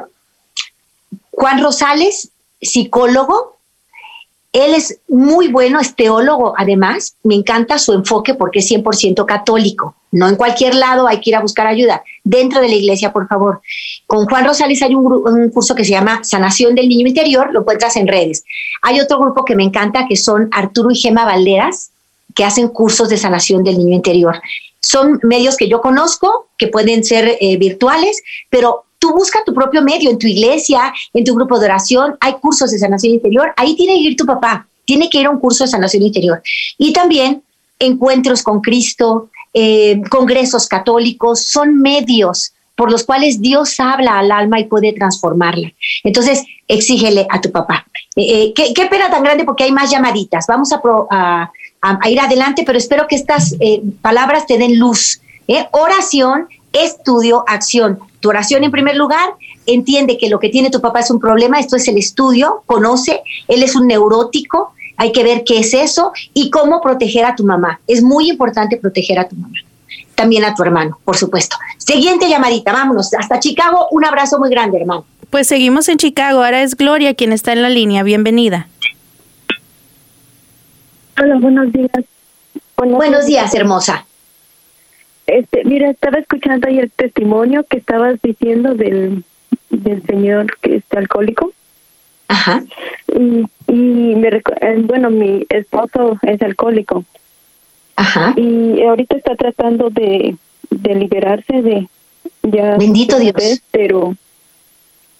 Juan 1.31 1.61
Rosales 1.61 2.29
psicólogo. 2.61 3.57
Él 4.53 4.75
es 4.75 4.99
muy 5.07 5.47
bueno, 5.47 5.79
es 5.79 5.95
teólogo 5.95 6.53
además. 6.55 7.15
Me 7.23 7.33
encanta 7.33 7.79
su 7.79 7.91
enfoque 7.91 8.35
porque 8.35 8.59
es 8.59 8.71
100% 8.71 9.25
católico. 9.25 9.95
No 10.11 10.29
en 10.29 10.35
cualquier 10.35 10.75
lado 10.75 11.07
hay 11.07 11.19
que 11.21 11.31
ir 11.31 11.35
a 11.35 11.41
buscar 11.41 11.65
ayuda. 11.65 12.03
Dentro 12.23 12.61
de 12.61 12.67
la 12.67 12.75
iglesia, 12.75 13.11
por 13.11 13.27
favor. 13.27 13.61
Con 14.05 14.27
Juan 14.27 14.45
Rosales 14.45 14.83
hay 14.83 14.93
un, 14.93 15.05
un 15.05 15.49
curso 15.49 15.73
que 15.73 15.83
se 15.83 15.91
llama 15.91 16.23
Sanación 16.23 16.75
del 16.75 16.87
Niño 16.87 17.07
Interior. 17.07 17.51
Lo 17.51 17.61
encuentras 17.61 17.95
en 17.95 18.07
redes. 18.07 18.45
Hay 18.83 18.99
otro 18.99 19.19
grupo 19.19 19.43
que 19.43 19.55
me 19.55 19.63
encanta 19.63 20.05
que 20.07 20.15
son 20.15 20.49
Arturo 20.51 20.91
y 20.91 20.95
Gema 20.95 21.25
Valderas, 21.25 21.89
que 22.35 22.45
hacen 22.45 22.67
cursos 22.67 23.09
de 23.09 23.17
sanación 23.17 23.63
del 23.63 23.79
niño 23.79 23.95
interior. 23.95 24.39
Son 24.81 25.19
medios 25.23 25.57
que 25.57 25.67
yo 25.67 25.81
conozco, 25.81 26.47
que 26.57 26.67
pueden 26.67 27.03
ser 27.03 27.37
eh, 27.39 27.57
virtuales, 27.57 28.21
pero 28.49 28.85
Tú 29.03 29.11
busca 29.11 29.43
tu 29.45 29.53
propio 29.53 29.81
medio, 29.81 30.09
en 30.09 30.17
tu 30.17 30.27
iglesia, 30.27 30.93
en 31.13 31.25
tu 31.25 31.35
grupo 31.35 31.59
de 31.59 31.65
oración, 31.65 32.15
hay 32.21 32.35
cursos 32.35 32.71
de 32.71 32.79
sanación 32.79 33.11
interior, 33.11 33.51
ahí 33.57 33.75
tiene 33.75 33.95
que 33.95 33.99
ir 33.99 34.15
tu 34.15 34.25
papá, 34.25 34.65
tiene 34.85 35.09
que 35.09 35.19
ir 35.19 35.25
a 35.25 35.29
un 35.29 35.41
curso 35.41 35.65
de 35.65 35.69
sanación 35.71 36.03
interior. 36.03 36.41
Y 36.77 36.93
también 36.93 37.43
encuentros 37.79 38.41
con 38.41 38.61
Cristo, 38.61 39.29
eh, 39.53 40.01
congresos 40.09 40.67
católicos, 40.67 41.47
son 41.47 41.81
medios 41.81 42.53
por 42.77 42.89
los 42.89 43.03
cuales 43.03 43.41
Dios 43.41 43.77
habla 43.77 44.19
al 44.19 44.31
alma 44.31 44.61
y 44.61 44.67
puede 44.67 44.93
transformarla. 44.93 45.73
Entonces, 46.05 46.45
exígele 46.69 47.27
a 47.29 47.41
tu 47.41 47.51
papá. 47.51 47.85
Eh, 48.15 48.53
eh, 48.57 48.73
qué, 48.73 48.85
pena 48.85 49.11
tan 49.11 49.21
grande 49.21 49.43
porque 49.43 49.65
hay 49.65 49.73
más 49.73 49.91
llamaditas. 49.91 50.45
Vamos 50.47 50.69
a, 50.71 51.51
ir 52.09 52.19
adelante, 52.21 52.63
pero 52.65 52.77
espero 52.77 53.05
que 53.09 53.17
estas 53.17 53.53
palabras 54.01 54.47
te 54.47 54.57
den 54.57 54.79
luz. 54.79 55.19
Oración, 55.73 56.47
estudio, 56.71 57.43
acción 57.49 57.99
tu 58.23 58.29
oración 58.29 58.63
en 58.63 58.71
primer 58.71 58.95
lugar, 58.95 59.31
entiende 59.65 60.17
que 60.17 60.29
lo 60.29 60.39
que 60.39 60.47
tiene 60.47 60.69
tu 60.69 60.79
papá 60.79 61.01
es 61.01 61.11
un 61.11 61.19
problema, 61.19 61.59
esto 61.59 61.75
es 61.75 61.89
el 61.89 61.97
estudio, 61.97 62.63
conoce, 62.65 63.21
él 63.49 63.61
es 63.61 63.75
un 63.75 63.85
neurótico, 63.85 64.71
hay 64.95 65.11
que 65.11 65.25
ver 65.25 65.43
qué 65.43 65.59
es 65.59 65.73
eso 65.73 66.13
y 66.33 66.49
cómo 66.49 66.79
proteger 66.79 67.25
a 67.25 67.35
tu 67.35 67.43
mamá. 67.43 67.81
Es 67.85 68.01
muy 68.01 68.29
importante 68.29 68.77
proteger 68.77 69.19
a 69.19 69.27
tu 69.27 69.35
mamá. 69.35 69.57
También 70.15 70.45
a 70.45 70.55
tu 70.55 70.63
hermano, 70.63 70.99
por 71.03 71.17
supuesto. 71.17 71.57
Siguiente 71.77 72.29
llamadita, 72.29 72.71
vámonos. 72.71 73.13
Hasta 73.13 73.41
Chicago, 73.41 73.89
un 73.91 74.05
abrazo 74.05 74.39
muy 74.39 74.49
grande, 74.49 74.79
hermano. 74.79 75.05
Pues 75.29 75.47
seguimos 75.47 75.89
en 75.89 75.97
Chicago. 75.97 76.45
Ahora 76.45 76.63
es 76.63 76.77
Gloria 76.77 77.15
quien 77.15 77.33
está 77.33 77.51
en 77.51 77.61
la 77.61 77.69
línea. 77.69 78.03
Bienvenida. 78.03 78.69
Hola, 81.21 81.39
buenos 81.41 81.73
días. 81.73 82.05
buenos 82.77 83.25
días, 83.25 83.53
hermosa. 83.53 84.05
Este, 85.27 85.63
mira, 85.63 85.89
estaba 85.89 86.19
escuchando 86.19 86.67
ahí 86.67 86.79
el 86.79 86.91
testimonio 86.91 87.63
que 87.63 87.77
estabas 87.77 88.21
diciendo 88.21 88.75
del, 88.75 89.23
del 89.69 90.03
señor 90.03 90.57
que 90.59 90.75
está 90.75 90.99
alcohólico. 90.99 91.53
Ajá. 92.27 92.63
Y, 93.07 93.45
y 93.67 94.15
me, 94.15 94.27
eh, 94.27 94.81
bueno, 94.83 95.09
mi 95.09 95.45
esposo 95.49 96.17
es 96.23 96.41
alcohólico. 96.41 97.05
Ajá. 97.95 98.33
Y 98.35 98.81
ahorita 98.81 99.17
está 99.17 99.35
tratando 99.35 99.89
de, 99.89 100.35
de 100.69 100.95
liberarse 100.95 101.61
de 101.61 101.87
ya. 102.41 102.77
Bendito 102.77 103.19
Dios. 103.19 103.61
pero, 103.71 104.15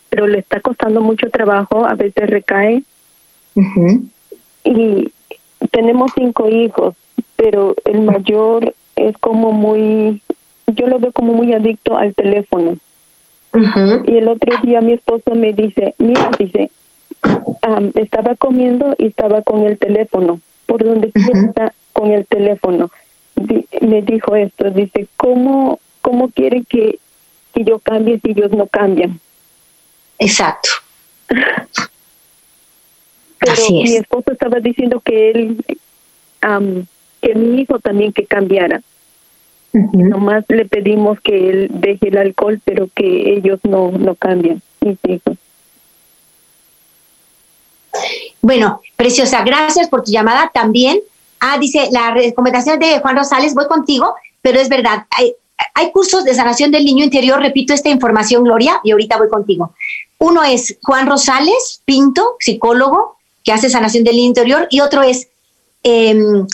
pero 0.09 0.27
le 0.27 0.39
está 0.39 0.59
costando 0.59 1.01
mucho 1.01 1.29
trabajo, 1.29 1.85
a 1.85 1.95
veces 1.95 2.29
recae. 2.29 2.83
Y 4.63 5.11
tenemos 5.71 6.11
cinco 6.15 6.49
hijos, 6.49 6.95
pero 7.35 7.75
el 7.85 8.01
mayor 8.01 8.73
es 8.95 9.17
como 9.17 9.51
muy, 9.51 10.21
yo 10.67 10.87
lo 10.87 10.99
veo 10.99 11.11
como 11.11 11.33
muy 11.33 11.53
adicto 11.53 11.97
al 11.97 12.13
teléfono. 12.13 12.77
Y 14.05 14.17
el 14.17 14.27
otro 14.29 14.57
día 14.63 14.81
mi 14.81 14.93
esposo 14.93 15.35
me 15.35 15.53
dice, 15.53 15.93
mira, 15.99 16.31
dice, 16.39 16.71
estaba 17.95 18.35
comiendo 18.35 18.95
y 18.97 19.07
estaba 19.07 19.43
con 19.43 19.63
el 19.63 19.77
teléfono, 19.77 20.39
por 20.65 20.83
donde 20.83 21.11
está 21.13 21.73
con 21.93 22.11
el 22.11 22.25
teléfono. 22.25 22.89
me 23.81 24.01
dijo 24.01 24.35
esto, 24.35 24.71
dice, 24.71 25.07
¿cómo, 25.17 25.79
cómo 26.01 26.29
quiere 26.29 26.63
que, 26.63 26.97
que 27.53 27.63
yo 27.63 27.77
cambie 27.79 28.19
si 28.19 28.31
ellos 28.31 28.51
no 28.51 28.65
cambian? 28.65 29.19
Exacto. 30.17 30.69
Pero 33.39 33.69
mi 33.69 33.95
esposo 33.97 34.31
estaba 34.31 34.59
diciendo 34.59 35.01
que 35.01 35.31
él, 35.31 35.57
que 37.23 37.33
mi 37.35 37.61
hijo 37.61 37.79
también 37.79 38.11
que 38.11 38.25
cambiara. 38.25 38.81
Nomás 39.71 40.43
le 40.49 40.65
pedimos 40.65 41.19
que 41.21 41.49
él 41.49 41.67
deje 41.71 42.09
el 42.09 42.17
alcohol, 42.17 42.61
pero 42.63 42.89
que 42.93 43.33
ellos 43.33 43.59
no, 43.63 43.91
no 43.91 44.13
cambian, 44.13 44.61
mis 44.81 44.99
hijos. 45.07 45.37
Bueno, 48.41 48.81
preciosa, 48.95 49.43
gracias 49.43 49.87
por 49.87 50.03
tu 50.03 50.11
llamada. 50.11 50.51
También, 50.53 50.99
ah, 51.39 51.57
dice 51.57 51.89
la 51.91 52.13
recomendación 52.13 52.77
de 52.77 52.99
Juan 52.99 53.15
Rosales, 53.15 53.55
voy 53.55 53.67
contigo, 53.67 54.13
pero 54.41 54.59
es 54.59 54.69
verdad, 54.69 55.05
hay, 55.17 55.33
hay 55.73 55.91
cursos 55.91 56.23
de 56.23 56.35
sanación 56.35 56.69
del 56.69 56.85
niño 56.85 57.05
interior, 57.05 57.39
repito 57.39 57.73
esta 57.73 57.89
información, 57.89 58.43
Gloria, 58.43 58.79
y 58.83 58.91
ahorita 58.91 59.17
voy 59.17 59.29
contigo. 59.29 59.73
Uno 60.19 60.43
es 60.43 60.77
Juan 60.83 61.07
Rosales 61.07 61.81
Pinto, 61.85 62.35
psicólogo, 62.39 63.17
que 63.43 63.53
hace 63.53 63.69
sanación 63.69 64.03
del 64.03 64.17
niño 64.17 64.27
interior, 64.27 64.67
y 64.69 64.81
otro 64.81 65.01
es 65.01 65.29
em, 65.83 66.45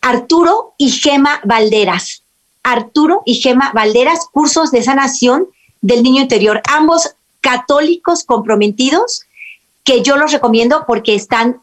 Arturo 0.00 0.74
y 0.78 0.90
Gema 0.90 1.40
Valderas. 1.44 2.22
Arturo 2.62 3.22
y 3.24 3.36
Gema 3.36 3.72
Valderas, 3.72 4.26
cursos 4.30 4.70
de 4.70 4.82
sanación 4.82 5.48
del 5.80 6.02
niño 6.02 6.22
interior. 6.22 6.62
Ambos 6.68 7.14
católicos 7.40 8.24
comprometidos, 8.24 9.22
que 9.84 10.02
yo 10.02 10.16
los 10.16 10.32
recomiendo 10.32 10.84
porque 10.86 11.14
están 11.14 11.60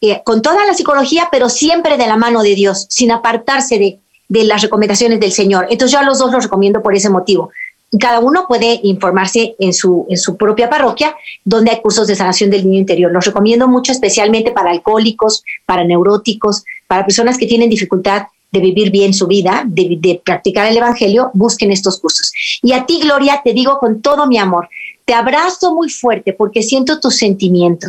eh, 0.00 0.22
con 0.24 0.42
toda 0.42 0.66
la 0.66 0.74
psicología, 0.74 1.28
pero 1.32 1.48
siempre 1.48 1.96
de 1.96 2.06
la 2.06 2.16
mano 2.16 2.42
de 2.42 2.54
Dios, 2.54 2.86
sin 2.90 3.10
apartarse 3.10 3.78
de, 3.78 4.44
las 4.44 4.62
recomendaciones 4.62 5.18
del 5.20 5.32
Señor. 5.32 5.66
Entonces 5.70 5.92
yo 5.92 5.98
a 5.98 6.04
los 6.04 6.18
dos 6.18 6.32
los 6.32 6.44
recomiendo 6.44 6.82
por 6.82 6.94
ese 6.94 7.08
motivo. 7.08 7.50
Cada 7.98 8.18
uno 8.20 8.46
puede 8.48 8.80
informarse 8.82 9.54
en 9.58 9.72
su, 9.72 10.06
en 10.08 10.18
su 10.18 10.36
propia 10.36 10.68
parroquia, 10.68 11.14
donde 11.44 11.70
hay 11.70 11.80
cursos 11.80 12.06
de 12.06 12.16
sanación 12.16 12.50
del 12.50 12.64
niño 12.64 12.80
interior. 12.80 13.12
Los 13.12 13.24
recomiendo 13.24 13.68
mucho, 13.68 13.92
especialmente 13.92 14.50
para 14.50 14.70
alcohólicos, 14.70 15.44
para 15.64 15.84
neuróticos, 15.84 16.64
para 16.94 17.06
personas 17.06 17.36
que 17.36 17.48
tienen 17.48 17.68
dificultad 17.68 18.28
de 18.52 18.60
vivir 18.60 18.92
bien 18.92 19.12
su 19.12 19.26
vida, 19.26 19.64
de, 19.66 20.22
practicar 20.24 20.70
el 20.70 20.76
Evangelio, 20.76 21.32
busquen 21.34 21.72
estos 21.72 21.98
cursos. 21.98 22.32
Y 22.62 22.72
a 22.72 22.86
ti, 22.86 23.00
Gloria, 23.02 23.40
te 23.42 23.52
digo 23.52 23.78
con 23.80 24.00
todo 24.00 24.28
mi 24.28 24.38
amor, 24.38 24.68
te 25.04 25.12
abrazo 25.12 25.74
muy 25.74 25.90
fuerte 25.90 26.34
porque 26.34 26.62
siento 26.62 27.00
tu 27.00 27.10
sentimiento, 27.10 27.88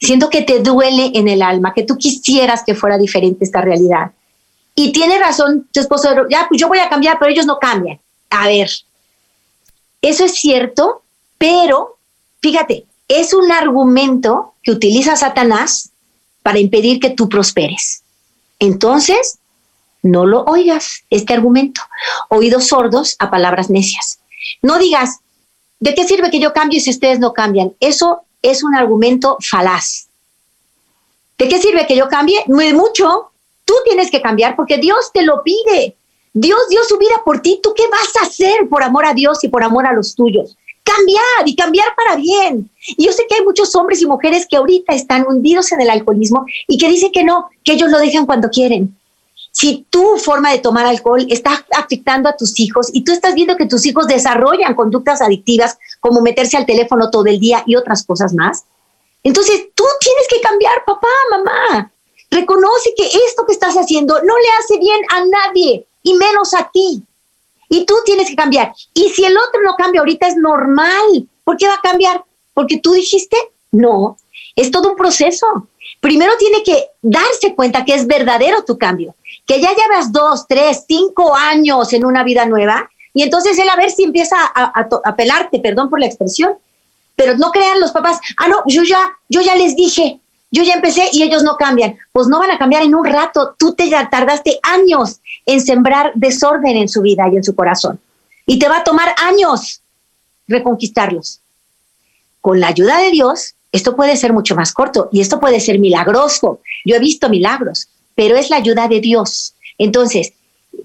siento 0.00 0.30
que 0.30 0.42
te 0.42 0.60
duele 0.60 1.10
en 1.14 1.26
el 1.26 1.42
alma, 1.42 1.74
que 1.74 1.82
tú 1.82 1.98
quisieras 1.98 2.62
que 2.64 2.76
fuera 2.76 2.96
diferente 2.96 3.44
esta 3.44 3.60
realidad. 3.60 4.12
Y 4.76 4.92
tiene 4.92 5.18
razón 5.18 5.66
tu 5.72 5.80
esposo, 5.80 6.08
ya, 6.30 6.46
pues 6.48 6.60
yo 6.60 6.68
voy 6.68 6.78
a 6.78 6.88
cambiar, 6.88 7.18
pero 7.18 7.32
ellos 7.32 7.46
no 7.46 7.58
cambian. 7.58 7.98
A 8.30 8.46
ver, 8.46 8.70
eso 10.00 10.24
es 10.24 10.34
cierto, 10.36 11.02
pero 11.38 11.96
fíjate, 12.40 12.84
es 13.08 13.34
un 13.34 13.50
argumento 13.50 14.54
que 14.62 14.70
utiliza 14.70 15.16
Satanás 15.16 15.90
para 16.44 16.60
impedir 16.60 17.00
que 17.00 17.10
tú 17.10 17.28
prosperes. 17.28 18.03
Entonces, 18.58 19.38
no 20.02 20.26
lo 20.26 20.44
oigas, 20.44 21.04
este 21.10 21.34
argumento. 21.34 21.80
Oídos 22.28 22.68
sordos 22.68 23.16
a 23.18 23.30
palabras 23.30 23.70
necias. 23.70 24.20
No 24.62 24.78
digas, 24.78 25.20
¿de 25.80 25.94
qué 25.94 26.06
sirve 26.06 26.30
que 26.30 26.40
yo 26.40 26.52
cambie 26.52 26.80
si 26.80 26.90
ustedes 26.90 27.18
no 27.18 27.32
cambian? 27.32 27.74
Eso 27.80 28.22
es 28.42 28.62
un 28.62 28.74
argumento 28.74 29.38
falaz. 29.40 30.08
¿De 31.38 31.48
qué 31.48 31.60
sirve 31.60 31.86
que 31.86 31.96
yo 31.96 32.08
cambie? 32.08 32.44
Muy 32.46 32.72
mucho. 32.74 33.30
Tú 33.64 33.74
tienes 33.84 34.10
que 34.10 34.20
cambiar 34.20 34.56
porque 34.56 34.78
Dios 34.78 35.10
te 35.12 35.22
lo 35.22 35.42
pide. 35.42 35.96
Dios 36.32 36.60
dio 36.68 36.80
su 36.84 36.98
vida 36.98 37.22
por 37.24 37.40
ti. 37.40 37.60
¿Tú 37.62 37.72
qué 37.74 37.84
vas 37.88 38.14
a 38.20 38.26
hacer 38.26 38.68
por 38.68 38.82
amor 38.82 39.06
a 39.06 39.14
Dios 39.14 39.42
y 39.42 39.48
por 39.48 39.64
amor 39.64 39.86
a 39.86 39.92
los 39.92 40.14
tuyos? 40.14 40.56
Cambiar 40.84 41.46
y 41.46 41.56
cambiar 41.56 41.88
para 41.96 42.16
bien. 42.16 42.70
Y 42.86 43.06
yo 43.06 43.12
sé 43.12 43.24
que 43.28 43.36
hay 43.36 43.44
muchos 43.44 43.74
hombres 43.74 44.00
y 44.02 44.06
mujeres 44.06 44.46
que 44.48 44.56
ahorita 44.56 44.94
están 44.94 45.26
hundidos 45.26 45.72
en 45.72 45.80
el 45.80 45.90
alcoholismo 45.90 46.44
y 46.68 46.78
que 46.78 46.88
dicen 46.88 47.10
que 47.10 47.24
no, 47.24 47.48
que 47.64 47.72
ellos 47.72 47.90
lo 47.90 47.98
dejan 47.98 48.26
cuando 48.26 48.48
quieren. 48.50 48.96
Si 49.50 49.86
tu 49.88 50.18
forma 50.18 50.50
de 50.50 50.58
tomar 50.58 50.84
alcohol 50.84 51.26
está 51.30 51.64
afectando 51.76 52.28
a 52.28 52.36
tus 52.36 52.58
hijos 52.58 52.90
y 52.92 53.04
tú 53.04 53.12
estás 53.12 53.34
viendo 53.34 53.56
que 53.56 53.66
tus 53.66 53.86
hijos 53.86 54.08
desarrollan 54.08 54.74
conductas 54.74 55.22
adictivas 55.22 55.78
como 56.00 56.20
meterse 56.20 56.56
al 56.56 56.66
teléfono 56.66 57.10
todo 57.10 57.26
el 57.26 57.38
día 57.38 57.62
y 57.64 57.76
otras 57.76 58.04
cosas 58.04 58.34
más, 58.34 58.64
entonces 59.24 59.68
tú 59.74 59.84
tienes 60.00 60.26
que 60.28 60.40
cambiar, 60.40 60.84
papá, 60.84 61.08
mamá. 61.30 61.90
Reconoce 62.30 62.94
que 62.96 63.06
esto 63.06 63.46
que 63.46 63.52
estás 63.52 63.74
haciendo 63.74 64.14
no 64.22 64.34
le 64.36 64.48
hace 64.58 64.78
bien 64.78 65.00
a 65.08 65.24
nadie 65.24 65.86
y 66.02 66.14
menos 66.14 66.52
a 66.52 66.70
ti. 66.70 67.02
Y 67.74 67.84
tú 67.86 67.94
tienes 68.04 68.28
que 68.28 68.36
cambiar. 68.36 68.72
Y 68.94 69.08
si 69.08 69.24
el 69.24 69.36
otro 69.36 69.60
no 69.64 69.74
cambia 69.74 70.00
ahorita 70.00 70.28
es 70.28 70.36
normal. 70.36 71.26
¿Por 71.42 71.56
qué 71.56 71.66
va 71.66 71.74
a 71.74 71.80
cambiar? 71.80 72.24
Porque 72.52 72.78
tú 72.78 72.92
dijiste, 72.92 73.36
no, 73.72 74.16
es 74.54 74.70
todo 74.70 74.90
un 74.90 74.96
proceso. 74.96 75.46
Primero 76.00 76.36
tiene 76.38 76.62
que 76.62 76.90
darse 77.02 77.52
cuenta 77.56 77.84
que 77.84 77.94
es 77.94 78.06
verdadero 78.06 78.64
tu 78.64 78.78
cambio, 78.78 79.16
que 79.44 79.60
ya 79.60 79.74
llevas 79.74 80.12
dos, 80.12 80.46
tres, 80.46 80.84
cinco 80.86 81.34
años 81.34 81.92
en 81.92 82.04
una 82.04 82.22
vida 82.22 82.46
nueva 82.46 82.88
y 83.12 83.22
entonces 83.22 83.58
él 83.58 83.68
a 83.68 83.76
ver 83.76 83.90
si 83.90 84.04
empieza 84.04 84.36
a, 84.54 84.86
a 85.04 85.16
pelarte, 85.16 85.58
perdón 85.58 85.90
por 85.90 85.98
la 85.98 86.06
expresión, 86.06 86.56
pero 87.16 87.36
no 87.36 87.50
crean 87.50 87.80
los 87.80 87.90
papás, 87.90 88.20
ah, 88.36 88.48
no, 88.48 88.62
yo 88.66 88.82
ya, 88.82 89.18
yo 89.28 89.40
ya 89.40 89.56
les 89.56 89.74
dije, 89.76 90.20
yo 90.54 90.62
ya 90.62 90.74
empecé 90.74 91.08
y 91.12 91.24
ellos 91.24 91.42
no 91.42 91.56
cambian. 91.56 91.98
Pues 92.12 92.28
no 92.28 92.38
van 92.38 92.52
a 92.52 92.58
cambiar 92.58 92.84
en 92.84 92.94
un 92.94 93.04
rato. 93.04 93.56
Tú 93.58 93.74
te 93.74 93.90
tardaste 94.10 94.60
años 94.62 95.20
en 95.44 95.60
sembrar 95.60 96.12
desorden 96.14 96.76
en 96.76 96.88
su 96.88 97.02
vida 97.02 97.28
y 97.30 97.36
en 97.36 97.42
su 97.42 97.56
corazón. 97.56 97.98
Y 98.46 98.58
te 98.60 98.68
va 98.68 98.78
a 98.78 98.84
tomar 98.84 99.14
años 99.20 99.80
reconquistarlos. 100.46 101.40
Con 102.40 102.60
la 102.60 102.68
ayuda 102.68 102.98
de 102.98 103.10
Dios, 103.10 103.54
esto 103.72 103.96
puede 103.96 104.16
ser 104.16 104.32
mucho 104.32 104.54
más 104.54 104.72
corto 104.72 105.08
y 105.10 105.20
esto 105.20 105.40
puede 105.40 105.58
ser 105.58 105.80
milagroso. 105.80 106.60
Yo 106.84 106.94
he 106.94 107.00
visto 107.00 107.28
milagros, 107.28 107.88
pero 108.14 108.36
es 108.36 108.48
la 108.48 108.56
ayuda 108.56 108.86
de 108.86 109.00
Dios. 109.00 109.54
Entonces, 109.76 110.34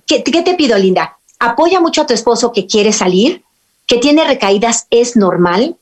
¿qué, 0.07 0.23
qué 0.23 0.41
te 0.41 0.55
pido, 0.55 0.77
Linda? 0.79 1.17
Apoya 1.37 1.79
mucho 1.79 2.01
a 2.01 2.07
tu 2.07 2.15
esposo 2.15 2.51
que 2.51 2.65
quiere 2.65 2.91
salir, 2.91 3.43
que 3.85 3.99
tiene 3.99 4.25
recaídas, 4.25 4.87
es 4.89 5.15
normal, 5.15 5.75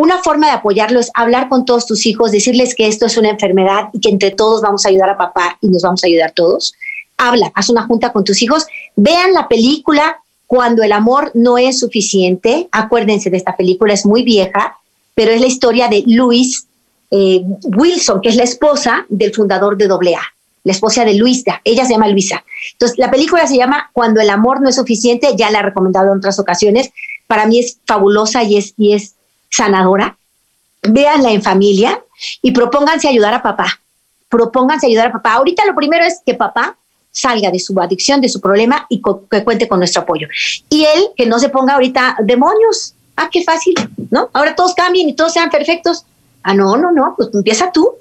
una 0.00 0.22
forma 0.22 0.46
de 0.46 0.54
apoyarlo 0.54 0.98
es 0.98 1.10
hablar 1.12 1.50
con 1.50 1.66
todos 1.66 1.84
tus 1.84 2.06
hijos, 2.06 2.32
decirles 2.32 2.74
que 2.74 2.88
esto 2.88 3.04
es 3.04 3.18
una 3.18 3.28
enfermedad 3.28 3.90
y 3.92 4.00
que 4.00 4.08
entre 4.08 4.30
todos 4.30 4.62
vamos 4.62 4.86
a 4.86 4.88
ayudar 4.88 5.10
a 5.10 5.18
papá 5.18 5.58
y 5.60 5.68
nos 5.68 5.82
vamos 5.82 6.02
a 6.02 6.06
ayudar 6.06 6.32
todos. 6.32 6.72
Habla, 7.18 7.52
haz 7.54 7.68
una 7.68 7.82
junta 7.82 8.10
con 8.10 8.24
tus 8.24 8.40
hijos, 8.40 8.66
vean 8.96 9.34
la 9.34 9.46
película 9.46 10.16
Cuando 10.46 10.82
el 10.82 10.90
amor 10.92 11.30
no 11.34 11.58
es 11.58 11.78
suficiente. 11.78 12.68
Acuérdense 12.72 13.30
de 13.30 13.36
esta 13.36 13.56
película, 13.56 13.92
es 13.92 14.04
muy 14.04 14.22
vieja, 14.22 14.78
pero 15.14 15.30
es 15.30 15.40
la 15.40 15.46
historia 15.46 15.86
de 15.86 16.02
Luis 16.06 16.66
eh, 17.10 17.42
Wilson, 17.64 18.20
que 18.22 18.30
es 18.30 18.36
la 18.36 18.44
esposa 18.44 19.04
del 19.10 19.34
fundador 19.34 19.76
de 19.76 19.84
AA, 19.84 20.22
la 20.64 20.72
esposa 20.72 21.04
de 21.04 21.14
Luisa, 21.14 21.60
ella 21.62 21.84
se 21.84 21.92
llama 21.92 22.08
Luisa. 22.08 22.42
Entonces, 22.72 22.98
la 22.98 23.10
película 23.10 23.46
se 23.46 23.56
llama 23.56 23.90
Cuando 23.92 24.20
el 24.20 24.30
amor 24.30 24.60
no 24.60 24.68
es 24.70 24.76
suficiente, 24.76 25.34
ya 25.36 25.50
la 25.50 25.60
he 25.60 25.62
recomendado 25.62 26.10
en 26.10 26.18
otras 26.18 26.38
ocasiones. 26.38 26.90
Para 27.26 27.46
mí 27.46 27.58
es 27.58 27.78
fabulosa 27.86 28.42
y 28.42 28.56
es, 28.56 28.74
y 28.76 28.94
es 28.94 29.14
sanadora, 29.50 30.16
véanla 30.82 31.32
en 31.32 31.42
familia 31.42 32.02
y 32.42 32.52
propónganse 32.52 33.08
ayudar 33.08 33.34
a 33.34 33.42
papá. 33.42 33.80
Propónganse 34.28 34.86
ayudar 34.86 35.08
a 35.08 35.12
papá. 35.12 35.34
Ahorita 35.34 35.64
lo 35.66 35.74
primero 35.74 36.04
es 36.04 36.20
que 36.24 36.34
papá 36.34 36.76
salga 37.10 37.50
de 37.50 37.58
su 37.58 37.78
adicción, 37.80 38.20
de 38.20 38.28
su 38.28 38.40
problema 38.40 38.86
y 38.88 39.02
que 39.02 39.44
cuente 39.44 39.68
con 39.68 39.80
nuestro 39.80 40.02
apoyo. 40.02 40.28
Y 40.68 40.84
él 40.84 41.08
que 41.16 41.26
no 41.26 41.38
se 41.38 41.48
ponga 41.48 41.74
ahorita 41.74 42.16
demonios. 42.22 42.94
Ah, 43.16 43.28
qué 43.30 43.42
fácil, 43.42 43.74
¿no? 44.10 44.30
Ahora 44.32 44.54
todos 44.54 44.74
cambien 44.74 45.08
y 45.08 45.14
todos 45.14 45.32
sean 45.32 45.50
perfectos. 45.50 46.06
Ah, 46.42 46.54
no, 46.54 46.76
no, 46.76 46.92
no, 46.92 47.14
pues 47.16 47.30
empieza 47.34 47.72
tú. 47.72 47.96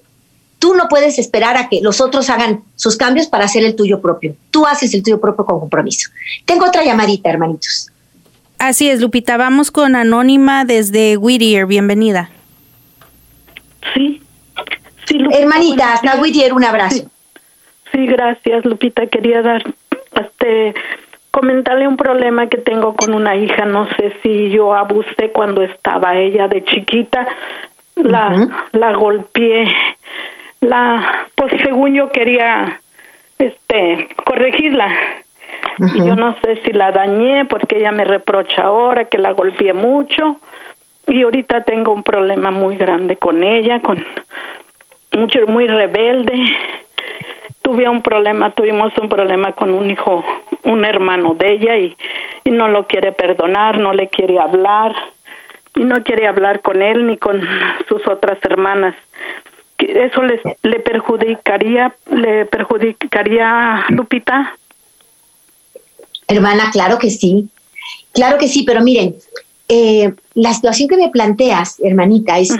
Tú 0.59 0.75
no 0.75 0.87
puedes 0.89 1.17
esperar 1.19 1.57
a 1.57 1.69
que 1.69 1.81
los 1.81 2.01
otros 2.01 2.29
hagan 2.29 2.63
sus 2.75 2.97
cambios 2.97 3.27
para 3.27 3.45
hacer 3.45 3.63
el 3.63 3.75
tuyo 3.75 4.01
propio. 4.01 4.35
Tú 4.51 4.65
haces 4.65 4.93
el 4.93 5.03
tuyo 5.03 5.19
propio 5.19 5.45
con 5.45 5.59
compromiso. 5.59 6.09
Tengo 6.45 6.65
otra 6.65 6.83
llamadita, 6.83 7.29
hermanitos. 7.29 7.89
Así 8.59 8.89
es, 8.89 8.99
Lupita. 8.99 9.37
Vamos 9.37 9.71
con 9.71 9.95
Anónima 9.95 10.65
desde 10.65 11.15
Whittier. 11.15 11.65
Bienvenida. 11.65 12.29
Sí. 13.93 14.21
sí 15.05 15.17
Hermanita, 15.31 15.93
hasta 15.93 16.19
Whittier, 16.19 16.53
un 16.53 16.65
abrazo. 16.65 17.09
Sí. 17.93 18.05
gracias, 18.05 18.65
Lupita. 18.65 19.07
Quería 19.07 19.41
dar, 19.41 19.63
este, 20.13 20.73
comentarle 21.31 21.87
un 21.87 21.95
problema 21.95 22.47
que 22.47 22.57
tengo 22.57 22.97
con 22.97 23.13
una 23.13 23.37
hija. 23.37 23.63
No 23.63 23.87
sé 23.95 24.13
si 24.21 24.49
yo 24.49 24.73
abusé 24.73 25.31
cuando 25.31 25.61
estaba 25.63 26.17
ella 26.17 26.49
de 26.49 26.65
chiquita. 26.65 27.27
La, 27.95 28.67
la 28.73 28.91
golpeé. 28.91 29.73
La, 30.59 31.27
pues 31.33 31.53
según 31.63 31.95
yo 31.95 32.09
quería, 32.09 32.81
este, 33.37 34.09
corregirla 34.25 34.93
yo 35.95 36.15
no 36.15 36.35
sé 36.41 36.61
si 36.63 36.71
la 36.73 36.91
dañé 36.91 37.45
porque 37.45 37.77
ella 37.77 37.91
me 37.91 38.05
reprocha 38.05 38.63
ahora 38.63 39.05
que 39.05 39.17
la 39.17 39.31
golpeé 39.31 39.73
mucho 39.73 40.37
y 41.07 41.23
ahorita 41.23 41.63
tengo 41.63 41.93
un 41.93 42.03
problema 42.03 42.51
muy 42.51 42.75
grande 42.77 43.17
con 43.17 43.43
ella, 43.43 43.81
con 43.81 44.05
mucho 45.17 45.39
muy 45.47 45.67
rebelde. 45.67 46.33
Tuve 47.61 47.87
un 47.87 48.01
problema, 48.01 48.51
tuvimos 48.51 48.97
un 48.97 49.09
problema 49.09 49.51
con 49.53 49.73
un 49.73 49.89
hijo, 49.89 50.23
un 50.63 50.85
hermano 50.85 51.35
de 51.35 51.53
ella 51.53 51.77
y, 51.77 51.95
y 52.43 52.51
no 52.51 52.67
lo 52.67 52.87
quiere 52.87 53.11
perdonar, 53.11 53.79
no 53.79 53.93
le 53.93 54.07
quiere 54.07 54.39
hablar 54.39 54.95
y 55.75 55.83
no 55.83 56.03
quiere 56.03 56.27
hablar 56.27 56.61
con 56.61 56.81
él 56.81 57.07
ni 57.07 57.17
con 57.17 57.41
sus 57.87 58.05
otras 58.07 58.37
hermanas. 58.43 58.95
¿Eso 59.77 60.23
les, 60.23 60.41
le 60.63 60.79
perjudicaría, 60.79 61.93
le 62.11 62.45
perjudicaría 62.45 63.85
Lupita? 63.89 64.55
Hermana, 66.29 66.69
claro 66.71 66.99
que 66.99 67.09
sí. 67.09 67.49
Claro 68.13 68.37
que 68.37 68.47
sí, 68.47 68.63
pero 68.63 68.81
miren, 68.81 69.15
eh, 69.67 70.13
la 70.35 70.53
situación 70.53 70.87
que 70.87 70.95
me 70.95 71.09
planteas, 71.09 71.75
hermanita, 71.79 72.37
es, 72.37 72.51
mm. 72.51 72.59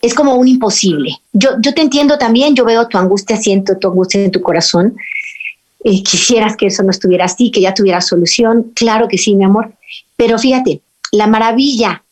es 0.00 0.14
como 0.14 0.34
un 0.34 0.48
imposible. 0.48 1.18
Yo, 1.32 1.50
yo 1.60 1.74
te 1.74 1.82
entiendo 1.82 2.16
también, 2.18 2.56
yo 2.56 2.64
veo 2.64 2.88
tu 2.88 2.96
angustia, 2.96 3.36
siento 3.36 3.76
tu 3.76 3.88
angustia 3.88 4.24
en 4.24 4.30
tu 4.30 4.40
corazón. 4.40 4.96
Eh, 5.84 6.02
quisieras 6.02 6.56
que 6.56 6.66
eso 6.66 6.82
no 6.82 6.90
estuviera 6.90 7.26
así, 7.26 7.50
que 7.50 7.60
ya 7.60 7.74
tuviera 7.74 8.00
solución. 8.00 8.72
Claro 8.74 9.08
que 9.08 9.18
sí, 9.18 9.34
mi 9.34 9.44
amor. 9.44 9.72
Pero 10.16 10.38
fíjate, 10.38 10.80
la 11.10 11.26
maravilla 11.26 12.02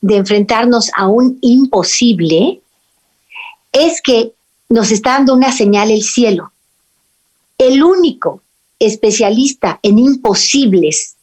de 0.00 0.16
enfrentarnos 0.16 0.90
a 0.96 1.06
un 1.06 1.38
imposible 1.40 2.60
es 3.72 4.02
que 4.02 4.32
nos 4.68 4.90
está 4.90 5.12
dando 5.12 5.34
una 5.34 5.52
señal 5.52 5.92
el 5.92 6.02
cielo. 6.02 6.50
El 7.58 7.82
único 7.82 8.42
especialista 8.78 9.80
en 9.82 9.98
imposibles 9.98 11.16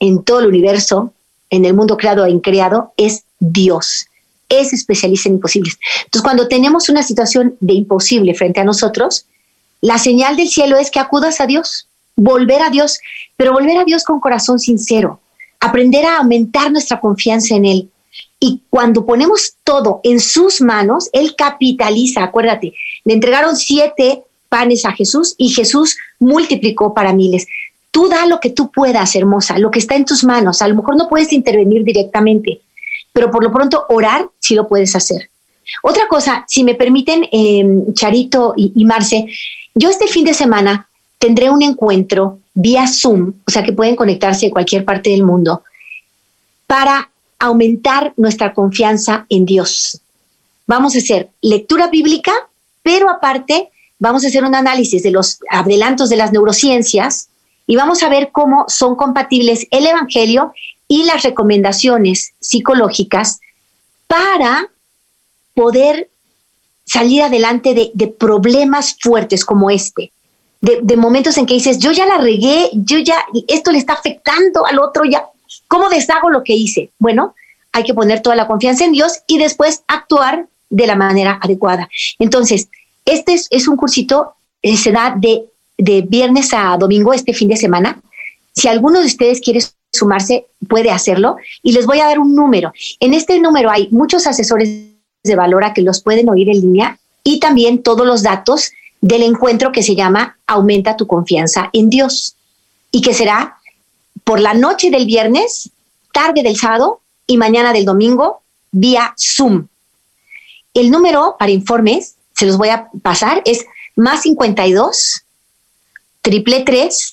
en 0.00 0.24
todo 0.24 0.40
el 0.40 0.46
universo, 0.46 1.12
en 1.50 1.64
el 1.64 1.74
mundo 1.74 1.96
creado 1.96 2.24
e 2.24 2.30
increado, 2.30 2.92
es 2.96 3.24
Dios. 3.38 4.06
Es 4.48 4.72
especialista 4.72 5.28
en 5.28 5.36
imposibles. 5.36 5.78
Entonces, 6.04 6.22
cuando 6.22 6.48
tenemos 6.48 6.88
una 6.88 7.02
situación 7.02 7.56
de 7.60 7.74
imposible 7.74 8.34
frente 8.34 8.60
a 8.60 8.64
nosotros, 8.64 9.26
la 9.80 9.98
señal 9.98 10.36
del 10.36 10.48
cielo 10.48 10.76
es 10.76 10.90
que 10.90 10.98
acudas 10.98 11.40
a 11.40 11.46
Dios, 11.46 11.86
volver 12.16 12.62
a 12.62 12.70
Dios, 12.70 12.98
pero 13.36 13.52
volver 13.52 13.78
a 13.78 13.84
Dios 13.84 14.04
con 14.04 14.20
corazón 14.20 14.58
sincero, 14.58 15.20
aprender 15.60 16.04
a 16.04 16.18
aumentar 16.18 16.72
nuestra 16.72 17.00
confianza 17.00 17.54
en 17.54 17.66
Él. 17.66 17.90
Y 18.40 18.62
cuando 18.70 19.06
ponemos 19.06 19.54
todo 19.64 20.00
en 20.02 20.18
sus 20.18 20.60
manos, 20.60 21.08
Él 21.12 21.34
capitaliza, 21.36 22.24
acuérdate, 22.24 22.74
le 23.04 23.14
entregaron 23.14 23.56
siete 23.56 24.24
panes 24.50 24.84
a 24.84 24.92
Jesús 24.92 25.34
y 25.38 25.48
Jesús 25.48 25.96
multiplicó 26.18 26.92
para 26.92 27.14
miles. 27.14 27.46
Tú 27.90 28.08
da 28.10 28.26
lo 28.26 28.38
que 28.38 28.50
tú 28.50 28.70
puedas, 28.70 29.16
hermosa, 29.16 29.58
lo 29.58 29.70
que 29.70 29.78
está 29.78 29.96
en 29.96 30.04
tus 30.04 30.22
manos. 30.22 30.60
A 30.60 30.68
lo 30.68 30.74
mejor 30.74 30.96
no 30.96 31.08
puedes 31.08 31.32
intervenir 31.32 31.82
directamente, 31.84 32.60
pero 33.14 33.30
por 33.30 33.42
lo 33.42 33.50
pronto 33.50 33.86
orar 33.88 34.28
sí 34.38 34.54
lo 34.54 34.68
puedes 34.68 34.94
hacer. 34.94 35.30
Otra 35.82 36.06
cosa, 36.08 36.44
si 36.46 36.64
me 36.64 36.74
permiten, 36.74 37.26
em, 37.32 37.94
Charito 37.94 38.52
y 38.56 38.84
Marce, 38.84 39.26
yo 39.74 39.88
este 39.88 40.08
fin 40.08 40.24
de 40.24 40.34
semana 40.34 40.88
tendré 41.18 41.48
un 41.50 41.62
encuentro 41.62 42.40
vía 42.54 42.86
Zoom, 42.86 43.34
o 43.46 43.50
sea 43.50 43.62
que 43.62 43.72
pueden 43.72 43.96
conectarse 43.96 44.46
de 44.46 44.52
cualquier 44.52 44.84
parte 44.84 45.10
del 45.10 45.22
mundo, 45.22 45.62
para 46.66 47.10
aumentar 47.38 48.12
nuestra 48.16 48.52
confianza 48.52 49.26
en 49.28 49.44
Dios. 49.44 50.00
Vamos 50.66 50.94
a 50.94 50.98
hacer 50.98 51.30
lectura 51.40 51.88
bíblica, 51.88 52.32
pero 52.82 53.08
aparte 53.08 53.70
vamos 54.00 54.24
a 54.24 54.28
hacer 54.28 54.42
un 54.42 54.56
análisis 54.56 55.04
de 55.04 55.12
los 55.12 55.38
adelantos 55.48 56.08
de 56.08 56.16
las 56.16 56.32
neurociencias 56.32 57.28
y 57.66 57.76
vamos 57.76 58.02
a 58.02 58.08
ver 58.08 58.30
cómo 58.32 58.64
son 58.66 58.96
compatibles 58.96 59.68
el 59.70 59.86
Evangelio 59.86 60.52
y 60.88 61.04
las 61.04 61.22
recomendaciones 61.22 62.32
psicológicas 62.40 63.38
para 64.08 64.68
poder 65.54 66.10
salir 66.84 67.22
adelante 67.22 67.74
de, 67.74 68.08
problemas 68.08 68.96
fuertes 69.00 69.44
como 69.44 69.70
este. 69.70 70.10
De, 70.60 70.96
momentos 70.96 71.38
en 71.38 71.46
que 71.46 71.54
dices, 71.54 71.78
yo 71.78 71.92
ya 71.92 72.06
la 72.06 72.18
regué, 72.18 72.70
yo 72.72 72.98
ya, 72.98 73.24
esto 73.46 73.70
le 73.70 73.78
está 73.78 73.92
afectando 73.92 74.66
al 74.66 74.80
otro, 74.80 75.04
ya, 75.04 75.26
¿cómo 75.68 75.88
deshago 75.88 76.30
lo 76.30 76.42
que 76.42 76.54
hice? 76.54 76.90
Bueno, 76.98 77.34
hay 77.72 77.84
que 77.84 77.94
poner 77.94 78.20
toda 78.20 78.34
la 78.34 78.48
confianza 78.48 78.84
en 78.84 78.92
Dios 78.92 79.20
y 79.28 79.38
después 79.38 79.84
actuar 79.86 80.48
de 80.70 80.86
la 80.86 80.96
manera 80.96 81.38
adecuada. 81.40 81.88
Entonces, 82.18 82.68
este 83.10 83.40
es, 83.50 83.68
un 83.68 83.76
cursito, 83.76 84.34
eh, 84.62 84.76
se 84.76 84.92
da 84.92 85.14
de, 85.18 85.44
de 85.78 86.02
viernes 86.02 86.52
a 86.52 86.76
domingo, 86.78 87.12
este 87.12 87.32
fin 87.32 87.48
de 87.48 87.56
semana. 87.56 88.00
Si 88.52 88.68
alguno 88.68 89.00
de 89.00 89.06
ustedes 89.06 89.40
quiere 89.40 89.60
sumarse, 89.92 90.46
puede 90.68 90.90
hacerlo 90.90 91.36
y 91.62 91.72
les 91.72 91.86
voy 91.86 92.00
a 92.00 92.06
dar 92.06 92.18
un 92.18 92.34
número. 92.34 92.72
En 93.00 93.14
este 93.14 93.38
número 93.40 93.70
hay 93.70 93.88
muchos 93.90 94.26
asesores 94.26 94.86
de 95.22 95.36
Valora 95.36 95.74
que 95.74 95.82
los 95.82 96.02
pueden 96.02 96.28
oír 96.28 96.48
en 96.48 96.60
línea 96.60 96.98
y 97.24 97.40
también 97.40 97.82
todos 97.82 98.06
los 98.06 98.22
datos 98.22 98.70
del 99.00 99.22
encuentro 99.22 99.72
que 99.72 99.82
se 99.82 99.94
llama 99.94 100.38
Aumenta 100.46 100.96
tu 100.96 101.06
confianza 101.06 101.70
en 101.72 101.90
Dios 101.90 102.36
y 102.90 103.00
que 103.00 103.14
será 103.14 103.58
por 104.24 104.40
la 104.40 104.54
noche 104.54 104.90
del 104.90 105.06
viernes, 105.06 105.70
tarde 106.12 106.42
del 106.42 106.56
sábado 106.56 107.00
y 107.26 107.36
mañana 107.36 107.72
del 107.72 107.84
domingo 107.84 108.42
vía 108.72 109.14
Zoom. 109.18 109.66
El 110.74 110.90
número 110.90 111.36
para 111.38 111.50
informes, 111.50 112.16
se 112.40 112.46
los 112.46 112.56
voy 112.56 112.70
a 112.70 112.88
pasar, 113.02 113.42
es 113.44 113.66
más 113.96 114.22
52 114.22 115.26
triple 116.22 116.62
3 116.62 117.12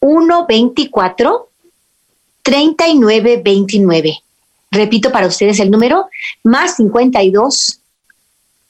124 0.00 1.48
3929. 2.42 4.22
Repito 4.70 5.10
para 5.10 5.26
ustedes 5.26 5.58
el 5.58 5.72
número, 5.72 6.06
más 6.44 6.76
52 6.76 7.80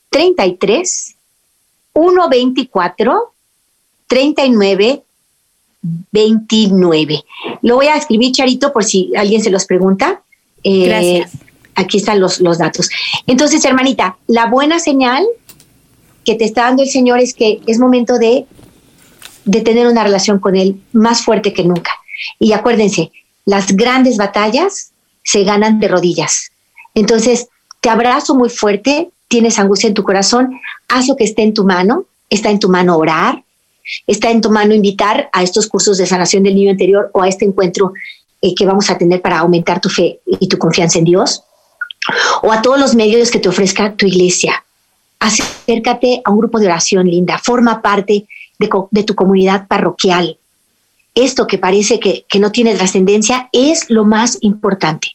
33 0.08 1.14
124 1.92 3.34
39 4.06 5.02
29. 6.10 7.24
Lo 7.60 7.74
voy 7.74 7.88
a 7.88 7.96
escribir, 7.96 8.32
Charito, 8.32 8.72
por 8.72 8.82
si 8.82 9.14
alguien 9.14 9.42
se 9.42 9.50
los 9.50 9.66
pregunta. 9.66 10.22
Eh, 10.64 10.86
Gracias. 10.86 11.47
Aquí 11.78 11.98
están 11.98 12.18
los, 12.18 12.40
los 12.40 12.58
datos. 12.58 12.90
Entonces, 13.28 13.64
hermanita, 13.64 14.18
la 14.26 14.46
buena 14.46 14.80
señal 14.80 15.24
que 16.24 16.34
te 16.34 16.44
está 16.44 16.64
dando 16.64 16.82
el 16.82 16.88
Señor 16.88 17.20
es 17.20 17.34
que 17.34 17.60
es 17.66 17.78
momento 17.78 18.18
de, 18.18 18.46
de 19.44 19.60
tener 19.60 19.86
una 19.86 20.02
relación 20.02 20.40
con 20.40 20.56
Él 20.56 20.82
más 20.92 21.22
fuerte 21.22 21.52
que 21.52 21.62
nunca. 21.62 21.92
Y 22.40 22.52
acuérdense, 22.52 23.12
las 23.44 23.76
grandes 23.76 24.16
batallas 24.16 24.90
se 25.22 25.44
ganan 25.44 25.78
de 25.78 25.86
rodillas. 25.86 26.50
Entonces, 26.94 27.46
te 27.80 27.90
abrazo 27.90 28.34
muy 28.34 28.50
fuerte, 28.50 29.10
tienes 29.28 29.60
angustia 29.60 29.86
en 29.86 29.94
tu 29.94 30.02
corazón, 30.02 30.60
haz 30.88 31.06
lo 31.06 31.14
que 31.14 31.24
esté 31.24 31.42
en 31.42 31.54
tu 31.54 31.64
mano, 31.64 32.06
está 32.28 32.50
en 32.50 32.58
tu 32.58 32.68
mano 32.68 32.96
orar, 32.96 33.44
está 34.08 34.30
en 34.30 34.40
tu 34.40 34.50
mano 34.50 34.74
invitar 34.74 35.30
a 35.32 35.44
estos 35.44 35.68
cursos 35.68 35.96
de 35.96 36.06
sanación 36.06 36.42
del 36.42 36.56
niño 36.56 36.72
interior 36.72 37.10
o 37.14 37.22
a 37.22 37.28
este 37.28 37.44
encuentro 37.44 37.92
eh, 38.42 38.54
que 38.54 38.66
vamos 38.66 38.90
a 38.90 38.98
tener 38.98 39.22
para 39.22 39.38
aumentar 39.38 39.80
tu 39.80 39.88
fe 39.88 40.20
y 40.26 40.48
tu 40.48 40.58
confianza 40.58 40.98
en 40.98 41.04
Dios, 41.04 41.44
o 42.42 42.52
a 42.52 42.62
todos 42.62 42.78
los 42.78 42.94
medios 42.94 43.30
que 43.30 43.38
te 43.38 43.48
ofrezca 43.48 43.94
tu 43.94 44.06
iglesia. 44.06 44.64
Acércate 45.18 46.22
a 46.24 46.30
un 46.30 46.38
grupo 46.38 46.58
de 46.58 46.66
oración 46.66 47.06
linda, 47.06 47.38
forma 47.38 47.82
parte 47.82 48.26
de, 48.58 49.02
tu 49.04 49.14
comunidad 49.14 49.66
parroquial. 49.66 50.38
Esto 51.14 51.46
que 51.46 51.58
parece 51.58 51.98
que, 51.98 52.24
que 52.28 52.38
no 52.38 52.52
tiene 52.52 52.74
trascendencia 52.74 53.48
es 53.52 53.90
lo 53.90 54.04
más 54.04 54.38
importante 54.40 55.08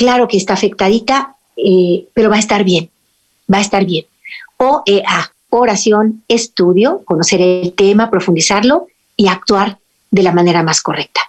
claro 0.00 0.28
que 0.28 0.38
está 0.38 0.54
afectadita, 0.54 1.36
eh, 1.58 2.08
pero 2.14 2.30
va 2.30 2.36
a 2.36 2.38
estar 2.38 2.64
bien, 2.64 2.90
va 3.52 3.58
a 3.58 3.60
estar 3.60 3.84
bien. 3.84 4.06
OEA, 4.56 5.30
oración, 5.50 6.24
estudio, 6.26 7.02
conocer 7.04 7.42
el 7.42 7.74
tema, 7.74 8.10
profundizarlo 8.10 8.86
y 9.14 9.28
actuar 9.28 9.78
de 10.10 10.22
la 10.22 10.32
manera 10.32 10.62
más 10.62 10.80
correcta. 10.80 11.20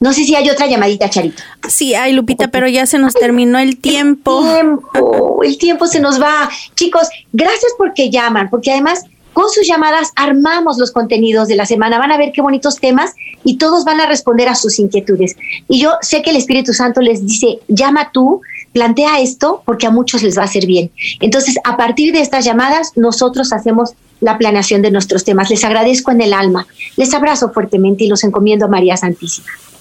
No 0.00 0.12
sé 0.12 0.24
si 0.24 0.34
hay 0.34 0.48
otra 0.50 0.66
llamadita, 0.66 1.10
Charito. 1.10 1.42
Sí, 1.68 1.94
hay, 1.94 2.12
Lupita, 2.12 2.48
pero 2.48 2.68
ya 2.68 2.86
se 2.86 2.98
nos 2.98 3.14
terminó 3.14 3.58
el 3.58 3.78
tiempo. 3.78 4.40
El 4.46 4.54
tiempo, 4.54 5.42
el 5.42 5.58
tiempo 5.58 5.86
se 5.86 6.00
nos 6.00 6.20
va. 6.20 6.48
Chicos, 6.74 7.08
gracias 7.32 7.72
porque 7.76 8.10
llaman, 8.10 8.48
porque 8.50 8.72
además 8.72 9.04
con 9.36 9.50
sus 9.50 9.68
llamadas 9.68 10.12
armamos 10.16 10.78
los 10.78 10.92
contenidos 10.92 11.46
de 11.46 11.56
la 11.56 11.66
semana. 11.66 11.98
Van 11.98 12.10
a 12.10 12.16
ver 12.16 12.32
qué 12.32 12.40
bonitos 12.40 12.76
temas 12.76 13.14
y 13.44 13.58
todos 13.58 13.84
van 13.84 14.00
a 14.00 14.06
responder 14.06 14.48
a 14.48 14.54
sus 14.54 14.78
inquietudes. 14.78 15.36
Y 15.68 15.78
yo 15.78 15.92
sé 16.00 16.22
que 16.22 16.30
el 16.30 16.36
Espíritu 16.36 16.72
Santo 16.72 17.02
les 17.02 17.26
dice, 17.26 17.58
llama 17.68 18.12
tú, 18.14 18.40
plantea 18.72 19.20
esto 19.20 19.62
porque 19.66 19.86
a 19.86 19.90
muchos 19.90 20.22
les 20.22 20.38
va 20.38 20.42
a 20.42 20.46
hacer 20.46 20.64
bien. 20.64 20.90
Entonces, 21.20 21.56
a 21.64 21.76
partir 21.76 22.14
de 22.14 22.22
estas 22.22 22.46
llamadas, 22.46 22.92
nosotros 22.96 23.52
hacemos 23.52 23.92
la 24.20 24.38
planeación 24.38 24.80
de 24.80 24.90
nuestros 24.90 25.24
temas. 25.24 25.50
Les 25.50 25.64
agradezco 25.64 26.12
en 26.12 26.22
el 26.22 26.32
alma, 26.32 26.66
les 26.96 27.12
abrazo 27.12 27.50
fuertemente 27.50 28.04
y 28.04 28.08
los 28.08 28.24
encomiendo 28.24 28.64
a 28.64 28.68
María 28.68 28.96
Santísima. 28.96 29.48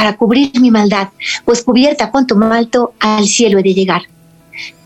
para 0.00 0.16
cubrir 0.16 0.58
mi 0.58 0.70
maldad, 0.70 1.08
pues 1.44 1.60
cubierta 1.60 2.10
con 2.10 2.26
tu 2.26 2.34
malto 2.34 2.94
al 3.00 3.26
cielo 3.26 3.58
he 3.58 3.62
de 3.62 3.74
llegar. 3.74 4.04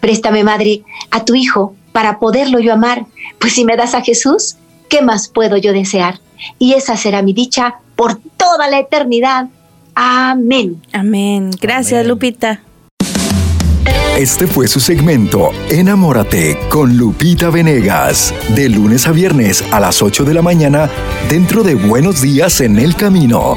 Préstame, 0.01 0.43
Madre, 0.43 0.83
a 1.12 1.25
tu 1.25 1.37
Hijo 1.37 1.77
para 1.93 2.19
poderlo 2.19 2.59
yo 2.59 2.73
amar, 2.73 3.07
pues 3.39 3.53
si 3.53 3.65
me 3.65 3.77
das 3.77 3.95
a 3.95 4.03
Jesús, 4.03 4.57
¿qué 4.89 5.03
más 5.03 5.29
puedo 5.29 5.57
yo 5.57 5.73
desear? 5.73 6.19
Y 6.59 6.73
esa 6.73 6.97
será 6.97 7.23
mi 7.23 7.33
dicha 7.33 7.77
por 7.95 8.17
toda 8.37 8.69
la 8.69 8.81
eternidad. 8.81 9.47
Amén. 9.95 10.83
Amén. 10.93 11.53
Gracias, 11.61 12.05
Lupita. 12.05 12.61
Este 14.19 14.49
fue 14.49 14.67
su 14.67 14.81
segmento 14.81 15.51
Enamórate 15.71 16.59
con 16.69 16.97
Lupita 16.97 17.51
Venegas, 17.51 18.35
de 18.57 18.69
lunes 18.69 19.07
a 19.07 19.12
viernes 19.12 19.62
a 19.71 19.79
las 19.79 20.03
8 20.03 20.25
de 20.25 20.35
la 20.35 20.43
mañana 20.43 20.91
dentro 21.31 21.62
de 21.62 21.77
Buenos 21.77 22.21
Días 22.21 22.61
en 22.61 22.81
el 22.81 22.97
Camino. 22.97 23.57